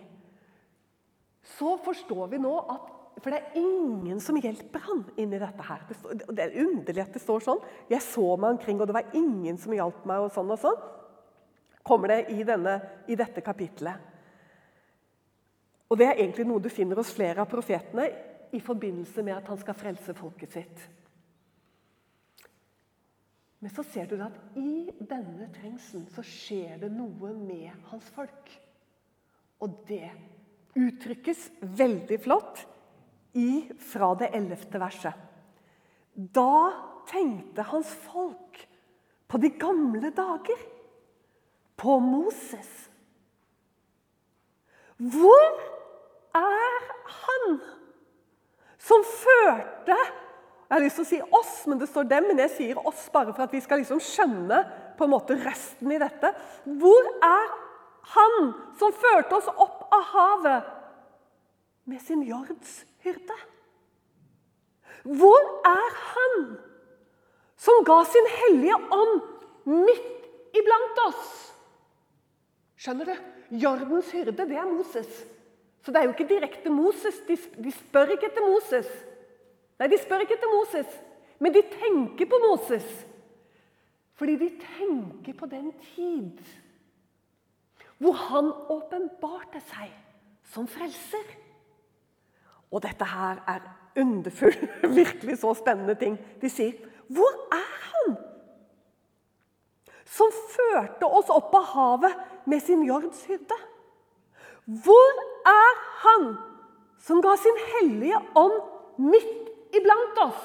så 1.55 1.77
forstår 1.81 2.27
vi 2.33 2.39
nå 2.41 2.55
at 2.69 2.95
For 3.19 3.33
det 3.33 3.39
er 3.39 3.57
ingen 3.59 4.21
som 4.23 4.38
hjelper 4.39 4.79
han 4.79 5.01
i 5.19 5.25
dette 5.27 5.63
her. 5.65 5.81
Det, 5.89 5.95
står, 5.99 6.19
det 6.31 6.43
er 6.43 6.62
underlig 6.62 7.01
at 7.03 7.15
det 7.17 7.19
står 7.19 7.41
sånn. 7.43 7.57
Jeg 7.91 7.99
så 8.05 8.23
meg 8.39 8.53
omkring, 8.53 8.77
og 8.79 8.88
det 8.88 8.95
var 8.95 9.09
ingen 9.17 9.57
som 9.59 9.73
hjalp 9.75 10.05
meg. 10.07 10.23
og 10.23 10.31
sånn 10.31 10.53
og 10.53 10.62
sånn. 10.62 10.77
Kommer 11.83 12.13
det 12.13 12.19
i, 12.31 12.45
denne, 12.47 12.77
i 13.12 13.17
dette 13.19 13.43
kapitlet. 13.43 13.99
Og 15.91 15.99
Det 15.99 16.07
er 16.07 16.15
egentlig 16.15 16.45
noe 16.47 16.63
du 16.63 16.69
finner 16.71 17.01
hos 17.01 17.12
flere 17.12 17.43
av 17.43 17.51
profetene 17.51 18.07
i 18.51 18.62
forbindelse 18.63 19.23
med 19.25 19.38
at 19.38 19.51
han 19.51 19.59
skal 19.62 19.77
frelse 19.77 20.15
folket 20.17 20.55
sitt. 20.55 20.88
Men 23.59 23.71
så 23.75 23.83
ser 23.83 24.07
du 24.07 24.15
at 24.23 24.35
i 24.59 24.88
denne 24.97 25.49
trengselen 25.55 26.07
så 26.13 26.23
skjer 26.23 26.77
det 26.85 26.91
noe 26.95 27.33
med 27.35 27.73
hans 27.91 28.07
folk. 28.15 28.51
Og 29.59 29.81
det 29.89 30.07
uttrykkes 30.79 31.49
veldig 31.59 32.19
flott 32.23 32.63
i, 33.35 33.67
fra 33.91 34.13
det 34.19 34.31
ellevte 34.38 34.79
verset. 34.79 35.25
Da 36.15 36.71
tenkte 37.09 37.67
hans 37.67 37.91
folk 38.07 38.62
på 39.29 39.41
de 39.43 39.51
gamle 39.59 40.12
dager, 40.15 40.67
på 41.79 41.99
Moses. 42.03 42.71
Hvor 44.99 45.59
er 46.35 46.88
han 47.19 47.59
som 48.89 49.06
førte 49.06 49.95
Jeg 49.95 50.75
har 50.75 50.84
lyst 50.84 50.99
til 50.99 51.06
å 51.06 51.10
si 51.10 51.19
oss, 51.39 51.54
men 51.65 51.80
det 51.82 51.88
står 51.89 52.06
dem. 52.12 52.28
Men 52.30 52.43
jeg 52.43 52.54
sier 52.54 52.82
oss 52.86 53.08
bare 53.13 53.34
for 53.34 53.47
at 53.47 53.54
vi 53.56 53.62
skal 53.63 53.82
liksom 53.82 54.02
skjønne 54.06 54.60
på 54.99 55.08
en 55.08 55.13
måte 55.15 55.38
resten 55.41 55.89
i 55.89 55.97
dette. 55.97 56.30
Hvor 56.82 57.08
er 57.25 57.47
han 58.13 58.52
som 58.78 58.93
førte 58.93 59.39
oss 59.39 59.49
opp 59.49 59.88
av 59.95 60.04
havet 60.12 60.69
med 61.89 62.04
sin 62.06 62.21
jordshyrde? 62.28 63.39
Hvor 65.10 65.41
er 65.65 65.97
han 66.12 66.38
som 67.60 67.82
ga 67.88 68.04
sin 68.06 68.30
hellige 68.38 68.78
ånd 68.93 69.17
midt 69.89 70.56
iblant 70.60 71.04
oss? 71.08 71.34
Skjønner 72.80 73.10
du? 73.10 73.28
Jordens 73.58 74.13
hyrde, 74.13 74.45
det 74.45 74.54
er 74.54 74.69
Moses. 74.69 75.23
Så 75.82 75.92
det 75.92 76.02
er 76.02 76.08
jo 76.10 76.15
ikke 76.15 76.28
direkte 76.30 76.72
Moses. 76.74 77.20
De, 77.28 77.72
spør 77.72 78.15
ikke 78.15 78.30
etter 78.30 78.46
Moses. 78.46 78.89
Nei, 79.80 79.88
de 79.88 80.00
spør 80.02 80.26
ikke 80.26 80.36
etter 80.36 80.52
Moses, 80.52 80.98
men 81.39 81.54
de 81.56 81.62
tenker 81.72 82.28
på 82.28 82.39
Moses. 82.44 82.88
Fordi 84.20 84.36
de 84.36 84.50
tenker 84.76 85.38
på 85.39 85.48
den 85.48 85.72
tid 85.94 86.42
hvor 88.00 88.15
han 88.15 88.48
åpenbarte 88.72 89.60
seg 89.68 89.92
som 90.54 90.68
frelser. 90.72 91.34
Og 92.72 92.80
dette 92.86 93.04
her 93.04 93.42
er 93.44 93.65
underfull, 94.00 94.56
virkelig 95.02 95.39
så 95.42 95.52
spennende 95.58 95.98
ting. 96.00 96.15
De 96.42 96.50
sier, 96.50 96.78
'Hvor 97.10 97.34
er 97.52 97.72
han?' 97.89 98.18
Som 100.06 100.32
førte 100.32 101.06
oss 101.06 101.30
opp 101.30 101.54
av 101.54 101.65
havet 101.74 102.15
med 102.46 102.62
sin 102.62 102.86
jordshyrde. 102.86 103.58
Hvor 104.69 105.21
er 105.49 105.77
han 106.03 106.25
som 107.01 107.21
ga 107.25 107.34
sin 107.41 107.55
hellige 107.73 108.19
ånd 108.38 108.58
midt 109.01 109.73
iblant 109.73 110.19
oss? 110.21 110.43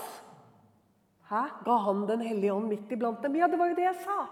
Hæ? 1.29 1.43
Ga 1.67 1.77
han 1.89 2.07
Den 2.09 2.23
hellige 2.25 2.55
ånd 2.55 2.71
midt 2.71 2.93
iblant 2.93 3.23
dem? 3.23 3.37
Ja, 3.37 3.49
det 3.49 3.59
var 3.59 3.69
jo 3.69 3.77
det 3.77 3.85
jeg 3.85 4.01
sa. 4.05 4.25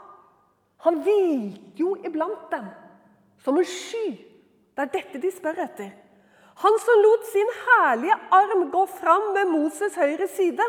Han 0.86 1.02
hvilte 1.04 1.76
jo 1.76 1.96
iblant 2.04 2.48
dem 2.50 2.70
som 3.44 3.58
en 3.58 3.68
sky. 3.68 4.16
Det 4.72 4.86
er 4.86 4.94
dette 4.94 5.20
de 5.20 5.30
spør 5.34 5.60
etter. 5.66 5.90
Han 6.62 6.78
som 6.80 7.02
lot 7.04 7.26
sin 7.28 7.52
herlige 7.66 8.16
arm 8.32 8.64
gå 8.72 8.86
fram 8.86 9.32
ved 9.36 9.50
Moses' 9.50 9.98
høyre 9.98 10.28
side, 10.28 10.64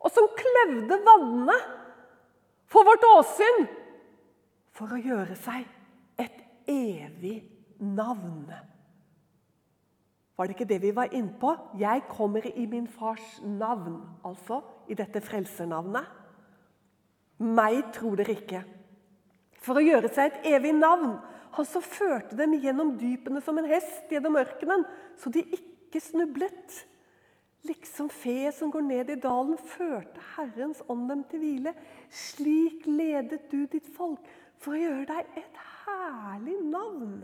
og 0.00 0.10
som 0.10 0.28
klevde 0.36 0.98
vannene 1.06 1.56
for 2.72 2.84
vårt 2.88 3.04
åsyn, 3.12 3.66
for 4.72 4.92
å 4.92 5.00
gjøre 5.00 5.36
seg 5.38 5.66
et 6.20 6.38
evig 6.68 7.51
navn. 7.82 8.46
Var 10.36 10.48
det 10.48 10.56
ikke 10.56 10.68
det 10.70 10.80
vi 10.82 10.94
var 10.96 11.12
innpå? 11.12 11.52
Jeg 11.78 12.06
kommer 12.08 12.46
i 12.46 12.66
min 12.66 12.88
fars 12.88 13.40
navn, 13.44 14.00
altså 14.24 14.62
i 14.88 14.96
dette 14.98 15.20
frelsernavnet. 15.20 16.06
Meg 17.42 17.82
tror 17.94 18.16
dere 18.18 18.38
ikke. 18.38 18.62
For 19.62 19.78
å 19.78 19.84
gjøre 19.84 20.10
seg 20.14 20.30
et 20.30 20.48
evig 20.54 20.72
navn 20.78 21.18
han 21.52 21.68
så 21.68 21.82
førte 21.84 22.36
dem 22.38 22.54
gjennom 22.56 22.94
dypene 22.96 23.42
som 23.44 23.58
en 23.60 23.68
hest 23.68 24.08
gjennom 24.12 24.38
ørkenen, 24.40 24.86
så 25.20 25.28
de 25.32 25.44
ikke 25.52 26.00
snublet. 26.00 26.78
Liksom 27.68 28.08
fe 28.10 28.48
som 28.56 28.72
går 28.72 28.86
ned 28.86 29.12
i 29.12 29.18
dalen, 29.20 29.58
førte 29.60 30.22
Herrens 30.32 30.80
ånd 30.90 31.04
dem 31.12 31.20
til 31.30 31.44
hvile. 31.44 31.74
Slik 32.10 32.88
ledet 32.88 33.44
du 33.52 33.66
ditt 33.70 33.90
folk 33.94 34.24
for 34.62 34.74
å 34.74 34.80
gjøre 34.80 35.04
deg 35.12 35.38
et 35.42 35.60
herlig 35.84 36.56
navn. 36.72 37.20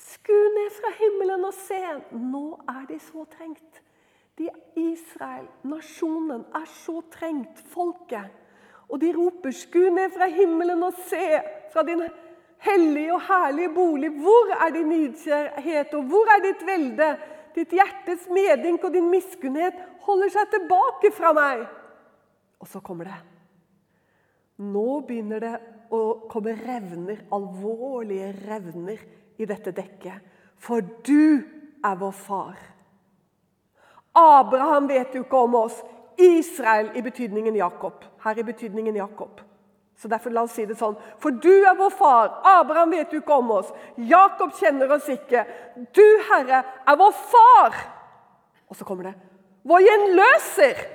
Sku 0.00 0.32
ned 0.32 0.72
fra 0.78 0.90
himmelen 0.96 1.44
og 1.44 1.54
se, 1.54 1.80
nå 2.16 2.44
er 2.68 2.84
de 2.88 2.98
så 3.04 3.26
trengt. 3.34 3.80
De 4.40 4.48
Israel, 4.80 5.44
nasjonen, 5.68 6.46
er 6.56 6.68
så 6.72 7.02
trengt, 7.12 7.60
folket. 7.72 8.30
Og 8.88 9.00
de 9.02 9.12
roper, 9.14 9.52
sku 9.54 9.82
ned 9.92 10.14
fra 10.14 10.26
himmelen 10.32 10.82
og 10.86 10.96
se, 11.10 11.42
fra 11.72 11.84
din 11.86 12.02
hellige 12.64 13.12
og 13.14 13.20
herlige 13.28 13.74
bolig. 13.74 14.10
Hvor 14.22 14.54
er 14.56 14.72
din 14.74 14.88
nidkjærhet, 14.88 15.94
og 15.94 16.08
hvor 16.08 16.32
er 16.32 16.42
ditt 16.46 16.64
velde? 16.66 17.10
Ditt 17.54 17.74
hjertes 17.74 18.28
medynk 18.30 18.84
og 18.86 18.94
din 18.94 19.10
miskunnhet 19.10 19.76
holder 20.06 20.32
seg 20.32 20.50
tilbake 20.54 21.12
fra 21.12 21.34
meg. 21.36 21.66
Og 22.60 22.68
så 22.70 22.80
kommer 22.84 23.10
det. 23.10 23.20
Nå 24.60 25.00
begynner 25.08 25.42
det 25.44 25.54
å 25.90 26.02
komme 26.30 26.54
revner, 26.56 27.24
alvorlige 27.34 28.30
revner, 28.44 29.00
i 29.40 29.48
dette 29.48 29.72
dekket. 29.72 30.20
For 30.60 30.84
du 31.06 31.40
er 31.84 31.96
vår 31.96 32.12
far. 32.12 32.58
Abraham 34.16 34.88
vet 34.90 35.14
jo 35.14 35.24
ikke 35.24 35.44
om 35.46 35.56
oss. 35.62 35.78
Israel 36.20 36.90
i 36.98 37.02
betydningen 37.02 37.56
Jakob. 37.56 38.04
Her 38.24 38.38
i 38.38 38.44
betydningen 38.44 38.96
Jakob. 38.96 39.40
Så 39.96 40.08
derfor 40.08 40.32
la 40.32 40.44
oss 40.44 40.54
si 40.56 40.64
det 40.68 40.76
sånn. 40.80 40.96
For 41.20 41.32
du 41.32 41.52
er 41.64 41.76
vår 41.76 41.92
far. 41.92 42.38
Abraham 42.44 42.92
vet 42.92 43.12
jo 43.12 43.22
ikke 43.22 43.40
om 43.40 43.50
oss. 43.56 43.72
Jakob 43.96 44.52
kjenner 44.56 44.92
oss 44.96 45.08
ikke. 45.12 45.44
Du, 45.96 46.04
Herre, 46.28 46.62
er 46.88 47.00
vår 47.00 47.16
far. 47.32 47.82
Og 48.68 48.76
så 48.76 48.86
kommer 48.88 49.10
det. 49.10 49.16
Vår 49.68 49.84
gjenløser. 49.84 50.86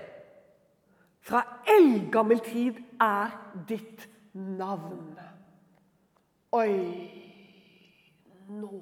Fra 1.26 1.42
eldgammel 1.70 2.42
tid 2.46 2.82
er 3.02 3.34
ditt 3.70 4.06
navn. 4.34 5.16
Oi 6.54 7.25
Nå 8.50 8.82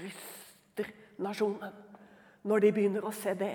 ryster 0.00 0.90
nasjonen 1.22 1.74
når 2.46 2.62
de 2.62 2.72
begynner 2.74 3.06
å 3.06 3.14
se 3.14 3.34
det. 3.38 3.54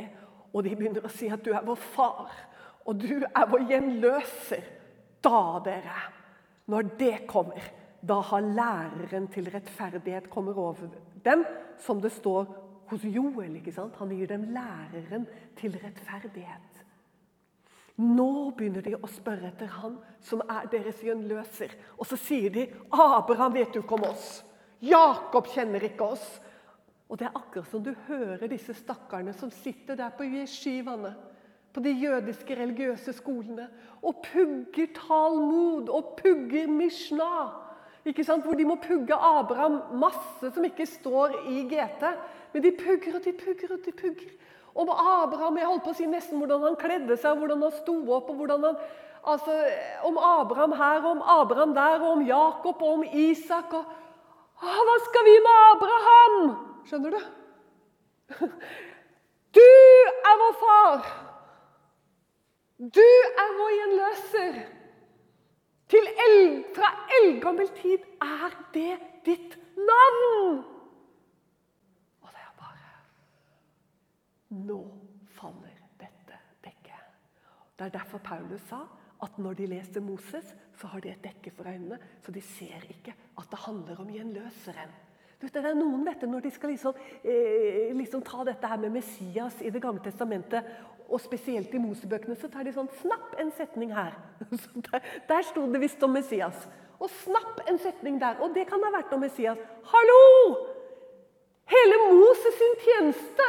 Og 0.52 0.66
de 0.66 0.76
begynner 0.76 1.06
å 1.06 1.12
si 1.12 1.30
at 1.32 1.44
du 1.46 1.54
er 1.56 1.64
vår 1.64 1.80
far, 1.94 2.32
og 2.84 2.98
du 3.00 3.24
er 3.24 3.46
vår 3.48 3.70
gjenløser. 3.70 4.66
Da, 5.24 5.62
dere, 5.64 6.00
når 6.72 6.90
det 7.00 7.14
kommer, 7.30 7.62
da 8.02 8.18
har 8.26 8.42
læreren 8.42 9.28
til 9.32 9.48
rettferdighet 9.54 10.30
kommer 10.34 10.58
over 10.58 10.90
dem, 11.24 11.46
som 11.80 12.02
det 12.02 12.12
står 12.16 12.50
hos 12.90 13.06
Joel. 13.06 13.56
ikke 13.56 13.74
sant? 13.76 13.96
Han 14.02 14.12
gir 14.12 14.28
dem 14.28 14.50
læreren 14.52 15.28
til 15.60 15.78
rettferdighet. 15.78 16.82
Nå 18.02 18.50
begynner 18.58 18.82
de 18.82 18.96
å 18.98 19.10
spørre 19.12 19.52
etter 19.52 19.70
han 19.78 20.00
som 20.26 20.42
er 20.50 20.68
deres 20.72 21.04
gjenløser. 21.06 21.76
Og 22.00 22.08
så 22.10 22.18
sier 22.18 22.50
de 22.50 22.68
'Abraham 22.92 23.54
vet 23.54 23.76
jo 23.76 23.82
ikke 23.82 24.00
om 24.00 24.10
oss'. 24.10 24.42
'Jakob 24.82 25.48
kjenner 25.48 25.84
ikke 25.84 26.04
oss'. 26.04 26.42
Og 27.10 27.20
Det 27.20 27.28
er 27.28 27.36
akkurat 27.36 27.68
som 27.68 27.84
du 27.84 27.94
hører 28.08 28.48
disse 28.48 28.74
stakkarene 28.74 29.34
som 29.34 29.52
sitter 29.52 29.96
der 29.96 30.10
på 30.16 30.24
jeshivaene, 30.24 31.16
på 31.74 31.80
de 31.84 31.92
jødiske 31.92 32.56
religiøse 32.56 33.14
skolene 33.14 33.68
og 34.02 34.24
pugger 34.34 34.88
Talmud 34.96 35.90
og 35.90 36.18
pugger 36.24 36.68
Mishnah. 36.68 37.52
Ikke 38.06 38.24
sant? 38.24 38.46
Hvor 38.46 38.54
de 38.54 38.66
må 38.66 38.76
pugge 38.76 39.14
Abraham 39.14 39.82
masse 40.00 40.54
som 40.54 40.64
ikke 40.64 40.86
står 40.86 41.36
i 41.50 41.68
GT. 41.70 42.08
Men 42.54 42.64
de 42.64 42.72
pugger 42.72 43.16
og 43.16 43.26
de 43.26 43.34
pugger 43.34 43.76
og 43.76 43.86
de 43.86 43.92
pugger. 43.92 44.32
Om 44.76 44.90
Abraham 44.90 45.58
jeg 45.58 45.68
holdt 45.68 45.84
på 45.84 45.92
å 45.92 45.98
si 46.00 46.08
nesten 46.08 46.40
hvordan 46.40 46.64
han 46.64 46.78
kledde 46.80 47.18
seg, 47.20 47.38
hvordan 47.38 47.62
han 47.62 47.74
sto 47.76 47.96
opp 48.16 48.30
og 48.32 48.40
hvordan 48.40 48.64
han, 48.70 48.78
altså, 49.28 49.58
Om 50.08 50.18
Abraham 50.18 50.72
her 50.72 51.04
og 51.04 51.12
om 51.12 51.22
Abraham 51.22 51.74
der 51.76 52.00
og 52.00 52.12
om 52.12 52.24
Jakob 52.28 52.82
og 52.82 52.94
om 52.94 53.04
Isak. 53.04 53.74
Og, 53.74 53.98
hva 54.62 54.98
skal 55.08 55.28
vi 55.28 55.36
med 55.46 55.66
Abraham? 55.74 56.38
Skjønner 56.90 57.18
du? 57.18 57.22
Du 59.52 59.60
er 59.60 60.38
vår 60.40 60.54
far! 60.60 61.08
Du 62.80 63.08
er 63.44 63.50
vår 63.58 63.74
gjenløser. 63.76 64.62
El, 65.92 66.64
fra 66.76 66.88
eldgammel 67.18 67.68
tid 67.76 68.06
er 68.24 68.54
det 68.74 68.94
ditt 69.26 69.58
navn. 69.76 70.62
Og 72.22 72.32
det 72.32 72.46
er 72.46 72.56
bare 72.62 72.94
Nå 74.56 74.80
faller 75.36 75.76
dette 76.00 76.40
dekket. 76.64 77.04
Det 77.76 77.90
er 77.90 77.96
derfor 78.00 78.24
Paulus 78.24 78.64
sa 78.72 78.86
at 79.22 79.38
når 79.38 79.60
de 79.60 79.68
leser 79.76 80.02
Moses, 80.02 80.56
så 80.82 80.90
har 80.90 81.04
de 81.04 81.12
et 81.14 81.24
dekke 81.24 81.54
for 81.54 81.70
øynene, 81.70 82.00
så 82.26 82.34
de 82.34 82.42
ser 82.42 82.90
ikke 82.90 83.14
at 83.38 83.50
det 83.52 83.64
handler 83.68 84.02
om 84.02 84.10
gjenløseren. 84.10 84.94
Det 85.42 85.58
er 85.58 85.74
noen 85.74 86.04
vet 86.06 86.22
du, 86.22 86.28
Når 86.30 86.44
de 86.46 86.52
skal 86.54 86.70
liksom, 86.70 86.94
eh, 87.24 87.90
liksom 87.98 88.22
ta 88.22 88.44
dette 88.46 88.68
her 88.68 88.78
med 88.78 88.92
Messias 88.94 89.56
i 89.62 89.72
Det 89.72 89.82
gamle 89.82 90.04
testamentet 90.04 90.64
og 91.10 91.20
spesielt 91.20 91.74
i 91.74 91.82
Mosebøkene 91.82 92.36
så 92.40 92.48
tar 92.48 92.64
de 92.64 92.74
sånn 92.76 92.90
Snapp 93.02 93.34
en 93.42 93.52
setning 93.52 93.92
her. 93.94 94.14
der 94.92 95.02
der 95.28 95.42
sto 95.42 95.66
det 95.72 95.82
visst 95.82 96.04
om 96.04 96.14
Messias. 96.14 96.68
Og 97.02 97.10
snapp 97.24 97.64
en 97.68 97.80
setning 97.82 98.20
der. 98.22 98.38
Og 98.46 98.54
det 98.54 98.68
kan 98.70 98.84
ha 98.86 98.92
vært 98.94 99.14
om 99.14 99.24
Messias. 99.26 99.58
Hallo! 99.90 100.22
Hele 101.72 101.98
Moses 102.12 102.58
sin 102.60 102.78
tjeneste 102.86 103.48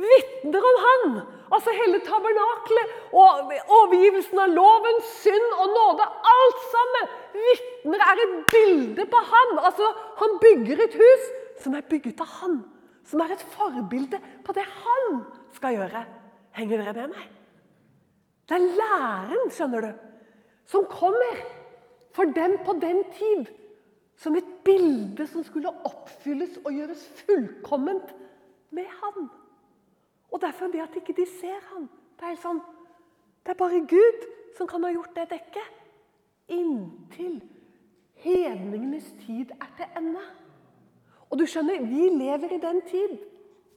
vitner 0.00 0.66
om 0.70 0.80
han. 0.86 1.14
Altså 1.50 1.74
hele 1.74 1.98
tabernaklet 2.06 2.92
og 3.10 3.50
overgivelsen 3.50 4.38
av 4.42 4.52
loven, 4.54 5.00
synd 5.20 5.56
og 5.58 5.72
nåde. 5.74 6.06
Alt 6.34 6.60
sammen 6.74 7.10
vitner 7.34 8.04
er 8.06 8.22
et 8.24 8.36
bilde 8.54 9.06
på 9.10 9.24
han. 9.32 9.56
Altså, 9.58 9.92
Han 10.20 10.38
bygger 10.42 10.84
et 10.84 10.94
hus 11.00 11.30
som 11.62 11.74
er 11.74 11.86
bygget 11.90 12.20
av 12.20 12.30
han. 12.40 12.62
Som 13.04 13.20
er 13.24 13.34
et 13.34 13.46
forbilde 13.56 14.20
på 14.44 14.54
det 14.54 14.64
han 14.64 15.22
skal 15.56 15.78
gjøre. 15.78 16.04
Henger 16.54 16.82
dere 16.82 16.94
med 16.94 17.16
meg? 17.16 17.28
Det 18.50 18.58
er 18.58 18.70
læren, 18.78 19.50
skjønner 19.54 19.84
du, 19.84 19.90
som 20.66 20.86
kommer 20.90 21.42
for 22.14 22.30
dem 22.34 22.56
på 22.66 22.74
den 22.82 23.04
tid. 23.14 23.50
Som 24.18 24.36
et 24.36 24.48
bilde 24.66 25.24
som 25.30 25.44
skulle 25.46 25.70
oppfylles 25.86 26.58
og 26.64 26.74
gjøres 26.74 27.04
fullkomment 27.22 28.10
med 28.74 28.90
han. 29.00 29.30
Og 30.30 30.40
derfor 30.40 30.70
det 30.72 30.82
at 30.82 30.96
ikke 30.96 31.16
de 31.16 31.26
ser 31.26 31.58
ham. 31.72 31.88
Det 32.20 32.28
er, 32.28 32.36
sånn, 32.38 32.60
det 33.44 33.54
er 33.54 33.58
bare 33.58 33.80
Gud 33.88 34.26
som 34.56 34.68
kan 34.70 34.84
ha 34.84 34.92
gjort 34.92 35.16
det 35.16 35.30
dekket. 35.32 35.78
Inntil 36.50 37.40
hedningenes 38.20 39.12
tid 39.24 39.52
er 39.56 39.70
til 39.76 39.98
ende. 39.98 40.22
Og 41.30 41.38
du 41.38 41.46
skjønner, 41.46 41.82
vi 41.86 42.08
lever 42.14 42.56
i 42.56 42.62
den 42.62 42.80
tid. 42.88 43.18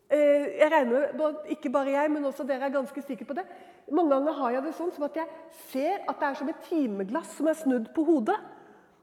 Eh, 0.10 0.48
jeg 0.60 0.72
regner 0.72 1.38
Ikke 1.50 1.70
bare 1.70 1.94
jeg, 1.94 2.12
men 2.12 2.26
også 2.26 2.44
dere 2.44 2.68
er 2.68 2.74
ganske 2.74 3.02
sikre 3.02 3.26
på 3.26 3.38
det. 3.38 3.46
Mange 3.92 4.14
ganger 4.14 4.34
har 4.34 4.52
jeg 4.52 4.64
det 4.66 4.76
sånn 4.78 4.92
som 4.96 5.06
at 5.08 5.18
jeg 5.18 5.28
ser 5.72 6.04
at 6.08 6.20
det 6.20 6.28
er 6.28 6.40
som 6.40 6.50
et 6.50 6.66
timeglass 6.68 7.38
som 7.38 7.48
er 7.48 7.58
snudd 7.58 7.90
på 7.96 8.06
hodet. 8.08 8.38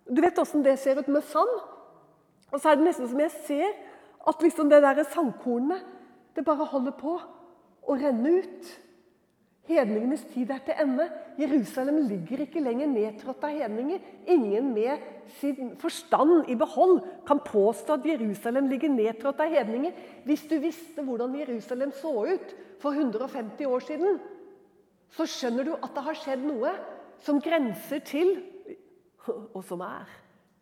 Du 0.06 0.20
vet 0.22 0.38
åssen 0.38 0.64
det 0.64 0.78
ser 0.78 0.98
ut 0.98 1.08
med 1.08 1.24
sand? 1.26 1.52
Og 2.50 2.58
så 2.58 2.70
er 2.70 2.78
det 2.78 2.86
nesten 2.88 3.08
som 3.08 3.20
jeg 3.20 3.32
ser 3.46 3.74
at 4.28 4.42
liksom 4.42 4.70
det 4.70 4.82
der 4.82 5.02
sandkornet 5.04 5.84
det 6.36 6.44
bare 6.44 6.68
holder 6.68 6.94
på 6.96 7.18
å 7.90 7.98
renne 7.98 8.38
ut. 8.40 8.70
Hedningenes 9.70 10.22
tid 10.32 10.50
er 10.50 10.62
til 10.66 10.78
ende. 10.82 11.06
Jerusalem 11.38 12.00
ligger 12.08 12.42
ikke 12.42 12.62
lenger 12.62 12.90
nedtrådt 12.90 13.44
av 13.46 13.54
hedninger. 13.54 14.00
Ingen 14.26 14.72
med 14.74 15.04
sin 15.38 15.76
forstand 15.78 16.50
i 16.50 16.56
behold 16.58 16.98
kan 17.28 17.42
påstå 17.44 17.98
at 17.98 18.08
Jerusalem 18.08 18.70
ligger 18.70 18.90
nedtrådt 18.90 19.42
av 19.44 19.52
hedninger. 19.52 19.94
Hvis 20.26 20.42
du 20.50 20.56
visste 20.62 21.04
hvordan 21.06 21.36
Jerusalem 21.38 21.94
så 22.00 22.14
ut 22.32 22.56
for 22.82 22.96
150 22.98 23.70
år 23.70 23.86
siden, 23.86 24.18
så 25.14 25.26
skjønner 25.26 25.68
du 25.68 25.72
at 25.76 25.94
det 25.94 26.06
har 26.06 26.18
skjedd 26.18 26.42
noe 26.46 26.74
som 27.22 27.38
grenser 27.42 28.02
til, 28.06 28.34
og 29.28 29.62
som 29.66 29.82
er, 29.84 30.10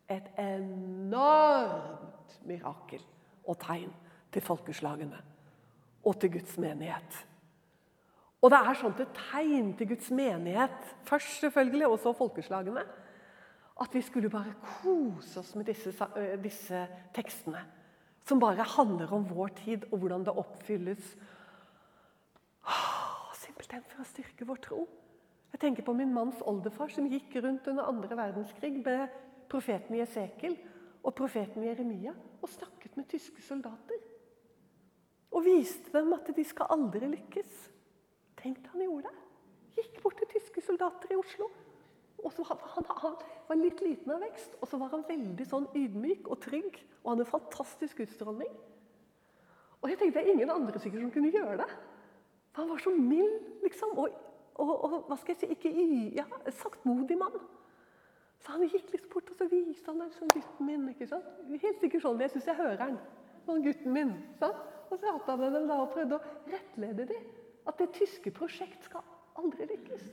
et 0.09 0.25
enormt 0.41 2.39
mirakel 2.49 3.01
og 3.45 3.57
tegn 3.61 3.91
til 4.33 4.41
folkeslagene 4.45 5.28
og 6.03 6.19
til 6.19 6.31
Guds 6.37 6.57
menighet. 6.57 7.25
Og 8.39 8.53
det 8.53 8.59
er 8.59 8.77
sånt 8.79 9.01
et 9.03 9.17
tegn 9.31 9.73
til 9.75 9.89
Guds 9.91 10.11
menighet, 10.15 10.77
først 11.07 11.41
selvfølgelig, 11.43 11.87
og 11.87 11.99
så 11.99 12.13
folkeslagene, 12.15 12.85
at 13.79 13.95
vi 13.95 14.01
skulle 14.03 14.31
bare 14.31 14.55
kose 14.63 15.39
oss 15.39 15.53
med 15.55 15.67
disse, 15.67 15.91
disse 16.43 16.85
tekstene. 17.15 17.63
Som 18.27 18.39
bare 18.39 18.63
handler 18.75 19.11
om 19.15 19.27
vår 19.29 19.53
tid 19.63 19.85
og 19.91 19.99
hvordan 19.99 20.25
det 20.27 20.35
oppfylles 20.37 21.13
simpelthen 23.39 23.85
for 23.89 24.03
å 24.03 24.07
styrke 24.07 24.47
vår 24.47 24.59
tro. 24.63 24.83
Jeg 25.53 25.63
tenker 25.63 25.85
på 25.87 25.95
min 25.97 26.11
manns 26.13 26.43
oldefar 26.45 26.91
som 26.93 27.07
gikk 27.09 27.39
rundt 27.41 27.67
under 27.71 27.89
andre 27.89 28.17
verdenskrig 28.19 28.75
med 28.83 29.15
profeten 29.49 29.97
Jesekel 29.97 30.55
og 31.01 31.15
profeten 31.17 31.65
Jeremia 31.65 32.13
og 32.13 32.51
snakket 32.51 32.95
med 32.99 33.09
tyske 33.09 33.41
soldater. 33.41 34.08
Og 35.31 35.45
viste 35.45 35.91
dem 35.93 36.13
at 36.15 36.29
de 36.35 36.45
skal 36.47 36.71
aldri 36.73 37.09
lykkes. 37.09 37.57
Tenk 38.39 38.65
han 38.71 38.85
gjorde 38.85 39.09
det. 39.09 39.25
Gikk 39.79 39.99
bort 40.03 40.17
til 40.19 40.31
tyske 40.33 40.63
soldater 40.65 41.13
i 41.13 41.19
Oslo. 41.19 41.49
Og 42.23 42.33
så 42.35 42.43
han, 42.49 42.57
han, 42.75 42.87
han, 43.01 43.19
var 43.47 43.59
litt 43.59 43.81
liten 43.83 44.11
av 44.11 44.23
vekst, 44.23 44.57
og 44.59 44.67
så 44.67 44.79
var 44.81 44.91
han 44.91 45.05
veldig 45.07 45.45
sånn 45.47 45.69
ydmyk 45.77 46.27
og 46.27 46.41
trygg. 46.43 46.79
Og 47.03 47.13
hadde 47.13 47.25
en 47.25 47.31
fantastisk 47.31 48.01
utstråling. 48.03 48.51
Og 49.79 49.87
jeg 49.87 49.99
tenkte 49.99 50.19
det 50.19 50.25
er 50.25 50.33
ingen 50.33 50.51
andre 50.51 50.81
sikkert 50.81 51.05
som 51.05 51.13
kunne 51.13 51.31
gjøre 51.31 51.61
det. 51.61 51.69
For 52.51 52.63
han 52.63 52.73
var 52.73 52.81
så 52.83 52.91
mild, 52.91 53.37
liksom. 53.63 53.93
Og, 54.01 54.17
og, 54.59 54.73
og 54.73 54.97
hva 55.07 55.17
skal 55.21 55.35
jeg 55.35 55.39
si 55.45 55.55
ikke 55.55 55.71
i, 55.71 55.87
ja, 56.17 56.25
saktmodig 56.59 57.15
mann. 57.19 57.37
Så 58.39 58.55
han 58.55 58.65
gikk 58.67 58.91
litt 58.95 59.07
bort, 59.11 59.29
og 59.31 59.39
så 59.39 59.47
viste 59.51 59.91
han 59.91 60.01
den 60.03 60.11
sånn 60.15 60.33
gutten 60.33 60.67
min. 60.67 60.89
ikke 60.91 61.07
sant? 61.07 61.39
Helt 61.51 61.79
sikkert 61.83 62.03
sånn 62.03 62.21
jeg 62.23 62.33
syns 62.33 62.51
jeg 62.51 62.59
hører 62.59 62.83
han. 62.83 62.99
Sånn 63.47 63.63
gutten 63.63 63.95
min. 63.95 64.13
sant? 64.41 64.59
Og 64.89 64.97
så 64.97 65.05
satt 65.05 65.29
han 65.29 65.39
med 65.39 65.53
dem 65.53 65.67
da 65.69 65.77
og 65.83 65.91
prøvde 65.93 66.17
å 66.17 66.35
rettlede 66.49 67.05
dem. 67.11 67.25
At 67.69 67.77
det 67.81 67.91
tyske 67.97 68.33
prosjekt 68.33 68.87
skal 68.87 69.05
aldri 69.37 69.67
lykkes. 69.69 70.05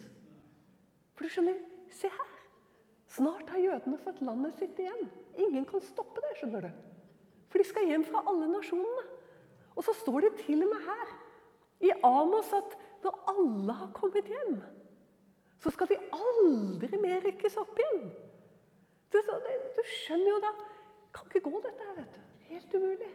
For 1.16 1.24
du 1.24 1.32
skjønner, 1.32 1.60
se 1.96 2.10
her. 2.12 2.32
Snart 3.16 3.48
har 3.54 3.62
jødene 3.62 3.98
fått 4.02 4.20
landet 4.26 4.58
sitt 4.60 4.78
igjen. 4.82 5.08
Ingen 5.40 5.64
kan 5.68 5.84
stoppe 5.84 6.20
det. 6.24 6.34
skjønner 6.40 6.66
du. 6.66 6.82
For 7.48 7.62
de 7.62 7.68
skal 7.68 7.88
hjem 7.88 8.04
fra 8.04 8.24
alle 8.28 8.50
nasjonene. 8.50 9.06
Og 9.76 9.84
så 9.86 9.94
står 9.96 10.26
det 10.26 10.34
til 10.44 10.64
og 10.64 10.72
med 10.72 10.84
her 10.84 11.14
i 11.86 11.92
Amos 12.04 12.52
at 12.56 12.76
når 13.04 13.18
alle 13.32 13.72
har 13.80 13.90
kommet 13.96 14.28
hjem, 14.28 14.56
så 15.60 15.72
skal 15.72 15.90
de 15.90 15.98
aldri 16.12 16.98
mer 17.00 17.20
rykkes 17.24 17.58
opp 17.60 17.76
igjen. 17.80 18.08
Du 19.12 19.82
skjønner 20.02 20.32
jo 20.34 20.40
da 20.44 20.56
Kan 21.16 21.30
ikke 21.30 21.48
gå, 21.48 21.60
dette 21.64 21.80
her, 21.80 21.94
vet 21.96 22.12
du. 22.12 22.24
Helt 22.50 22.74
umulig. 22.76 23.06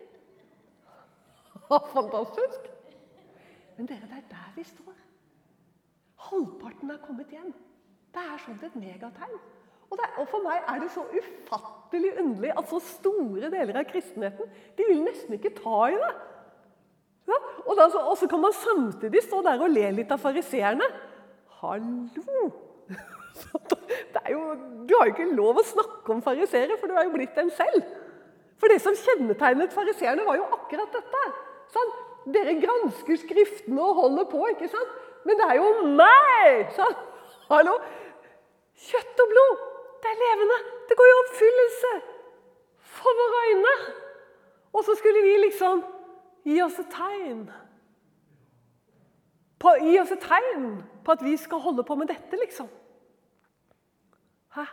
Fantastisk. 1.71 2.67
Men 3.77 3.87
dere, 3.87 4.07
det 4.09 4.19
er 4.19 4.27
der 4.29 4.51
vi 4.55 4.63
står. 4.67 4.97
Halvparten 6.27 6.91
er 6.91 6.99
kommet 7.05 7.31
hjem. 7.33 7.53
Det 8.11 8.23
er 8.33 8.41
sånn 8.43 8.59
et 8.61 8.75
megategn. 8.75 9.37
Og, 9.91 9.99
er, 9.99 10.11
og, 10.21 10.27
For 10.31 10.43
meg 10.43 10.67
er 10.71 10.81
det 10.83 10.89
så 10.93 11.03
ufattelig 11.03 12.11
underlig 12.21 12.51
at 12.55 12.67
så 12.71 12.79
store 12.85 13.49
deler 13.51 13.81
av 13.81 13.87
kristenheten 13.89 14.51
de 14.77 14.87
vil 14.87 15.01
nesten 15.03 15.35
ikke 15.35 15.53
ta 15.57 15.79
i 15.91 15.97
det. 15.99 16.11
Ja, 17.29 17.37
og, 17.65 17.73
da, 17.77 17.87
og, 18.01 18.15
så 18.19 18.27
kan 18.31 18.41
man 18.43 18.55
samtidig 18.55 19.23
stå 19.25 19.41
der 19.45 19.63
og 19.63 19.71
le 19.71 19.89
litt 19.99 20.11
av 20.11 20.21
fariseerne. 20.23 20.87
Hallo! 21.61 22.49
Jo, 24.31 24.39
du 24.87 24.91
har 24.95 25.09
jo 25.09 25.13
ikke 25.13 25.33
lov 25.33 25.57
å 25.59 25.63
snakke 25.65 26.13
om 26.13 26.21
fariseere, 26.23 26.77
for 26.79 26.87
du 26.87 26.95
har 26.95 27.07
jo 27.07 27.13
blitt 27.15 27.35
dem 27.35 27.49
selv. 27.55 27.87
For 28.61 28.71
det 28.71 28.77
som 28.83 28.95
kjennetegnet 28.95 29.73
fariseerne, 29.73 30.23
var 30.27 30.37
jo 30.37 30.45
akkurat 30.55 30.93
dette. 30.93 31.23
Sånn, 31.71 31.93
dere 32.33 32.57
gransker 32.61 33.19
Skriftene 33.21 33.81
og 33.85 33.99
holder 34.01 34.27
på, 34.31 34.43
ikke 34.53 34.69
sant? 34.71 34.99
Men 35.27 35.37
det 35.39 35.47
er 35.47 35.59
jo 35.59 35.71
meg! 35.97 36.71
Sant? 36.75 37.07
Hallo? 37.51 37.77
Kjøtt 38.81 39.23
og 39.23 39.31
blod, 39.31 39.65
det 40.01 40.11
er 40.11 40.21
levende. 40.21 40.59
Det 40.89 40.97
går 40.97 41.09
i 41.09 41.17
oppfyllelse 41.19 41.95
for 42.97 43.19
våre 43.21 43.41
øyne. 43.49 43.73
Og 44.71 44.85
så 44.87 44.95
skulle 44.97 45.21
vi 45.25 45.35
liksom 45.45 45.83
Gi 46.41 46.57
oss 46.63 46.79
et 46.81 46.89
tegn. 46.89 47.43
På, 49.61 49.75
gi 49.77 49.97
oss 50.01 50.13
et 50.15 50.23
tegn 50.25 50.79
på 51.05 51.13
at 51.13 51.21
vi 51.21 51.35
skal 51.37 51.61
holde 51.61 51.85
på 51.85 51.97
med 51.99 52.09
dette, 52.09 52.37
liksom. 52.39 52.69
Hæ? 54.55 54.65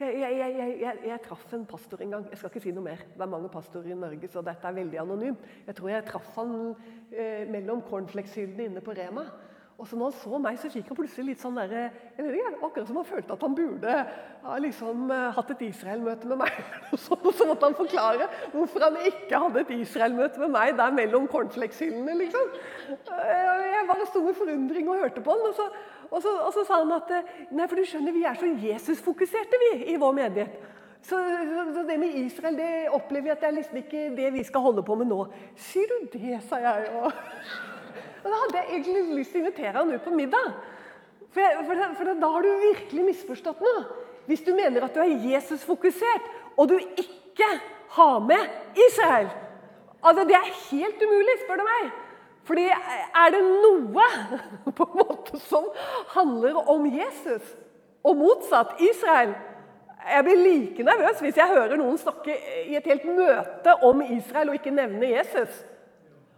Jeg, 0.00 0.16
jeg, 0.16 0.76
jeg, 0.80 0.98
jeg, 1.04 1.20
traff 1.26 1.42
en 1.52 1.66
pastor 1.68 2.00
en 2.00 2.14
gang. 2.14 2.22
Jeg 2.30 2.38
skal 2.40 2.48
ikke 2.48 2.62
si 2.64 2.72
noe 2.72 2.86
mer. 2.86 3.02
Det 3.12 3.20
er 3.20 3.28
mange 3.28 3.50
pastorer 3.52 3.90
i 3.92 3.98
Norge, 3.98 4.30
så 4.32 4.40
dette 4.40 4.64
er 4.64 4.78
veldig 4.78 5.00
anonymt. 5.02 5.42
Jeg 5.66 5.76
tror 5.76 5.90
jeg 5.92 6.06
traff 6.08 6.30
han 6.38 6.54
eh, 7.12 7.44
mellom 7.52 7.82
cornflakeshyllene 7.84 8.70
inne 8.70 8.82
på 8.84 8.94
Rema. 8.96 9.26
Og 9.80 9.86
så 9.88 9.96
når 9.96 10.10
han 10.10 10.16
så 10.20 10.38
meg, 10.44 10.58
så 10.60 10.68
fikk 10.68 10.90
han 10.90 10.96
plutselig 10.98 11.30
litt 11.30 11.40
sånn 11.40 11.56
der, 11.56 11.70
jeg 11.72 12.24
vet 12.24 12.34
ikke, 12.36 12.48
Akkurat 12.66 12.88
som 12.90 12.98
han 13.00 13.06
følte 13.08 13.32
at 13.32 13.44
han 13.46 13.54
burde 13.56 13.94
ha 14.44 14.56
liksom, 14.60 15.06
uh, 15.08 15.30
hatt 15.32 15.52
et 15.54 15.62
Israel-møte 15.70 16.28
med 16.28 16.42
meg. 16.42 16.58
Så, 17.00 17.16
så 17.16 17.46
måtte 17.48 17.64
han 17.64 17.76
forklare 17.78 18.26
hvorfor 18.52 18.84
han 18.84 18.98
ikke 19.08 19.40
hadde 19.40 19.62
et 19.62 19.72
Israel-møte 19.78 20.42
med 20.42 20.52
meg 20.52 20.74
der 20.76 20.92
mellom 20.92 21.28
cornflakeshyllene. 21.32 22.18
Liksom. 22.20 22.52
Uh, 23.08 23.62
jeg 23.70 23.86
bare 23.88 24.08
sto 24.10 24.24
med 24.26 24.36
forundring 24.36 24.92
og 24.92 25.00
hørte 25.00 25.24
på 25.24 25.32
han. 25.32 25.46
Og 25.48 25.56
så, 25.56 25.70
og 26.10 26.20
så, 26.26 26.34
og 26.44 26.52
så 26.58 26.66
sa 26.68 26.82
han 26.82 26.92
at 26.98 27.14
uh, 27.16 27.32
nei, 27.56 27.70
for 27.70 27.80
du 27.80 27.88
skjønner, 27.88 28.16
vi 28.16 28.26
er 28.28 28.36
så 28.36 28.52
Jesus-fokuserte 28.66 29.64
vi 29.64 29.72
i 29.94 29.96
vår 30.00 30.16
menighet. 30.20 30.60
Så, 31.00 31.16
så, 31.74 31.82
det 31.88 31.96
med 31.96 32.20
Israel 32.20 32.60
det 32.60 32.72
opplever 32.92 33.30
jeg 33.30 33.38
at 33.38 33.40
det 33.40 33.48
er 33.48 33.56
liksom 33.56 33.76
ikke 33.80 34.02
det 34.16 34.32
vi 34.34 34.44
skal 34.44 34.60
holde 34.60 34.84
på 34.84 35.00
med 35.00 35.08
nå. 35.08 35.22
Sier 35.56 35.88
du 35.88 36.10
det, 36.12 36.36
sa 36.44 36.60
jeg. 36.60 36.90
Og 37.00 37.79
og 38.24 38.28
Da 38.30 38.42
hadde 38.42 38.60
jeg 38.60 38.68
egentlig 38.76 39.18
lyst 39.18 39.32
til 39.32 39.40
å 39.40 39.44
invitere 39.44 39.76
han 39.78 39.92
ut 39.92 40.04
på 40.04 40.14
middag. 40.14 40.52
For, 41.30 41.40
jeg, 41.40 41.64
for, 41.66 41.82
for, 41.98 42.12
da 42.20 42.30
har 42.34 42.46
du 42.46 42.50
virkelig 42.64 43.04
misforstått 43.06 43.60
noe. 43.64 43.84
Hvis 44.30 44.42
du 44.46 44.52
mener 44.54 44.84
at 44.84 44.94
du 44.94 45.00
er 45.02 45.28
Jesus-fokusert, 45.30 46.26
og 46.56 46.68
du 46.70 46.76
ikke 46.78 47.48
har 47.96 48.18
med 48.24 48.76
Israel 48.88 49.30
Altså, 50.02 50.24
Det 50.24 50.32
er 50.32 50.54
helt 50.70 51.02
umulig, 51.04 51.34
spør 51.44 51.56
du 51.60 51.64
meg. 51.66 51.90
Fordi 52.48 52.62
er 53.22 53.32
det 53.34 53.40
noe 53.44 54.06
på 54.78 54.86
en 54.86 54.96
måte 54.96 55.40
som 55.44 55.66
handler 56.14 56.56
om 56.72 56.86
Jesus, 56.88 57.44
og 58.02 58.16
motsatt 58.16 58.80
Israel 58.80 59.34
Jeg 60.00 60.24
blir 60.24 60.38
like 60.40 60.82
nervøs 60.82 61.18
hvis 61.20 61.36
jeg 61.36 61.52
hører 61.52 61.76
noen 61.76 61.98
snakke 62.00 62.32
i 62.64 62.78
et 62.78 62.86
helt 62.88 63.04
møte 63.04 63.74
om 63.84 64.00
Israel 64.02 64.48
og 64.48 64.56
ikke 64.56 64.72
nevne 64.72 65.10
Jesus. 65.10 65.58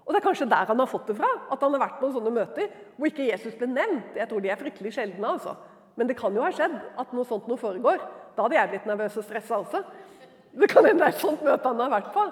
Og 0.02 0.10
det 0.10 0.18
er 0.18 0.24
kanskje 0.24 0.48
der 0.50 0.66
han 0.66 0.80
har 0.82 0.90
fått 0.90 1.10
det 1.10 1.16
fra. 1.18 1.28
At 1.52 1.62
han 1.62 1.74
har 1.76 1.84
vært 1.84 2.00
på 2.00 2.10
sånne 2.14 2.32
møter 2.34 2.72
hvor 2.96 3.10
ikke 3.10 3.28
Jesus 3.28 3.54
ble 3.58 3.68
nevnt. 3.70 4.16
Jeg 4.18 4.28
tror 4.30 4.42
de 4.42 4.50
er 4.50 4.60
fryktelig 4.60 4.94
sjeldne. 4.96 5.28
altså. 5.36 5.54
Men 5.96 6.08
det 6.08 6.16
kan 6.18 6.34
jo 6.34 6.42
ha 6.42 6.50
skjedd 6.54 6.74
at 6.98 7.14
noe 7.14 7.28
sånt 7.28 7.48
noe 7.50 7.60
foregår. 7.60 8.02
Da 8.36 8.46
hadde 8.46 8.58
jeg 8.58 8.72
blitt 8.72 8.88
nervøs 8.88 9.18
og 9.20 9.26
stressa 9.26 9.60
også. 9.60 9.82
Det 10.52 10.68
kan 10.68 10.84
hende 10.84 11.04
det 11.04 11.10
er 11.10 11.16
et 11.16 11.22
sånt 11.22 11.44
møte 11.44 11.68
han 11.68 11.80
har 11.80 11.92
vært 11.92 12.12
på. 12.14 12.26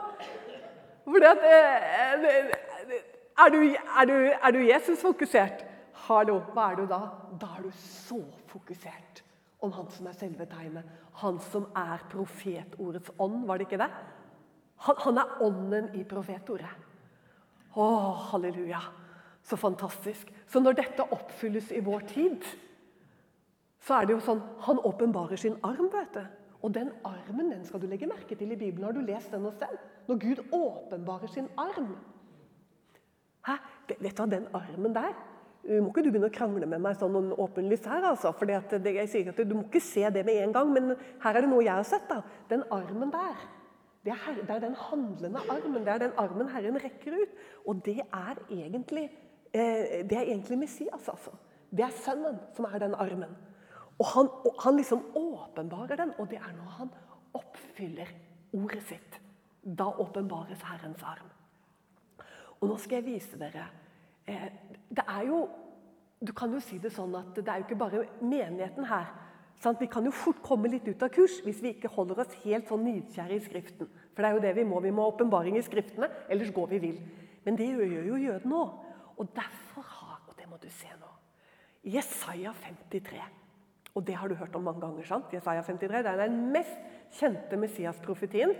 Fordi 1.10 1.28
at, 1.30 1.44
eh, 1.44 2.26
er, 3.44 3.54
du, 3.54 3.60
er, 3.64 4.04
du, 4.10 4.16
er 4.34 4.56
du 4.56 4.60
Jesus-fokusert? 4.66 5.64
Hallo, 6.06 6.40
hva 6.54 6.70
er 6.70 6.80
du 6.80 6.86
da? 6.90 7.00
Da 7.40 7.54
er 7.56 7.64
du 7.64 7.70
så 7.76 8.20
fokusert 8.50 9.22
om 9.64 9.72
han 9.76 9.88
som 9.92 10.08
er 10.08 10.16
selve 10.16 10.46
tegnet. 10.48 10.88
Han 11.20 11.40
som 11.50 11.66
er 11.76 12.00
profetordets 12.12 13.12
ånd, 13.20 13.44
var 13.48 13.60
det 13.60 13.68
ikke 13.68 13.80
det? 13.82 13.90
Han, 14.86 15.02
han 15.04 15.20
er 15.20 15.42
ånden 15.44 15.90
i 16.00 16.04
profetordet. 16.08 16.89
Å, 17.74 17.86
halleluja. 18.30 18.80
Så 19.42 19.56
fantastisk. 19.56 20.30
Så 20.50 20.60
når 20.60 20.78
dette 20.80 21.06
oppfylles 21.14 21.70
i 21.72 21.82
vår 21.84 22.04
tid, 22.10 22.44
så 23.80 23.96
er 23.96 24.06
det 24.06 24.16
jo 24.18 24.22
sånn 24.24 24.42
Han 24.66 24.82
åpenbarer 24.84 25.40
sin 25.40 25.56
arm, 25.64 25.88
vet 25.92 26.14
du. 26.14 26.22
Og 26.60 26.74
den 26.74 26.90
armen 27.08 27.48
den 27.48 27.64
skal 27.64 27.80
du 27.80 27.86
legge 27.88 28.08
merke 28.10 28.36
til 28.36 28.52
i 28.52 28.58
Bibelen. 28.60 28.84
Har 28.84 28.92
du 28.92 29.00
lest 29.00 29.32
den 29.32 29.46
hos 29.48 29.56
den? 29.60 29.78
Når 30.08 30.18
Gud 30.20 30.42
åpenbarer 30.52 31.32
sin 31.32 31.48
arm. 31.56 31.94
Hæ? 33.48 33.56
Vet 33.88 34.16
du 34.16 34.22
hva, 34.22 34.28
den 34.28 34.48
armen 34.54 34.94
der 34.94 35.14
må 35.60 35.90
ikke 35.90 36.02
du 36.04 36.08
begynne 36.08 36.30
å 36.30 36.34
krangle 36.34 36.66
med 36.68 36.80
meg 36.82 36.96
sånn 36.98 37.32
åpenlyst 37.36 37.88
her. 37.90 38.04
altså, 38.08 38.32
for 38.32 38.48
jeg 38.48 39.08
sier 39.08 39.28
at 39.28 39.36
Du 39.48 39.54
må 39.54 39.64
ikke 39.66 39.82
se 39.84 40.08
det 40.10 40.24
med 40.24 40.42
en 40.42 40.52
gang, 40.52 40.72
men 40.72 40.96
her 41.22 41.36
er 41.36 41.40
det 41.42 41.50
noe 41.50 41.64
jeg 41.64 41.74
har 41.74 41.84
sett. 41.84 42.08
da. 42.08 42.22
Den 42.48 42.64
armen 42.70 43.10
der, 43.12 43.36
det 44.04 44.12
er, 44.12 44.34
det 44.40 44.50
er 44.50 44.62
den 44.62 44.74
handlende 44.74 45.40
armen. 45.50 45.82
Det 45.84 45.92
er 45.92 45.98
den 45.98 46.16
armen 46.16 46.48
Herren 46.48 46.76
rekker 46.84 47.12
ut. 47.12 47.34
Og 47.66 47.84
det 47.84 48.00
er 48.00 48.38
egentlig, 48.50 49.10
eh, 49.52 50.08
det 50.08 50.16
er 50.16 50.22
egentlig 50.22 50.58
Messias, 50.58 51.08
altså. 51.08 51.30
Det 51.70 51.84
er 51.84 51.90
Sønnen 52.04 52.38
som 52.56 52.64
er 52.64 52.78
den 52.78 52.94
armen. 52.94 53.36
Og 53.98 54.06
han, 54.06 54.28
og 54.28 54.54
han 54.64 54.76
liksom 54.76 55.04
åpenbarer 55.16 55.96
den, 55.96 56.12
og 56.18 56.30
det 56.30 56.38
er 56.38 56.52
når 56.56 56.70
han 56.78 56.90
oppfyller 57.34 58.08
ordet 58.52 58.82
sitt. 58.82 59.20
Da 59.78 59.84
åpenbares 59.84 60.62
Herrens 60.62 61.02
arm. 61.02 61.28
Og 62.60 62.68
nå 62.68 62.76
skal 62.76 63.00
jeg 63.00 63.04
vise 63.04 63.38
dere 63.40 63.66
eh, 64.28 64.48
Det 64.90 65.04
er 65.08 65.22
jo 65.28 65.48
Du 66.26 66.32
kan 66.36 66.52
jo 66.52 66.60
si 66.60 66.76
det 66.78 66.90
sånn 66.92 67.14
at 67.16 67.36
det 67.36 67.48
er 67.48 67.60
jo 67.60 67.64
ikke 67.64 67.76
bare 67.80 68.02
menigheten 68.20 68.84
her. 68.84 69.12
Sant? 69.60 69.80
Vi 69.80 69.90
kan 69.92 70.06
jo 70.08 70.12
fort 70.14 70.40
komme 70.44 70.70
litt 70.72 70.86
ut 70.88 71.02
av 71.04 71.10
kurs 71.12 71.40
hvis 71.44 71.60
vi 71.60 71.74
ikke 71.74 71.90
holder 71.92 72.22
oss 72.22 72.36
helt 72.46 72.70
sånn 72.70 72.84
nidkjære 72.86 73.36
i 73.36 73.42
Skriften. 73.44 73.90
For 74.14 74.24
det 74.24 74.30
er 74.30 74.36
jo 74.36 74.44
det 74.44 74.54
vi 74.56 74.64
må. 74.68 74.80
Vi 74.80 74.92
må 74.94 75.04
ha 75.04 75.12
åpenbaring 75.12 75.58
i 75.60 75.64
Skriftene, 75.64 76.08
ellers 76.32 76.52
går 76.56 76.70
vi 76.72 76.80
vill. 76.86 77.02
Men 77.44 77.58
det 77.58 77.68
gjør 77.68 78.06
jo 78.08 78.22
jøden 78.24 78.56
òg. 78.56 78.86
Og 79.20 79.34
derfor 79.36 79.84
har 79.84 80.08
Og 80.30 80.36
det 80.38 80.46
må 80.46 80.56
du 80.62 80.68
se 80.70 80.86
nå. 80.94 81.08
Jesaja 81.82 82.52
53. 82.62 83.18
Og 83.98 84.06
det 84.06 84.14
har 84.14 84.28
du 84.28 84.34
hørt 84.38 84.54
om 84.54 84.62
mange 84.62 84.80
ganger. 84.80 85.04
sant? 85.04 85.32
Jesaja 85.32 85.62
53 85.62 86.02
det 86.04 86.06
er 86.06 86.16
den 86.28 86.52
mest 86.52 86.78
kjente 87.18 87.56
Messias-profetien 87.56 88.54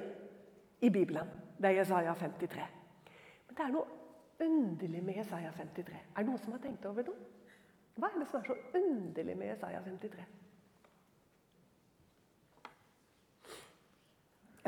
i 0.80 0.90
Bibelen. 0.90 1.28
Det 1.56 1.70
er 1.70 1.78
Jesaja 1.78 2.14
53. 2.14 2.66
Men 3.46 3.56
det 3.56 3.64
er 3.64 3.72
noe 3.72 3.86
underlig 4.40 5.02
med 5.04 5.16
Jesaja 5.16 5.52
53. 5.56 5.94
Er 5.94 6.22
det 6.22 6.26
noen 6.26 6.42
som 6.42 6.52
har 6.52 6.62
tenkt 6.64 6.84
over 6.86 7.06
det? 7.06 7.14
Hva 7.94 8.10
er 8.10 8.18
det 8.18 8.28
som 8.28 8.40
er 8.40 8.50
så 8.50 8.56
underlig 8.74 9.36
med 9.36 9.52
Jesaja 9.52 9.82
53? 9.86 10.26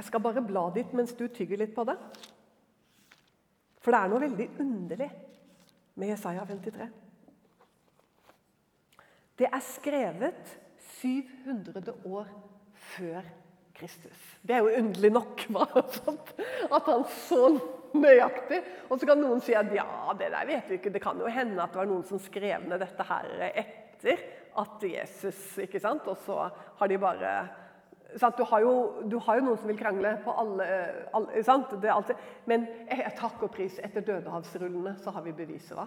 Jeg 0.03 0.09
skal 0.09 0.23
bare 0.25 0.43
bla 0.43 0.65
dit 0.75 0.95
mens 0.99 1.13
du 1.15 1.29
tygger 1.31 1.61
litt 1.61 1.77
på 1.77 1.85
det. 1.87 1.95
For 3.79 3.95
det 3.95 4.01
er 4.01 4.11
noe 4.11 4.23
veldig 4.25 4.47
underlig 4.65 5.07
med 5.95 6.11
Jesaja 6.11 6.43
53. 6.49 6.89
Det 9.39 9.47
er 9.47 9.63
skrevet 9.63 10.51
700 10.99 11.95
år 12.11 12.35
før 12.97 13.31
Kristus. 13.79 14.27
Det 14.43 14.59
er 14.59 14.67
jo 14.67 14.75
underlig 14.83 15.13
nok 15.15 15.47
hva? 15.55 15.69
at 15.71 16.91
han 16.91 17.07
så 17.23 17.45
nøyaktig. 17.95 18.59
Og 18.91 18.99
så 18.99 19.07
kan 19.07 19.23
noen 19.23 19.47
si 19.47 19.55
at 19.55 19.71
ja, 19.71 19.87
det 20.19 20.35
der 20.35 20.51
vet 20.51 20.67
vi 20.67 20.83
ikke. 20.83 20.97
Det 20.99 21.07
kan 21.07 21.23
jo 21.23 21.31
hende 21.31 21.63
at 21.63 21.71
det 21.71 21.85
var 21.85 21.95
noen 21.95 22.07
som 22.11 22.19
skrev 22.27 22.67
ned 22.67 22.83
dette 22.83 23.07
her 23.07 23.35
etter 23.55 24.27
at 24.59 24.83
Jesus 24.83 25.61
ikke 25.63 25.79
sant? 25.87 26.11
Og 26.11 26.19
så 26.27 26.49
har 26.51 26.91
de 26.91 27.05
bare 27.07 27.37
du 28.13 28.45
har, 28.45 28.61
jo, 28.61 28.73
du 29.09 29.19
har, 29.19 29.39
jo, 29.39 29.45
noen 29.47 29.59
som 29.61 29.71
vil 29.71 29.79
krangle 29.79 30.17
på 30.25 30.33
alle, 30.43 30.67
alle 31.17 31.43
sant? 31.47 31.75
Men 32.51 32.67
takk 33.19 33.43
og 33.43 33.53
pris, 33.55 33.79
etter 33.83 34.05
Dødehavsrullene 34.05 34.97
så 35.01 35.15
har 35.15 35.25
vi 35.25 35.33
beviset. 35.37 35.77
hva? 35.79 35.87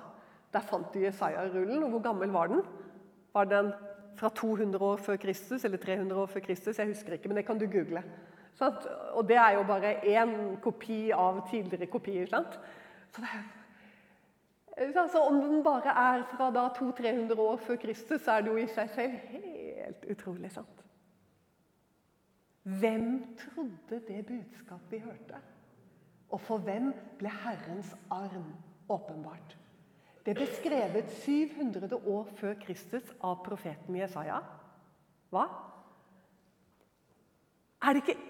Der 0.54 0.64
fant 0.66 0.94
de 0.94 1.06
Jesaja-rullen. 1.06 1.84
og 1.84 1.90
Hvor 1.96 2.06
gammel 2.08 2.32
var 2.34 2.48
den? 2.48 2.64
Var 3.34 3.50
den 3.52 3.74
fra 4.16 4.30
200 4.30 4.80
år 4.80 4.98
før 5.04 5.20
Kristus 5.20 5.66
eller 5.66 5.78
300 5.78 6.22
år 6.22 6.32
før 6.32 6.46
Kristus? 6.48 6.80
Jeg 6.80 6.88
husker 6.88 7.14
ikke, 7.14 7.28
men 7.28 7.38
det 7.38 7.46
kan 7.46 7.60
du 7.60 7.68
google. 7.68 8.04
Sant? 8.56 8.88
Og 9.14 9.28
det 9.28 9.36
er 9.36 9.58
jo 9.58 9.68
bare 9.68 9.98
én 10.08 10.56
kopi 10.64 11.12
av 11.12 11.44
tidligere 11.50 11.92
kopier. 11.92 12.28
sant? 12.32 12.60
Så 13.12 13.22
det 13.22 13.30
er 13.34 13.46
Altså, 14.78 15.20
om 15.20 15.42
den 15.42 15.64
bare 15.64 15.88
er 15.88 16.24
fra 16.36 16.50
200-300 16.52 17.40
år 17.40 17.58
før 17.58 17.76
Kristus, 17.76 18.22
så 18.22 18.32
er 18.32 18.42
det 18.42 18.52
jo 18.52 18.58
i 18.58 18.68
seg 18.68 18.90
selv 18.90 19.14
helt 19.32 20.06
utrolig 20.12 20.52
sant. 20.52 20.85
Hvem 22.66 23.38
trodde 23.38 24.02
det 24.08 24.26
budskapet 24.26 24.92
vi 24.92 25.00
hørte? 25.00 25.38
Og 26.30 26.42
for 26.42 26.58
hvem 26.58 26.94
ble 27.20 27.30
Herrens 27.30 27.92
arm 28.10 28.48
åpenbart? 28.90 29.58
Det 30.26 30.34
ble 30.34 30.48
skrevet 30.50 31.12
700 31.22 31.94
år 32.10 32.32
før 32.40 32.56
Kristus 32.64 33.12
av 33.22 33.44
profeten 33.46 33.96
Jesaja. 34.00 34.40
Hva? 35.30 35.44
Er 37.82 37.94
det 37.94 38.02
ikke 38.02 38.22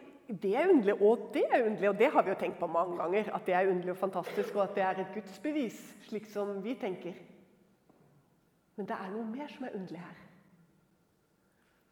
Det 0.42 0.56
er 0.58 0.70
underlig, 0.70 1.02
og 1.02 1.30
det 1.34 1.44
er 1.54 1.66
underlig, 1.66 1.90
og 1.90 1.98
det 1.98 2.08
har 2.12 2.24
vi 2.24 2.30
jo 2.30 2.36
tenkt 2.40 2.60
på 2.60 2.68
mange 2.68 2.98
ganger. 2.98 3.28
At 3.36 3.46
det 3.46 3.54
er 3.54 3.68
underlig 3.70 3.92
og 3.92 3.98
fantastisk, 3.98 4.56
og 4.56 4.64
at 4.64 4.76
det 4.76 4.84
er 4.84 5.00
et 5.00 5.12
gudsbevis, 5.14 5.78
slik 6.02 6.26
som 6.26 6.64
vi 6.64 6.74
tenker. 6.74 7.14
Men 8.76 8.88
det 8.90 8.96
er 8.98 9.12
noe 9.14 9.26
mer 9.30 9.48
som 9.54 9.68
er 9.68 9.76
underlig 9.78 10.00
her. 10.00 10.24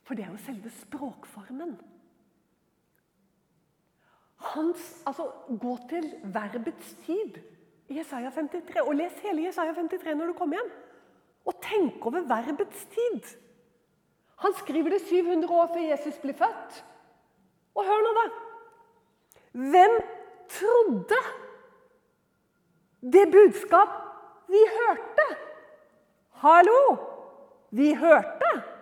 For 0.03 0.17
det 0.17 0.25
er 0.25 0.31
jo 0.31 0.41
selve 0.41 0.69
språkformen. 0.69 1.77
Hans, 4.43 5.03
altså, 5.07 5.29
Gå 5.61 5.77
til 5.89 6.09
verbets 6.23 6.95
tid. 7.05 7.39
Jesaja 7.89 8.29
53. 8.29 8.81
Og 8.81 8.95
les 8.95 9.19
hele 9.23 9.45
Jesaja 9.45 9.73
53 9.73 10.15
når 10.17 10.31
du 10.31 10.33
kommer 10.37 10.59
hjem. 10.59 10.71
Og 11.45 11.55
tenk 11.61 12.05
over 12.05 12.25
verbets 12.27 12.85
tid. 12.95 13.35
Han 14.43 14.55
skriver 14.59 14.89
det 14.89 15.01
700 15.07 15.53
år 15.53 15.67
før 15.73 15.85
Jesus 15.89 16.17
blir 16.21 16.35
født. 16.39 16.83
Og 17.75 17.85
hør 17.85 18.03
nå, 18.05 18.13
da. 18.17 18.25
Hvem 19.53 19.95
trodde 20.49 21.19
det 23.13 23.25
budskap 23.31 23.89
vi 24.47 24.61
hørte? 24.77 25.27
Hallo! 26.43 26.79
Vi 27.71 27.93
hørte. 27.93 28.72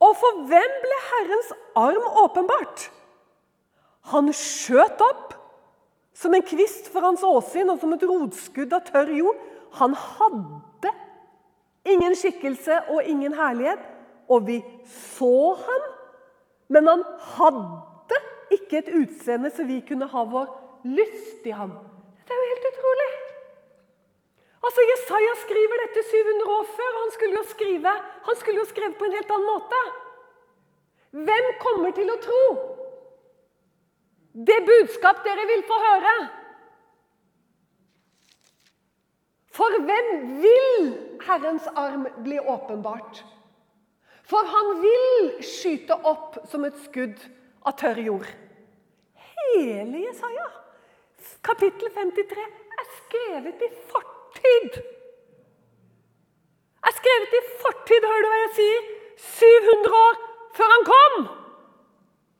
Og 0.00 0.16
for 0.16 0.44
hvem 0.48 0.76
ble 0.84 0.98
Herrens 1.10 1.52
arm 1.76 2.06
åpenbart? 2.24 2.86
Han 4.12 4.32
skjøt 4.32 5.02
opp 5.04 5.36
som 6.16 6.34
en 6.36 6.44
kvist 6.44 6.88
for 6.92 7.04
hans 7.04 7.24
åsyn 7.24 7.70
og 7.72 7.80
som 7.82 7.92
et 7.94 8.04
rotskudd 8.08 8.72
av 8.76 8.84
tørr 8.88 9.12
jord. 9.16 9.38
Han 9.76 9.94
hadde 9.94 10.92
ingen 11.88 12.16
skikkelse 12.16 12.80
og 12.92 13.06
ingen 13.08 13.34
herlighet, 13.36 13.80
og 14.30 14.46
vi 14.46 14.60
så 15.16 15.54
ham, 15.58 15.86
men 16.70 16.88
han 16.88 17.04
hadde 17.36 18.20
ikke 18.54 18.80
et 18.80 18.92
utseende 18.94 19.50
så 19.54 19.64
vi 19.66 19.80
kunne 19.86 20.08
ha 20.10 20.24
vår 20.26 20.48
lyst 20.84 21.46
i 21.46 21.54
ham. 21.54 21.72
Det 22.26 22.34
er 22.34 22.40
jo 22.40 22.50
helt 22.50 22.68
utrolig. 22.72 23.10
Altså, 24.60 24.84
Jesaja 24.92 25.36
skriver 25.44 25.82
dette 25.86 26.04
700 26.10 26.56
år 26.56 26.66
før. 26.76 26.98
Han 26.98 27.14
skulle 27.16 27.38
jo 27.38 27.46
skrive 27.54 27.94
han 28.28 28.36
skulle 28.36 28.60
jo 28.60 28.68
skrive 28.68 28.94
på 28.98 29.08
en 29.08 29.16
helt 29.16 29.32
annen 29.36 29.48
måte. 29.48 29.80
Hvem 31.10 31.48
kommer 31.62 31.94
til 31.96 32.10
å 32.12 32.20
tro 32.22 32.42
det 34.30 34.60
budskap 34.66 35.24
dere 35.24 35.46
vil 35.48 35.64
få 35.66 35.78
høre. 35.82 36.12
For 39.50 39.80
hvem 39.82 40.10
vil 40.44 40.92
Herrens 41.26 41.66
arm 41.74 42.06
bli 42.22 42.38
åpenbart? 42.38 43.24
For 44.30 44.46
han 44.46 44.76
vil 44.84 45.32
skyte 45.42 45.96
opp 46.06 46.38
som 46.52 46.64
et 46.68 46.78
skudd 46.84 47.18
av 47.66 47.74
tørr 47.80 47.98
jord. 48.04 48.28
Hele 49.40 50.04
Jesaja, 50.04 50.46
kapittel 51.42 51.90
53, 51.96 52.46
er 52.78 52.90
skrevet 53.00 53.66
i 53.66 53.72
fortid. 54.40 54.82
Er 56.80 56.96
skrevet 56.96 57.34
i 57.36 57.42
fortid, 57.60 58.06
hører 58.08 58.24
du 58.24 58.30
hva 58.30 58.38
jeg 58.40 58.52
sier? 58.58 58.86
700 59.20 59.96
år 60.00 60.20
før 60.56 60.72
han 60.74 60.86
kom. 60.88 61.16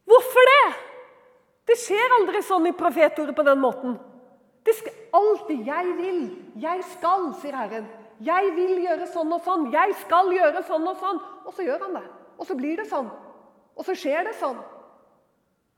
Hvorfor 0.08 0.48
det? 0.50 0.68
Det 1.68 1.76
skjer 1.78 2.16
aldri 2.16 2.40
sånn 2.42 2.66
i 2.66 2.76
profetordet 2.76 3.36
på 3.36 3.44
den 3.46 3.60
måten. 3.60 3.98
Det 4.64 4.74
skal 4.76 4.92
alltid 5.12 5.66
'jeg 5.66 5.86
vil', 5.96 6.36
'jeg 6.56 6.84
skal', 6.84 7.34
sier 7.40 7.56
Herren. 7.56 7.86
'Jeg 8.20 8.54
vil 8.56 8.82
gjøre 8.84 9.06
sånn 9.06 9.32
og 9.32 9.40
sånn', 9.44 9.70
'jeg 9.72 9.94
skal 10.00 10.32
gjøre 10.32 10.62
sånn 10.66 10.88
og 10.88 10.96
sånn'. 10.96 11.20
Og 11.46 11.54
så 11.54 11.62
gjør 11.62 11.80
han 11.80 11.94
det. 11.94 12.06
Og 12.38 12.46
så 12.46 12.54
blir 12.54 12.76
det 12.76 12.88
sånn. 12.88 13.10
Og 13.76 13.84
så 13.84 13.94
skjer 13.94 14.24
det 14.24 14.34
sånn. 14.34 14.58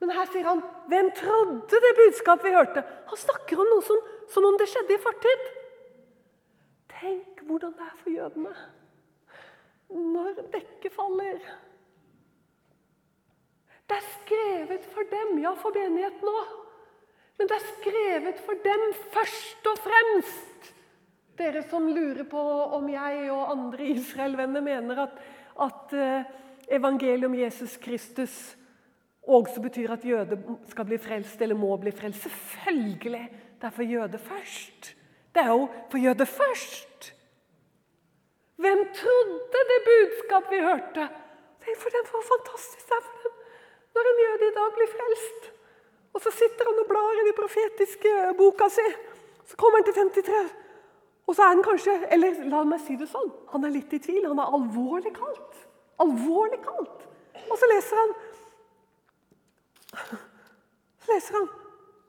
Men 0.00 0.10
her 0.10 0.26
sier 0.26 0.44
han 0.44 0.62
'Hvem 0.88 1.10
trodde 1.14 1.80
det 1.80 1.96
budskapet 1.96 2.44
vi 2.44 2.56
hørte?' 2.56 2.84
Han 3.06 3.16
snakker 3.16 3.60
om 3.60 3.66
noe 3.66 3.82
som, 3.82 4.00
som 4.28 4.44
om 4.44 4.56
det 4.56 4.68
skjedde 4.68 4.94
i 4.94 4.98
fortid. 4.98 5.61
Tenk 7.02 7.42
hvordan 7.48 7.74
det 7.74 7.88
er 7.88 7.98
for 7.98 8.14
jødene 8.14 8.54
når 9.92 10.38
dekket 10.52 10.94
faller. 10.94 11.40
Det 13.88 13.96
er 13.98 14.06
skrevet 14.12 14.86
for 14.94 15.08
dem, 15.10 15.34
ja, 15.42 15.50
for 15.58 15.74
menigheten 15.76 16.30
òg. 16.30 16.54
Men 17.36 17.50
det 17.50 17.58
er 17.58 17.66
skrevet 17.74 18.40
for 18.46 18.62
dem 18.64 18.86
først 19.12 19.68
og 19.68 19.82
fremst. 19.84 20.70
Dere 21.36 21.64
som 21.68 21.90
lurer 21.90 22.24
på 22.28 22.40
om 22.78 22.88
jeg 22.88 23.28
og 23.34 23.50
andre 23.52 23.90
Israel-venner 23.96 24.64
mener 24.64 25.04
at, 25.04 25.20
at 25.66 25.94
uh, 25.96 26.32
evangeliet 26.72 27.28
om 27.28 27.34
Jesus 27.36 27.76
Kristus 27.76 28.56
også 29.22 29.60
betyr 29.60 29.92
at 29.92 30.04
jøder 30.04 30.40
skal 30.70 30.88
bli 30.88 30.98
frelst 30.98 31.42
eller 31.42 31.58
må 31.58 31.76
bli 31.76 31.90
frelst. 31.90 32.28
Selvfølgelig! 32.28 33.28
Det 33.60 33.68
er 33.68 33.76
for 33.76 33.82
jøder 33.82 34.18
først. 34.18 34.94
Det 35.34 35.42
er 35.42 35.52
jo 35.52 35.68
for 35.90 35.98
jøder 35.98 36.28
først. 36.28 37.12
Hvem 38.62 38.80
trodde 38.94 39.60
det 39.70 39.80
budskap 39.88 40.50
vi 40.50 40.60
hørte? 40.62 41.08
Tenk 41.62 41.78
for 41.78 41.94
den 41.94 42.06
var 42.12 42.24
fantastisk 42.34 42.88
det 42.88 42.98
er 42.98 43.32
når 43.94 44.08
en 44.10 44.22
jøde 44.24 44.48
i 44.48 44.54
dag 44.56 44.74
blir 44.76 44.90
frelst. 44.96 45.48
Og 46.12 46.20
så 46.24 46.30
sitter 46.30 46.68
han 46.68 46.80
og 46.82 46.88
blar 46.88 47.20
i 47.20 47.26
den 47.26 47.36
profetiske 47.36 48.12
boka 48.38 48.68
si. 48.72 48.84
Så 49.48 49.56
kommer 49.56 49.78
han 49.78 49.86
til 49.88 49.94
53. 49.94 50.42
Og 51.26 51.36
så 51.36 51.42
er 51.42 51.54
han 51.54 51.62
kanskje 51.62 51.94
Eller 52.14 52.44
la 52.50 52.62
meg 52.68 52.80
si 52.84 52.96
det 52.96 53.08
sånn. 53.10 53.30
Han 53.52 53.64
er 53.64 53.74
litt 53.76 53.92
i 53.92 54.00
tvil. 54.02 54.26
Han 54.26 54.40
er 54.42 54.56
alvorlig 54.58 55.12
kalt. 55.16 55.64
Alvorlig 56.02 56.60
kalt. 56.64 57.06
Og 57.48 57.56
så 57.58 57.68
leser 57.72 58.00
han 58.02 58.14
Så 61.02 61.12
leser 61.12 61.40
han 61.40 61.48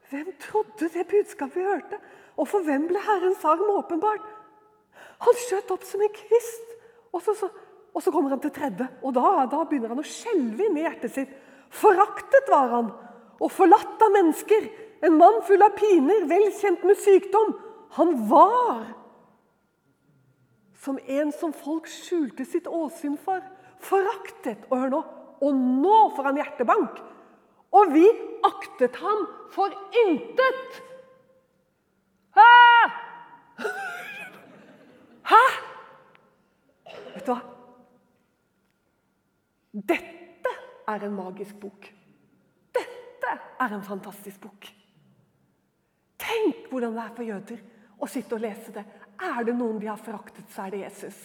Hvem 0.10 0.34
trodde 0.40 0.90
det 0.94 1.08
budskapet 1.10 1.58
vi 1.58 1.68
hørte? 1.68 2.00
Og 2.38 2.48
for 2.50 2.66
hvem 2.66 2.88
ble 2.90 3.02
Herrens 3.04 3.44
arm 3.46 3.68
åpenbart? 3.76 4.24
Han 5.24 5.40
skjøt 5.46 5.72
opp 5.74 5.86
som 5.88 6.02
en 6.02 6.16
kvist. 6.16 6.72
Og 7.14 7.22
så, 7.22 7.36
så, 7.38 7.50
og 7.94 8.02
så 8.02 8.12
kommer 8.12 8.34
han 8.34 8.42
til 8.42 8.54
tredje, 8.56 8.88
og 9.06 9.14
da, 9.14 9.46
da 9.52 9.62
begynner 9.70 9.94
han 9.94 10.02
å 10.02 10.08
skjelve 10.08 10.66
inni 10.66 10.82
hjertet 10.82 11.14
sitt. 11.14 11.36
Foraktet 11.74 12.50
var 12.50 12.72
han, 12.74 12.90
og 13.38 13.54
forlatt 13.54 14.02
av 14.02 14.14
mennesker. 14.16 14.66
En 15.06 15.18
mann 15.20 15.42
full 15.46 15.62
av 15.62 15.76
piner, 15.78 16.26
vel 16.30 16.48
kjent 16.58 16.86
med 16.88 16.98
sykdom. 17.02 17.54
Han 18.00 18.16
var 18.30 18.86
som 20.84 20.98
en 21.08 21.32
som 21.32 21.54
folk 21.56 21.88
skjulte 21.88 22.46
sitt 22.48 22.68
åsyn 22.68 23.16
for. 23.22 23.44
Foraktet. 23.84 24.66
Og 24.70 24.80
hør 24.80 24.94
nå, 24.94 25.02
og 25.44 25.60
nå 25.84 26.00
får 26.16 26.30
han 26.30 26.40
hjertebank. 26.42 27.02
Og 27.74 27.94
vi 27.94 28.06
aktet 28.46 28.98
ham 29.02 29.26
for 29.54 29.74
intet. 30.06 30.82
Hæ? 32.34 32.50
Hæ? 35.32 35.44
Vet 37.24 37.30
du 37.30 37.38
hva? 37.38 37.44
Dette 39.74 40.52
er 40.92 41.06
en 41.08 41.14
magisk 41.16 41.56
bok. 41.62 41.86
Dette 42.76 43.36
er 43.64 43.76
en 43.78 43.86
fantastisk 43.86 44.42
bok. 44.44 44.68
Tenk 46.20 46.68
hvordan 46.68 46.98
det 46.98 47.06
er 47.06 47.14
for 47.16 47.28
jøder 47.30 47.62
å 48.04 48.10
sitte 48.12 48.36
og 48.36 48.44
lese 48.44 48.76
det. 48.76 48.84
Er 49.24 49.48
det 49.48 49.56
noen 49.56 49.80
de 49.80 49.88
har 49.88 50.02
foraktet, 50.04 50.50
så 50.52 50.66
er 50.66 50.76
det 50.76 50.84
Jesus. 50.84 51.22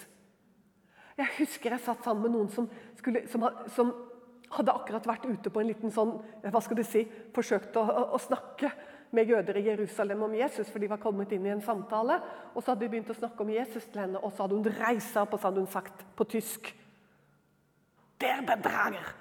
Jeg 1.19 1.35
husker 1.41 1.75
jeg 1.75 1.83
satt 1.83 2.07
sammen 2.07 2.29
med 2.29 2.37
noen 2.37 2.53
som, 2.55 2.71
skulle, 3.01 3.25
som, 3.27 3.49
som 3.75 3.91
hadde 4.55 4.79
akkurat 4.79 5.11
vært 5.11 5.27
ute 5.27 5.51
på 5.51 5.65
en 5.65 5.73
liten 5.73 5.91
sånn, 5.91 6.15
hva 6.47 6.63
skal 6.63 6.79
du 6.79 6.87
si, 6.87 7.03
forsøkt 7.35 7.75
å, 7.75 7.83
å, 7.83 8.05
å 8.15 8.23
snakke 8.23 8.71
med 9.11 9.31
jøder 9.31 9.57
i 9.57 9.67
Jerusalem 9.67 10.23
om 10.23 10.35
Jesus, 10.35 10.71
for 10.71 10.79
de 10.79 10.91
var 10.91 11.01
kommet 11.03 11.33
inn 11.33 11.47
i 11.47 11.53
en 11.53 11.63
samtale. 11.65 12.19
Og 12.55 12.63
så 12.63 12.73
hadde 12.73 12.85
de 12.85 12.91
begynt 12.93 13.13
å 13.13 13.17
snakke 13.17 13.45
om 13.45 13.53
Jesus 13.53 13.87
til 13.87 14.03
henne, 14.03 14.21
og 14.21 14.33
så 14.33 14.45
hadde 14.45 14.59
hun 14.59 14.81
reist 14.81 15.15
seg 15.15 15.25
opp 15.25 15.37
og 15.37 15.41
så 15.41 15.49
hadde 15.49 15.65
hun 15.65 15.73
sagt 15.73 16.05
på 16.17 16.29
tysk 16.29 16.73
Der 18.21 18.43
bedrager! 18.43 19.15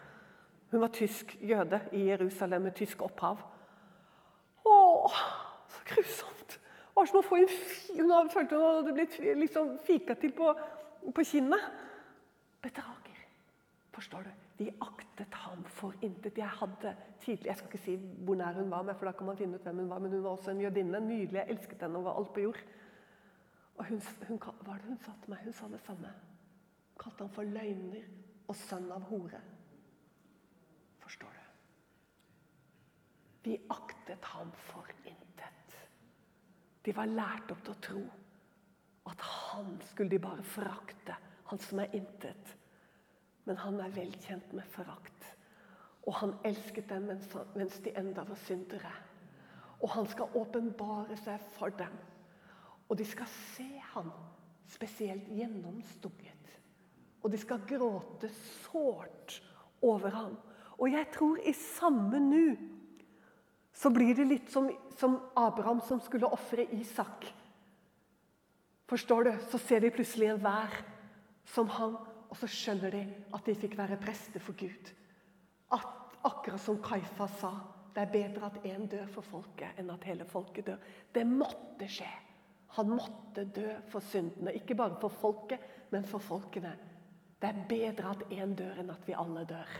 Hun 0.71 0.81
var 0.83 0.91
tysk 0.91 1.37
jøde 1.39 1.79
i 1.95 2.07
Jerusalem 2.09 2.65
med 2.67 2.75
tysk 2.75 3.01
opphav. 3.05 3.39
Å, 4.67 4.79
så 5.71 5.85
grusomt! 5.93 6.57
Det 6.57 7.03
var 7.03 7.07
som 7.11 7.19
å 7.19 7.27
få 7.27 7.37
en 7.37 7.45
Hun 7.45 8.09
følte 8.09 8.33
følt 8.33 8.55
hun 8.57 8.65
hadde 8.65 8.95
blitt 8.97 9.19
liksom 9.37 9.75
fika 9.85 10.17
til 10.17 10.33
på, 10.33 10.49
på 11.13 11.23
kinnet. 11.29 11.69
Bedrager. 12.65 13.21
Forstår 13.93 14.25
du? 14.25 14.46
De 14.57 14.71
aktet 14.81 15.33
ham 15.33 15.63
for 15.63 15.93
intet. 16.01 16.37
Jeg 16.37 16.49
hadde 16.49 16.95
tidlig, 17.21 17.45
jeg 17.45 17.57
skal 17.57 17.67
ikke 17.69 17.83
si 17.83 17.95
hvor 18.25 18.35
nær 18.35 18.57
hun 18.57 18.71
var 18.71 18.81
med, 18.81 18.95
for 18.95 19.05
da 19.05 19.11
kan 19.11 19.29
man 19.29 19.37
finne 19.37 19.55
ut 19.59 19.67
hvem 19.67 19.83
hun 19.83 19.89
var, 19.89 19.99
men 19.99 20.11
hun 20.11 20.23
var 20.23 20.29
også 20.29 20.51
en 20.51 20.61
jødinne. 20.61 20.99
Nydelig. 20.99 21.37
Jeg 21.37 21.49
elsket 21.49 21.81
henne. 21.81 21.97
over 21.97 22.13
alt 22.13 22.33
på 22.33 22.39
jord. 22.39 22.63
Og 23.77 23.85
hun, 23.85 24.01
hun, 24.27 24.39
hva 24.41 24.73
det 24.73 24.89
hun 24.89 24.97
sa 24.97 25.13
til 25.21 25.33
meg? 25.33 25.43
Hun 25.43 25.53
sa 25.53 25.69
det 25.69 25.81
samme. 25.85 26.13
Hun 26.93 27.03
kalte 27.03 27.23
ham 27.23 27.33
for 27.33 27.43
løgner 27.43 28.07
og 28.47 28.55
sønn 28.55 28.91
av 28.91 29.05
hore. 29.11 29.41
Forstår 31.03 31.35
du? 31.35 31.43
De 33.45 33.57
aktet 33.69 34.25
ham 34.33 34.51
for 34.71 34.89
intet. 35.05 35.77
De 36.85 36.95
var 36.95 37.05
lært 37.11 37.51
opp 37.51 37.61
til 37.63 37.75
å 37.75 37.83
tro 37.83 38.05
at 39.07 39.21
han 39.23 39.77
skulle 39.91 40.11
de 40.11 40.19
bare 40.19 40.43
frakte, 40.43 41.15
Han 41.47 41.59
som 41.59 41.79
er 41.79 41.93
intet. 41.95 42.56
Men 43.47 43.59
han 43.63 43.79
er 43.79 43.95
velkjent 43.95 44.51
med 44.55 44.67
forakt. 44.73 45.27
Og 46.07 46.15
han 46.19 46.35
elsket 46.47 46.89
dem 46.91 47.07
mens 47.07 47.79
de 47.83 47.93
enda 47.99 48.25
var 48.27 48.39
syndere. 48.43 48.91
Og 49.79 49.91
han 49.93 50.07
skal 50.09 50.35
åpenbare 50.35 51.15
seg 51.21 51.43
for 51.55 51.71
dem. 51.79 51.93
Og 52.87 52.97
de 52.99 53.05
skal 53.07 53.29
se 53.53 53.67
ham 53.93 54.11
spesielt 54.71 55.27
gjennomstukket. 55.31 56.55
Og 57.23 57.31
de 57.31 57.39
skal 57.39 57.63
gråte 57.67 58.29
sårt 58.65 59.39
over 59.83 60.11
ham. 60.15 60.35
Og 60.77 60.91
jeg 60.91 61.07
tror 61.13 61.39
i 61.43 61.53
samme 61.55 62.19
nu 62.23 62.57
så 63.77 63.91
blir 63.93 64.15
det 64.17 64.25
litt 64.25 64.51
som, 64.51 64.69
som 64.97 65.19
Abraham 65.37 65.83
som 65.85 65.99
skulle 66.01 66.29
ofre 66.33 66.65
Isak. 66.73 67.27
Forstår 68.89 69.23
du? 69.23 69.31
Så 69.51 69.59
ser 69.61 69.83
de 69.83 69.91
plutselig 69.93 70.31
en 70.31 70.41
vær 70.41 70.79
som 71.53 71.69
hang 71.69 71.97
og 72.27 72.37
så 72.39 72.49
skjønner 72.51 72.93
de 72.93 73.03
at 73.33 73.47
de 73.47 73.55
fikk 73.55 73.77
være 73.79 73.99
prester 74.01 74.43
for 74.43 74.57
Gud. 74.59 74.91
At, 75.75 75.89
akkurat 76.27 76.61
som 76.61 76.79
Kaifa 76.83 77.27
sa, 77.39 77.51
det 77.95 78.03
er 78.03 78.13
bedre 78.13 78.49
at 78.51 78.65
én 78.67 78.85
dør 78.89 79.07
for 79.09 79.25
folket 79.25 79.79
enn 79.79 79.89
at 79.89 80.03
hele 80.05 80.25
folket 80.27 80.67
dør. 80.67 80.81
Det 81.13 81.23
måtte 81.25 81.87
skje. 81.89 82.09
Han 82.77 82.91
måtte 82.93 83.47
dø 83.55 83.71
for 83.89 84.05
syndene. 84.05 84.53
Ikke 84.53 84.75
bare 84.77 84.99
for 85.01 85.09
folket, 85.09 85.63
men 85.89 86.05
for 86.05 86.21
folkene. 86.21 86.75
Det 87.41 87.49
er 87.49 87.65
bedre 87.69 88.11
at 88.13 88.25
én 88.33 88.53
dør 88.57 88.83
enn 88.83 88.91
at 88.93 89.07
vi 89.07 89.15
alle 89.17 89.45
dør. 89.49 89.71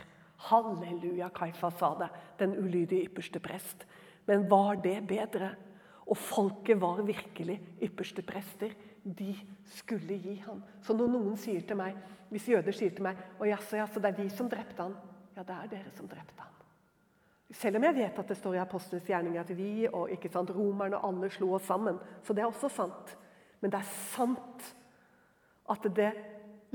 Halleluja, 0.48 1.28
Kaifa 1.34 1.70
sa 1.74 1.92
det. 1.98 2.10
Den 2.40 2.56
ulydige 2.58 3.06
ypperste 3.06 3.42
prest. 3.42 3.86
Men 4.26 4.48
var 4.50 4.80
det 4.82 5.00
bedre? 5.06 5.52
Og 6.08 6.16
folket 6.16 6.80
var 6.80 7.02
virkelig 7.04 7.58
ypperste 7.84 8.22
prester. 8.22 8.72
De 9.02 9.32
skulle 9.78 10.18
gi 10.20 10.36
ham. 10.46 10.62
Så 10.84 10.96
når 10.96 11.12
noen 11.12 11.36
sier 11.40 11.64
til 11.66 11.78
meg 11.78 11.96
hvis 12.28 12.48
jøder 12.52 12.76
sier 12.76 12.92
til 12.92 13.06
meg 13.06 13.20
å 13.40 13.46
jaså, 13.48 13.78
jaså, 13.78 14.00
det 14.04 14.10
er 14.10 14.18
vi 14.20 14.28
som 14.32 14.50
drepte 14.52 14.84
han. 14.84 14.96
Ja, 15.36 15.44
det 15.46 15.54
er 15.54 15.70
dere 15.72 15.92
som 15.96 16.08
drepte 16.10 16.42
han. 16.42 16.54
Selv 17.56 17.78
om 17.78 17.86
jeg 17.86 17.96
vet 17.96 18.18
at 18.20 18.28
det 18.28 18.36
står 18.36 18.58
i 18.58 18.60
Apostlenes 18.60 19.08
gjerninger 19.08 19.40
at 19.40 19.52
vi 19.56 19.86
og 19.88 20.10
ikke 20.12 20.28
sant, 20.32 20.52
romerne 20.52 20.98
og 20.98 21.08
alle 21.08 21.30
slo 21.32 21.54
oss 21.56 21.64
sammen. 21.70 21.96
Så 22.20 22.36
det 22.36 22.44
er 22.44 22.50
også 22.50 22.68
sant. 22.72 23.14
Men 23.62 23.72
det 23.72 23.80
er 23.80 23.94
sant 24.12 24.66
at 25.72 25.88
det 25.96 26.10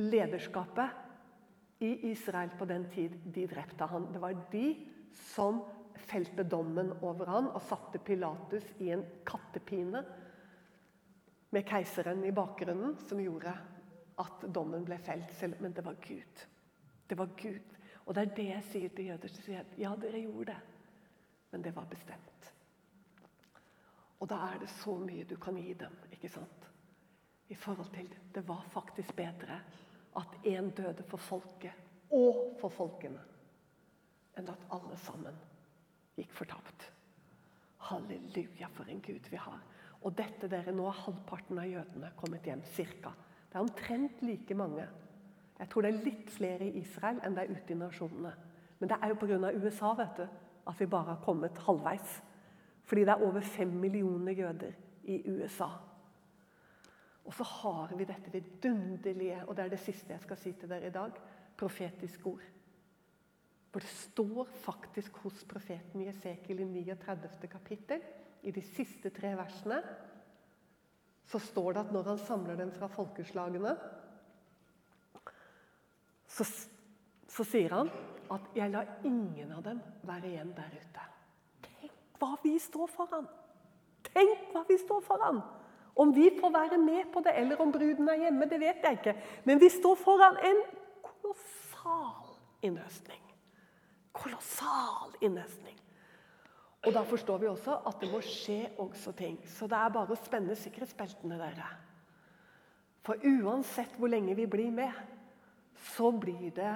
lederskapet 0.02 1.84
i 1.86 1.92
Israel 2.10 2.50
på 2.58 2.66
den 2.66 2.88
tid, 2.90 3.14
de 3.36 3.46
drepte 3.52 3.86
han. 3.92 4.10
Det 4.14 4.22
var 4.24 4.34
de 4.50 4.68
som 5.36 5.62
felte 6.10 6.46
dommen 6.50 6.90
over 7.06 7.30
han 7.30 7.52
og 7.54 7.62
satte 7.68 8.02
Pilatus 8.02 8.66
i 8.82 8.90
en 8.96 9.06
kattepine 9.28 10.02
med 11.54 11.68
keiseren 11.70 12.24
i 12.26 12.32
bakgrunnen, 12.32 12.98
som 13.08 13.20
gjorde 13.22 13.54
at 14.22 14.46
dommen 14.56 14.86
ble 14.86 14.98
felt, 14.98 15.34
men 15.62 15.74
det 15.74 15.86
var 15.86 15.98
Gud. 16.02 16.46
Det 17.08 17.18
var 17.18 17.30
Gud. 17.38 17.76
Og 18.06 18.16
det 18.16 18.24
er 18.24 18.36
det 18.36 18.46
jeg 18.48 18.64
sier 18.72 18.94
til 18.96 19.10
jøder. 19.12 19.32
Sier 19.32 19.76
ja, 19.78 19.94
dere 20.00 20.24
gjorde 20.24 20.52
det, 20.52 20.60
men 21.52 21.66
det 21.66 21.76
var 21.76 21.86
bestemt. 21.90 22.50
Og 24.20 24.30
da 24.32 24.40
er 24.50 24.64
det 24.64 24.72
så 24.72 24.96
mye 24.98 25.28
du 25.30 25.36
kan 25.38 25.58
gi 25.60 25.76
dem, 25.78 25.96
ikke 26.16 26.32
sant? 26.32 26.70
I 27.52 27.56
forhold 27.56 27.92
til 27.94 28.10
Det 28.34 28.48
var 28.48 28.66
faktisk 28.72 29.16
bedre 29.16 29.60
at 30.18 30.38
én 30.46 30.72
døde 30.74 31.04
for 31.04 31.18
folket 31.18 31.74
og 32.12 32.58
for 32.62 32.70
folkene, 32.70 33.22
enn 34.38 34.50
at 34.50 34.66
alle 34.72 34.98
sammen 34.98 35.38
gikk 36.18 36.34
fortapt. 36.34 36.90
Halleluja, 37.78 38.70
for 38.74 38.90
en 38.90 39.02
Gud 39.02 39.30
vi 39.30 39.38
har. 39.38 39.62
Og 40.04 40.12
dette 40.18 40.50
dere, 40.52 40.74
nå 40.76 40.86
har 40.90 41.04
halvparten 41.06 41.62
av 41.62 41.70
jødene 41.70 42.12
kommet 42.20 42.48
hjem. 42.48 42.64
Cirka. 42.76 43.14
Det 43.48 43.56
er 43.56 43.64
omtrent 43.64 44.24
like 44.26 44.58
mange. 44.58 44.86
Jeg 45.60 45.70
tror 45.72 45.86
det 45.86 45.94
er 45.94 46.06
litt 46.08 46.32
flere 46.34 46.68
i 46.68 46.82
Israel 46.82 47.22
enn 47.24 47.38
det 47.38 47.46
er 47.46 47.54
ute 47.56 47.76
i 47.76 47.80
nasjonene. 47.80 48.34
Men 48.80 48.92
det 48.92 48.98
er 49.00 49.14
jo 49.14 49.20
pga. 49.22 49.54
USA 49.56 49.94
vet 49.96 50.20
du, 50.20 50.26
at 50.68 50.80
vi 50.80 50.90
bare 50.92 51.14
har 51.14 51.24
kommet 51.24 51.62
halvveis. 51.68 52.18
Fordi 52.84 53.06
det 53.08 53.14
er 53.14 53.24
over 53.24 53.46
fem 53.48 53.72
millioner 53.80 54.36
jøder 54.36 54.74
i 55.08 55.22
USA. 55.30 55.70
Og 57.24 57.34
så 57.38 57.46
har 57.48 57.94
vi 57.96 58.08
dette 58.08 58.32
vidunderlige, 58.34 59.46
og 59.48 59.56
det 59.56 59.66
er 59.66 59.72
det 59.72 59.80
siste 59.80 60.12
jeg 60.12 60.24
skal 60.26 60.40
si 60.40 60.52
til 60.60 60.70
dere 60.70 60.90
i 60.90 60.96
dag, 60.96 61.16
profetisk 61.58 62.28
ord. 62.28 62.44
For 63.72 63.80
det 63.80 63.90
står 63.90 64.50
faktisk 64.66 65.18
hos 65.24 65.46
profeten 65.50 66.04
Jesekiel 66.04 66.60
i 66.60 66.68
39. 66.68 67.48
kapittel, 67.50 68.04
i 68.44 68.52
de 68.52 68.62
siste 68.62 69.10
tre 69.16 69.34
versene, 69.40 69.80
så 71.28 71.40
står 71.40 71.74
det 71.74 71.84
at 71.86 71.92
når 71.96 72.10
han 72.12 72.22
samler 72.22 72.60
dem 72.60 72.72
fra 72.76 72.90
folkeslagene, 72.92 73.76
så, 76.34 76.46
så 77.30 77.46
sier 77.46 77.74
han 77.74 77.92
at 78.34 78.48
'jeg 78.56 78.72
lar 78.72 78.88
ingen 79.06 79.52
av 79.52 79.64
dem 79.64 79.82
være 80.04 80.28
igjen 80.28 80.54
der 80.56 80.72
ute'. 80.74 81.10
Tenk 81.64 81.92
hva 82.20 82.36
vi 82.44 82.58
står 82.60 82.88
foran! 82.88 83.28
Tenk 84.04 84.52
hva 84.54 84.64
vi 84.68 84.78
står 84.78 85.02
foran! 85.02 85.42
Om 85.96 86.16
vi 86.16 86.30
får 86.40 86.50
være 86.50 86.78
med 86.78 87.12
på 87.14 87.22
det, 87.22 87.36
eller 87.38 87.62
om 87.62 87.72
bruden 87.72 88.10
er 88.10 88.16
hjemme, 88.26 88.50
det 88.50 88.60
vet 88.60 88.82
jeg 88.84 88.98
ikke. 88.98 89.14
Men 89.46 89.60
vi 89.62 89.70
står 89.70 89.96
foran 89.96 90.38
en 90.42 90.64
kolossal 91.04 92.34
innhøstning. 92.62 93.22
Kolossal 94.12 95.14
innhøstning. 95.22 95.78
Og 96.84 96.92
da 96.92 97.04
forstår 97.08 97.40
vi 97.40 97.48
også 97.48 97.78
at 97.88 98.02
det 98.02 98.10
må 98.12 98.20
skje 98.26 98.74
også 98.84 99.14
ting. 99.16 99.38
Så 99.48 99.70
det 99.72 99.78
er 99.80 99.94
bare 99.96 100.12
å 100.12 100.20
spenne 100.20 100.56
sikkerhetsbeltene, 100.60 101.38
dere. 101.40 101.70
For 103.04 103.20
uansett 103.24 103.96
hvor 104.00 104.12
lenge 104.12 104.36
vi 104.36 104.48
blir 104.48 104.72
med, 104.72 104.92
så 105.96 106.12
blir 106.12 106.52
det 106.56 106.74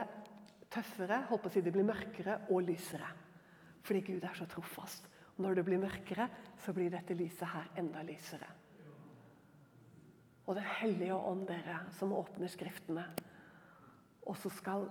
tøffere, 0.71 1.21
håper 1.29 1.51
si 1.51 1.63
det 1.63 1.73
blir 1.75 1.87
mørkere 1.87 2.41
og 2.51 2.63
lysere. 2.67 3.09
Fordi 3.87 4.03
Gud 4.07 4.23
er 4.27 4.35
så 4.35 4.47
trofast. 4.51 5.07
Når 5.37 5.59
det 5.59 5.65
blir 5.67 5.81
mørkere, 5.81 6.27
så 6.63 6.73
blir 6.75 6.91
dette 6.91 7.15
lyset 7.15 7.47
her 7.51 7.67
enda 7.79 8.01
lysere. 8.03 8.47
Og 10.47 10.55
Den 10.55 10.63
hellige 10.79 11.15
ånd, 11.15 11.43
dere, 11.47 11.81
som 11.99 12.15
åpner 12.15 12.47
Skriftene, 12.47 13.03
og 14.27 14.37
så 14.39 14.51
skal 14.51 14.87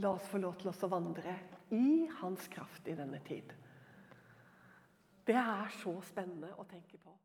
la 0.00 0.10
oss 0.16 0.28
få 0.28 0.40
lov 0.40 0.56
til 0.60 0.72
å 0.72 0.90
vandre 0.92 1.36
i 1.76 2.08
Hans 2.20 2.48
kraft 2.52 2.88
i 2.88 2.96
denne 2.96 3.20
tid. 3.24 3.52
Det 5.26 5.34
er 5.34 5.68
så 5.82 5.96
spennende 6.06 6.52
å 6.54 6.64
tenke 6.70 7.00
på. 7.02 7.16